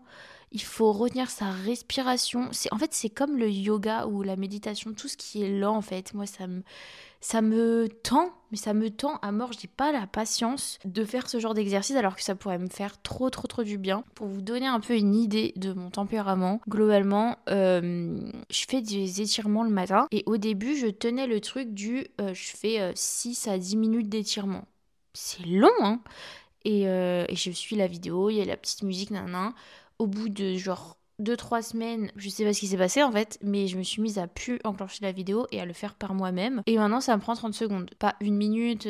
il 0.53 0.63
faut 0.63 0.93
retenir 0.93 1.29
sa 1.29 1.51
respiration. 1.51 2.51
En 2.71 2.79
fait 2.79 2.95
c'est 2.95 3.11
comme 3.11 3.37
le 3.37 3.51
yoga 3.51 4.07
ou 4.07 4.23
la 4.23 4.37
méditation, 4.37 4.95
tout 4.95 5.09
ce 5.09 5.17
qui 5.17 5.43
est 5.43 5.51
lent 5.51 5.77
en 5.77 5.83
fait. 5.83 6.15
Moi 6.15 6.25
ça 6.27 6.47
me 6.47 6.63
ça 7.27 7.43
me 7.43 7.89
tend, 7.89 8.31
mais 8.53 8.57
ça 8.57 8.73
me 8.73 8.89
tend 8.89 9.17
à 9.17 9.33
mort. 9.33 9.53
Je 9.53 9.59
n'ai 9.59 9.71
pas 9.77 9.91
la 9.91 10.07
patience 10.07 10.79
de 10.85 11.05
faire 11.05 11.29
ce 11.29 11.41
genre 11.41 11.55
d'exercice 11.55 11.97
alors 11.97 12.15
que 12.15 12.23
ça 12.23 12.37
pourrait 12.37 12.61
me 12.61 12.69
faire 12.69 13.03
trop, 13.03 13.31
trop, 13.31 13.49
trop 13.49 13.65
du 13.65 13.79
bien. 13.79 14.05
Pour 14.15 14.29
vous 14.29 14.43
donner 14.43 14.69
un 14.69 14.79
peu 14.79 14.95
une 14.97 15.13
idée 15.13 15.53
de 15.57 15.73
mon 15.73 15.91
tempérament, 15.91 16.61
globalement, 16.69 17.37
euh, 17.49 18.17
je 18.49 18.65
fais 18.69 18.81
des 18.81 19.23
étirements 19.23 19.65
le 19.65 19.71
matin 19.71 20.07
et 20.13 20.23
au 20.27 20.37
début, 20.37 20.77
je 20.77 20.87
tenais 20.87 21.27
le 21.27 21.41
truc 21.41 21.75
du 21.75 22.07
euh, 22.21 22.33
je 22.33 22.57
fais 22.57 22.93
6 22.95 23.49
euh, 23.49 23.55
à 23.55 23.59
10 23.59 23.77
minutes 23.77 24.09
d'étirement. 24.09 24.65
C'est 25.13 25.45
long, 25.47 25.69
hein 25.81 26.01
et, 26.65 26.83
et, 26.83 27.37
je 27.37 27.51
suis 27.51 27.75
la 27.75 27.89
vidéo, 27.89 28.31
il 28.31 28.37
y 28.37 28.41
a 28.41 28.45
la 28.45 28.57
petite 28.57 28.85
musique, 28.85 29.11
nan, 29.11 29.53
Au 29.99 30.07
bout 30.07 30.29
de 30.29 30.55
genre 30.55 30.97
deux 31.19 31.37
trois 31.37 31.63
semaines, 31.63 32.11
je 32.17 32.29
sais 32.29 32.45
pas 32.45 32.53
ce 32.53 32.61
qui 32.61 32.67
s'est 32.67 32.77
passé 32.77 33.03
en 33.03 33.11
fait, 33.11 33.39
mais 33.43 33.67
je 33.69 33.79
me 33.79 33.83
suis 33.83 34.03
mise 34.03 34.19
à 34.19 34.27
plus 34.27 34.59
enclencher 34.65 34.99
la 35.03 35.13
vidéo 35.13 35.47
et 35.51 35.61
à 35.61 35.65
le 35.65 35.73
faire 35.73 35.95
par 35.95 36.15
moi-même. 36.15 36.63
Et 36.67 36.77
maintenant 36.77 37.01
ça 37.01 37.17
me 37.17 37.23
prend 37.23 37.35
30 37.35 37.55
secondes, 37.55 37.91
pas 37.99 38.17
une 38.21 38.37
minute, 38.37 38.87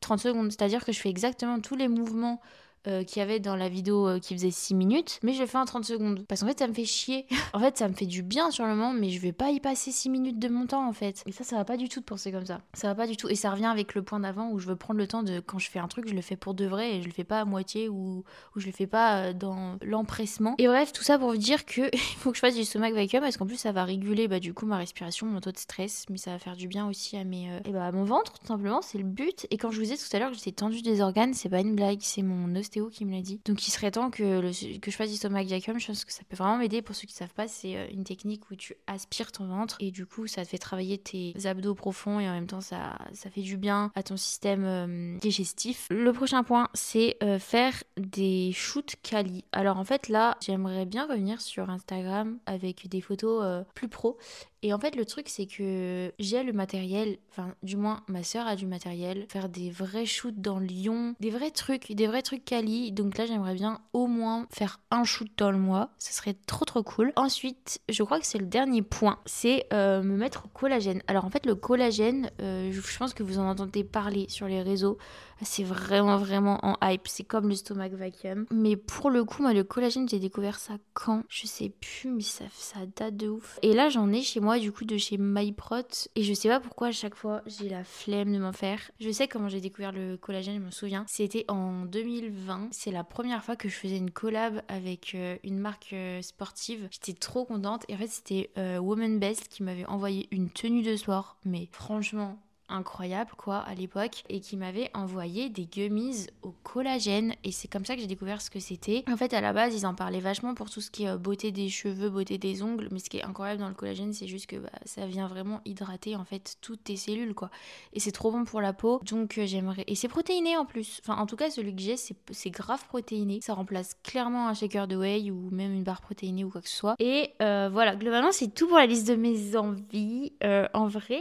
30 0.00 0.20
secondes. 0.20 0.50
C'est-à-dire 0.50 0.84
que 0.84 0.92
je 0.92 1.00
fais 1.00 1.10
exactement 1.10 1.60
tous 1.60 1.76
les 1.76 1.88
mouvements 1.88 2.40
euh, 2.86 3.04
qu'il 3.04 3.20
y 3.20 3.22
avait 3.22 3.40
dans 3.40 3.56
la 3.56 3.68
vidéo 3.68 4.08
euh, 4.08 4.18
qui 4.18 4.34
faisait 4.34 4.50
6 4.50 4.74
minutes, 4.74 5.20
mais 5.22 5.34
je 5.34 5.40
le 5.40 5.46
fais 5.46 5.58
en 5.58 5.66
30 5.66 5.84
secondes. 5.84 6.24
Parce 6.26 6.40
qu'en 6.40 6.46
fait, 6.46 6.58
ça 6.58 6.66
me 6.66 6.72
fait 6.72 6.86
chier. 6.86 7.26
en 7.52 7.60
fait, 7.60 7.76
ça 7.76 7.86
me 7.88 7.92
fait 7.92 8.06
du 8.06 8.22
bien 8.22 8.50
sur 8.50 8.64
le 8.64 8.70
moment, 8.74 8.94
mais 8.94 9.10
je 9.10 9.20
vais 9.20 9.32
pas 9.32 9.50
y 9.50 9.60
passer 9.60 9.90
6 9.90 10.08
minutes 10.08 10.38
de 10.38 10.48
mon 10.48 10.66
temps 10.66 10.88
en 10.88 10.94
fait. 10.94 11.22
Et 11.26 11.32
ça, 11.32 11.44
ça 11.44 11.56
va 11.56 11.66
pas 11.66 11.76
du 11.76 11.90
tout 11.90 12.00
de 12.00 12.06
penser 12.06 12.32
comme 12.32 12.46
ça. 12.46 12.62
Ça 12.72 12.88
va 12.88 12.94
pas 12.94 13.06
du 13.06 13.18
tout. 13.18 13.28
Et 13.28 13.34
ça 13.34 13.50
revient 13.50 13.66
avec 13.66 13.94
le 13.94 14.02
point 14.02 14.20
d'avant 14.20 14.50
où 14.50 14.58
je 14.58 14.66
veux 14.66 14.76
prendre 14.76 14.98
le 14.98 15.06
temps 15.06 15.22
de, 15.22 15.40
quand 15.40 15.58
je 15.58 15.68
fais 15.68 15.78
un 15.78 15.88
truc, 15.88 16.08
je 16.08 16.14
le 16.14 16.22
fais 16.22 16.36
pour 16.36 16.54
de 16.54 16.64
vrai 16.64 16.96
et 16.96 17.02
je 17.02 17.06
le 17.06 17.12
fais 17.12 17.24
pas 17.24 17.40
à 17.40 17.44
moitié 17.44 17.90
ou, 17.90 18.24
ou 18.56 18.60
je 18.60 18.64
le 18.64 18.72
fais 18.72 18.86
pas 18.86 19.16
euh, 19.16 19.32
dans 19.34 19.76
l'empressement. 19.82 20.54
Et 20.56 20.66
bref, 20.66 20.94
tout 20.94 21.02
ça 21.02 21.18
pour 21.18 21.32
vous 21.32 21.36
dire 21.36 21.66
que 21.66 21.82
il 21.92 21.98
faut 21.98 22.30
que 22.30 22.36
je 22.36 22.40
fasse 22.40 22.54
du 22.54 22.64
stomach 22.64 22.94
vacuum 22.94 23.20
parce 23.20 23.36
qu'en 23.36 23.46
plus, 23.46 23.56
ça 23.56 23.72
va 23.72 23.84
réguler 23.84 24.26
bah, 24.26 24.40
du 24.40 24.54
coup 24.54 24.64
ma 24.64 24.78
respiration, 24.78 25.26
mon 25.26 25.40
taux 25.40 25.52
de 25.52 25.58
stress, 25.58 26.06
mais 26.08 26.16
ça 26.16 26.30
va 26.30 26.38
faire 26.38 26.56
du 26.56 26.66
bien 26.66 26.88
aussi 26.88 27.18
à, 27.18 27.24
mes, 27.24 27.60
et 27.66 27.72
bah, 27.72 27.84
à 27.84 27.92
mon 27.92 28.04
ventre, 28.04 28.38
tout 28.38 28.46
simplement. 28.46 28.80
C'est 28.80 28.96
le 28.96 29.04
but. 29.04 29.46
Et 29.50 29.58
quand 29.58 29.70
je 29.70 29.80
vous 29.80 29.92
ai 29.92 29.98
tout 29.98 30.04
à 30.16 30.18
l'heure 30.18 30.30
que 30.30 30.36
j'étais 30.36 30.52
tendue 30.52 30.80
des 30.80 31.02
organes, 31.02 31.34
c'est 31.34 31.50
pas 31.50 31.60
une 31.60 31.74
blague, 31.74 31.98
c'est 32.00 32.22
mon 32.22 32.54
qui 32.70 33.04
me 33.04 33.12
l'a 33.12 33.22
dit. 33.22 33.40
Donc 33.44 33.66
il 33.66 33.70
serait 33.70 33.90
temps 33.90 34.10
que, 34.10 34.50
je 34.52 34.90
fasse 34.90 35.10
du 35.10 35.16
stomach 35.16 35.46
vacuum. 35.46 35.78
Je 35.78 35.88
pense 35.88 36.04
que 36.04 36.12
ça 36.12 36.22
peut 36.28 36.36
vraiment 36.36 36.56
m'aider. 36.56 36.82
Pour 36.82 36.94
ceux 36.94 37.06
qui 37.06 37.14
ne 37.14 37.18
savent 37.18 37.34
pas, 37.34 37.48
c'est 37.48 37.76
euh, 37.76 37.86
une 37.92 38.04
technique 38.04 38.50
où 38.50 38.54
tu 38.54 38.74
aspires 38.86 39.32
ton 39.32 39.46
ventre 39.46 39.76
et 39.80 39.90
du 39.90 40.06
coup 40.06 40.26
ça 40.26 40.44
te 40.44 40.50
fait 40.50 40.58
travailler 40.58 40.98
tes 40.98 41.34
abdos 41.44 41.74
profonds 41.74 42.20
et 42.20 42.28
en 42.28 42.32
même 42.32 42.46
temps 42.46 42.60
ça, 42.60 42.96
fait 43.12 43.42
du 43.42 43.56
bien 43.56 43.92
à 43.94 44.02
ton 44.02 44.16
système 44.16 44.64
euh, 44.64 45.18
digestif. 45.18 45.86
Le 45.90 46.12
prochain 46.12 46.42
point, 46.42 46.68
c'est 46.74 47.16
euh, 47.22 47.38
faire 47.38 47.74
des 47.96 48.52
shoots 48.52 48.96
quali. 49.02 49.44
Alors 49.52 49.78
en 49.78 49.84
fait 49.84 50.08
là, 50.08 50.36
j'aimerais 50.40 50.86
bien 50.86 51.06
revenir 51.06 51.40
sur 51.40 51.70
Instagram 51.70 52.38
avec 52.46 52.88
des 52.88 53.00
photos 53.00 53.64
plus 53.74 53.88
pro 53.88 54.16
et 54.62 54.74
en 54.74 54.78
fait, 54.78 54.94
le 54.94 55.06
truc, 55.06 55.28
c'est 55.28 55.46
que 55.46 56.12
j'ai 56.18 56.42
le 56.42 56.52
matériel, 56.52 57.16
enfin, 57.30 57.54
du 57.62 57.76
moins, 57.76 58.02
ma 58.08 58.22
soeur 58.22 58.46
a 58.46 58.56
du 58.56 58.66
matériel, 58.66 59.26
faire 59.30 59.48
des 59.48 59.70
vrais 59.70 60.04
shoots 60.04 60.38
dans 60.38 60.58
Lyon, 60.58 61.14
des 61.18 61.30
vrais 61.30 61.50
trucs, 61.50 61.90
des 61.92 62.06
vrais 62.06 62.22
trucs 62.22 62.44
quali. 62.44 62.92
Donc 62.92 63.16
là, 63.16 63.24
j'aimerais 63.24 63.54
bien 63.54 63.80
au 63.94 64.06
moins 64.06 64.46
faire 64.50 64.80
un 64.90 65.04
shoot 65.04 65.28
dans 65.38 65.50
le 65.50 65.58
mois. 65.58 65.90
Ce 65.98 66.12
serait 66.12 66.36
trop 66.46 66.66
trop 66.66 66.82
cool. 66.82 67.12
Ensuite, 67.16 67.80
je 67.88 68.02
crois 68.02 68.20
que 68.20 68.26
c'est 68.26 68.38
le 68.38 68.46
dernier 68.46 68.82
point. 68.82 69.18
C'est 69.24 69.66
euh, 69.72 70.02
me 70.02 70.16
mettre 70.16 70.44
au 70.44 70.48
collagène. 70.48 71.02
Alors 71.06 71.24
en 71.24 71.30
fait, 71.30 71.46
le 71.46 71.54
collagène, 71.54 72.30
euh, 72.42 72.70
je 72.70 72.98
pense 72.98 73.14
que 73.14 73.22
vous 73.22 73.38
en 73.38 73.48
entendez 73.48 73.82
parler 73.82 74.26
sur 74.28 74.46
les 74.46 74.62
réseaux. 74.62 74.98
C'est 75.42 75.64
vraiment 75.64 76.18
vraiment 76.18 76.58
en 76.62 76.76
hype. 76.82 77.08
C'est 77.08 77.24
comme 77.24 77.48
le 77.48 77.54
stomach 77.54 77.92
vacuum. 77.92 78.44
Mais 78.50 78.76
pour 78.76 79.08
le 79.08 79.24
coup, 79.24 79.42
moi, 79.42 79.54
le 79.54 79.64
collagène, 79.64 80.06
j'ai 80.06 80.18
découvert 80.18 80.58
ça 80.58 80.74
quand? 80.92 81.22
Je 81.30 81.46
sais 81.46 81.70
plus, 81.80 82.10
mais 82.10 82.22
ça, 82.22 82.44
ça 82.52 82.80
date 82.96 83.16
de 83.16 83.28
ouf. 83.28 83.58
Et 83.62 83.72
là, 83.72 83.88
j'en 83.88 84.12
ai 84.12 84.20
chez 84.20 84.40
moi, 84.40 84.49
du 84.58 84.72
coup, 84.72 84.84
de 84.84 84.96
chez 84.96 85.16
MyProt. 85.18 86.08
Et 86.16 86.22
je 86.22 86.34
sais 86.34 86.48
pas 86.48 86.60
pourquoi 86.60 86.88
à 86.88 86.92
chaque 86.92 87.14
fois, 87.14 87.42
j'ai 87.46 87.68
la 87.68 87.84
flemme 87.84 88.32
de 88.32 88.38
m'en 88.38 88.52
faire. 88.52 88.78
Je 89.00 89.10
sais 89.10 89.28
comment 89.28 89.48
j'ai 89.48 89.60
découvert 89.60 89.92
le 89.92 90.16
collagène, 90.16 90.56
je 90.56 90.64
me 90.66 90.70
souviens. 90.70 91.04
C'était 91.08 91.44
en 91.48 91.84
2020. 91.84 92.68
C'est 92.72 92.90
la 92.90 93.04
première 93.04 93.44
fois 93.44 93.56
que 93.56 93.68
je 93.68 93.74
faisais 93.74 93.96
une 93.96 94.10
collab 94.10 94.62
avec 94.68 95.14
euh, 95.14 95.36
une 95.44 95.58
marque 95.58 95.92
euh, 95.92 96.22
sportive. 96.22 96.88
J'étais 96.90 97.18
trop 97.18 97.44
contente. 97.44 97.84
Et 97.88 97.94
en 97.94 97.98
fait, 97.98 98.08
c'était 98.08 98.50
euh, 98.58 98.78
Woman 98.78 99.18
Best 99.18 99.48
qui 99.48 99.62
m'avait 99.62 99.86
envoyé 99.86 100.28
une 100.30 100.50
tenue 100.50 100.82
de 100.82 100.96
sport. 100.96 101.36
Mais 101.44 101.68
franchement, 101.72 102.38
incroyable 102.70 103.30
quoi 103.36 103.58
à 103.58 103.74
l'époque 103.74 104.22
et 104.28 104.40
qui 104.40 104.56
m'avait 104.56 104.90
envoyé 104.94 105.48
des 105.48 105.66
gummies 105.66 106.26
au 106.42 106.54
collagène. 106.62 107.34
Et 107.44 107.52
c'est 107.52 107.68
comme 107.68 107.84
ça 107.84 107.94
que 107.94 108.00
j'ai 108.00 108.06
découvert 108.06 108.40
ce 108.40 108.50
que 108.50 108.60
c'était. 108.60 109.04
En 109.10 109.16
fait 109.16 109.34
à 109.34 109.40
la 109.40 109.52
base 109.52 109.74
ils 109.74 109.86
en 109.86 109.94
parlaient 109.94 110.20
vachement 110.20 110.54
pour 110.54 110.70
tout 110.70 110.80
ce 110.80 110.90
qui 110.90 111.04
est 111.04 111.08
euh, 111.08 111.18
beauté 111.18 111.52
des 111.52 111.68
cheveux, 111.68 112.10
beauté 112.10 112.38
des 112.38 112.62
ongles. 112.62 112.88
Mais 112.90 112.98
ce 112.98 113.10
qui 113.10 113.18
est 113.18 113.24
incroyable 113.24 113.60
dans 113.60 113.68
le 113.68 113.74
collagène 113.74 114.12
c'est 114.12 114.26
juste 114.26 114.46
que 114.46 114.56
bah, 114.56 114.70
ça 114.84 115.06
vient 115.06 115.26
vraiment 115.26 115.60
hydrater 115.64 116.16
en 116.16 116.24
fait 116.24 116.56
toutes 116.60 116.84
tes 116.84 116.96
cellules 116.96 117.34
quoi. 117.34 117.50
Et 117.92 118.00
c'est 118.00 118.12
trop 118.12 118.30
bon 118.30 118.44
pour 118.44 118.60
la 118.60 118.72
peau. 118.72 119.00
Donc 119.04 119.38
euh, 119.38 119.46
j'aimerais 119.46 119.84
et 119.86 119.94
c'est 119.94 120.08
protéiné 120.08 120.56
en 120.56 120.64
plus. 120.64 121.00
Enfin 121.04 121.20
en 121.20 121.26
tout 121.26 121.36
cas 121.36 121.50
celui 121.50 121.74
que 121.74 121.82
j'ai 121.82 121.96
c'est 121.96 122.50
grave 122.50 122.84
protéiné. 122.86 123.40
Ça 123.42 123.54
remplace 123.54 123.96
clairement 124.02 124.48
un 124.48 124.54
shaker 124.54 124.86
de 124.86 124.96
whey 124.96 125.30
ou 125.30 125.50
même 125.50 125.72
une 125.72 125.84
barre 125.84 126.00
protéinée 126.00 126.44
ou 126.44 126.50
quoi 126.50 126.60
que 126.60 126.68
ce 126.68 126.76
soit. 126.76 126.94
Et 126.98 127.30
euh, 127.42 127.68
voilà. 127.72 127.96
Globalement 127.96 128.32
c'est 128.32 128.54
tout 128.54 128.68
pour 128.68 128.78
la 128.78 128.86
liste 128.86 129.08
de 129.08 129.16
mes 129.16 129.56
envies. 129.56 130.32
En 130.74 130.86
vrai 130.86 131.20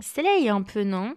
c'est 0.00 0.22
là 0.22 0.36
il 0.38 0.44
y 0.44 0.48
a 0.48 0.54
un 0.60 0.62
peu, 0.62 0.84
non 0.84 1.14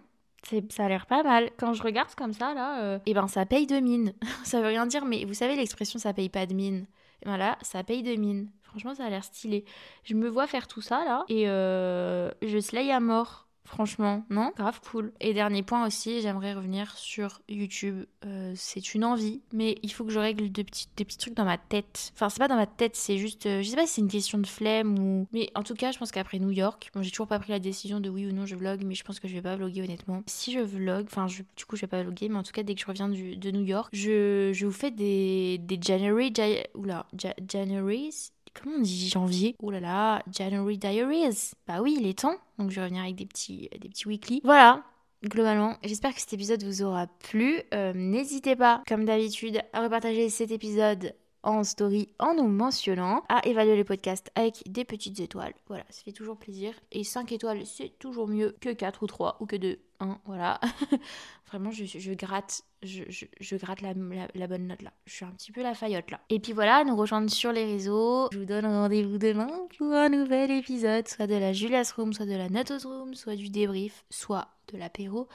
ça 0.70 0.84
a 0.84 0.88
l'air 0.88 1.06
pas 1.06 1.22
mal. 1.22 1.50
Quand 1.56 1.72
je 1.72 1.82
regarde 1.82 2.14
comme 2.14 2.32
ça, 2.32 2.54
là, 2.54 2.78
et 2.78 2.82
euh, 2.82 2.98
eh 3.06 3.14
ben 3.14 3.28
ça 3.28 3.46
paye 3.46 3.66
de 3.66 3.80
mine. 3.80 4.12
ça 4.44 4.60
veut 4.60 4.68
rien 4.68 4.86
dire, 4.86 5.04
mais 5.04 5.24
vous 5.24 5.34
savez 5.34 5.56
l'expression 5.56 5.98
ça 5.98 6.12
paye 6.12 6.28
pas 6.28 6.46
de 6.46 6.54
mine. 6.54 6.86
Voilà, 7.24 7.56
ça 7.62 7.82
paye 7.82 8.02
de 8.02 8.14
mine. 8.14 8.50
Franchement, 8.62 8.94
ça 8.94 9.04
a 9.04 9.08
l'air 9.08 9.24
stylé. 9.24 9.64
Je 10.02 10.14
me 10.14 10.28
vois 10.28 10.46
faire 10.46 10.66
tout 10.66 10.80
ça, 10.80 11.04
là, 11.04 11.24
et 11.28 11.48
euh, 11.48 12.30
je 12.42 12.58
slay 12.58 12.90
à 12.90 13.00
mort. 13.00 13.43
Franchement, 13.64 14.24
non 14.28 14.52
Grave 14.56 14.80
cool. 14.82 15.12
Et 15.20 15.32
dernier 15.32 15.62
point 15.62 15.86
aussi, 15.86 16.20
j'aimerais 16.20 16.52
revenir 16.52 16.96
sur 16.96 17.40
YouTube. 17.48 18.04
Euh, 18.24 18.52
c'est 18.54 18.94
une 18.94 19.04
envie, 19.04 19.40
mais 19.52 19.78
il 19.82 19.90
faut 19.90 20.04
que 20.04 20.10
je 20.10 20.18
règle 20.18 20.52
des 20.52 20.64
petits, 20.64 20.88
des 20.96 21.04
petits 21.04 21.16
trucs 21.18 21.34
dans 21.34 21.46
ma 21.46 21.56
tête. 21.56 22.12
Enfin, 22.14 22.28
c'est 22.28 22.38
pas 22.38 22.48
dans 22.48 22.56
ma 22.56 22.66
tête, 22.66 22.94
c'est 22.94 23.16
juste. 23.16 23.46
Euh, 23.46 23.62
je 23.62 23.68
sais 23.70 23.76
pas 23.76 23.86
si 23.86 23.94
c'est 23.94 24.00
une 24.02 24.08
question 24.08 24.38
de 24.38 24.46
flemme 24.46 24.98
ou. 24.98 25.26
Mais 25.32 25.50
en 25.54 25.62
tout 25.62 25.74
cas, 25.74 25.92
je 25.92 25.98
pense 25.98 26.12
qu'après 26.12 26.38
New 26.38 26.50
York, 26.50 26.90
bon, 26.94 27.02
j'ai 27.02 27.10
toujours 27.10 27.26
pas 27.26 27.38
pris 27.38 27.52
la 27.52 27.58
décision 27.58 28.00
de 28.00 28.10
oui 28.10 28.26
ou 28.26 28.32
non 28.32 28.44
je 28.44 28.54
vlog, 28.54 28.84
mais 28.84 28.94
je 28.94 29.02
pense 29.02 29.18
que 29.18 29.28
je 29.28 29.34
vais 29.34 29.42
pas 29.42 29.56
vlogger 29.56 29.82
honnêtement. 29.82 30.22
Si 30.26 30.52
je 30.52 30.60
vlog, 30.60 31.06
enfin, 31.10 31.26
du 31.26 31.64
coup, 31.64 31.76
je 31.76 31.82
vais 31.82 31.86
pas 31.86 32.02
vlogger, 32.02 32.28
mais 32.28 32.36
en 32.36 32.42
tout 32.42 32.52
cas, 32.52 32.62
dès 32.62 32.74
que 32.74 32.80
je 32.80 32.86
reviens 32.86 33.08
de 33.08 33.50
New 33.50 33.64
York, 33.64 33.88
je, 33.92 34.50
je 34.52 34.66
vous 34.66 34.72
fais 34.72 34.90
des, 34.90 35.58
des 35.58 35.78
January. 35.80 36.32
oula, 36.74 37.06
January's 37.48 38.32
comment 38.54 38.76
on 38.76 38.80
dit 38.80 39.08
janvier? 39.08 39.56
Oh 39.62 39.70
là 39.70 39.80
là, 39.80 40.22
January 40.30 40.78
Diaries. 40.78 41.52
Bah 41.66 41.80
oui, 41.80 41.96
il 41.98 42.06
est 42.06 42.18
temps. 42.18 42.36
Donc 42.58 42.70
je 42.70 42.76
vais 42.76 42.82
revenir 42.82 43.02
avec 43.02 43.16
des 43.16 43.26
petits, 43.26 43.68
petits 43.80 44.08
weekly. 44.08 44.40
Voilà, 44.44 44.82
globalement. 45.24 45.76
J'espère 45.82 46.14
que 46.14 46.20
cet 46.20 46.32
épisode 46.32 46.62
vous 46.62 46.82
aura 46.82 47.06
plu. 47.06 47.60
Euh, 47.72 47.92
n'hésitez 47.94 48.56
pas, 48.56 48.82
comme 48.86 49.04
d'habitude, 49.04 49.60
à 49.72 49.82
repartager 49.82 50.28
cet 50.30 50.50
épisode 50.50 51.14
en 51.44 51.62
story 51.64 52.08
en 52.18 52.34
nous 52.34 52.48
mentionnant, 52.48 53.22
à 53.28 53.46
évaluer 53.46 53.76
le 53.76 53.84
podcast 53.84 54.30
avec 54.34 54.62
des 54.66 54.84
petites 54.84 55.20
étoiles. 55.20 55.54
Voilà, 55.68 55.84
ça 55.90 56.02
fait 56.02 56.12
toujours 56.12 56.36
plaisir. 56.36 56.74
Et 56.92 57.04
5 57.04 57.32
étoiles, 57.32 57.64
c'est 57.66 57.98
toujours 57.98 58.28
mieux 58.28 58.56
que 58.60 58.70
4 58.70 59.02
ou 59.02 59.06
3 59.06 59.36
ou 59.40 59.46
que 59.46 59.56
2. 59.56 59.78
Hein, 60.00 60.18
voilà. 60.24 60.60
Vraiment, 61.46 61.70
je, 61.70 62.14
gratte, 62.14 62.62
je, 62.82 63.56
gratte 63.56 63.80
la, 63.80 63.94
la, 64.34 64.46
bonne 64.46 64.66
note 64.66 64.82
là. 64.82 64.92
Je 65.06 65.14
suis 65.14 65.24
un 65.24 65.30
petit 65.30 65.52
peu 65.52 65.62
la 65.62 65.74
faillotte 65.74 66.10
là. 66.10 66.20
Et 66.30 66.40
puis 66.40 66.52
voilà, 66.52 66.82
nous 66.84 66.96
rejoindre 66.96 67.30
sur 67.30 67.52
les 67.52 67.64
réseaux. 67.64 68.28
Je 68.32 68.38
vous 68.38 68.44
donne 68.44 68.66
rendez-vous 68.66 69.18
demain 69.18 69.50
pour 69.78 69.92
un 69.92 70.08
nouvel 70.08 70.50
épisode, 70.50 71.06
soit 71.06 71.26
de 71.26 71.36
la 71.36 71.52
Julia's 71.52 71.92
Room, 71.92 72.12
soit 72.12 72.26
de 72.26 72.36
la 72.36 72.48
Natos 72.48 72.84
Room, 72.84 73.14
soit 73.14 73.36
du 73.36 73.50
débrief, 73.50 74.04
soit 74.10 74.48
de 74.72 74.78
l'apéro 74.78 75.28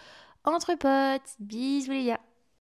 entre 0.43 0.75
potes. 0.75 1.35
Bisous 1.39 1.91
les 1.91 2.05
gars. 2.05 2.19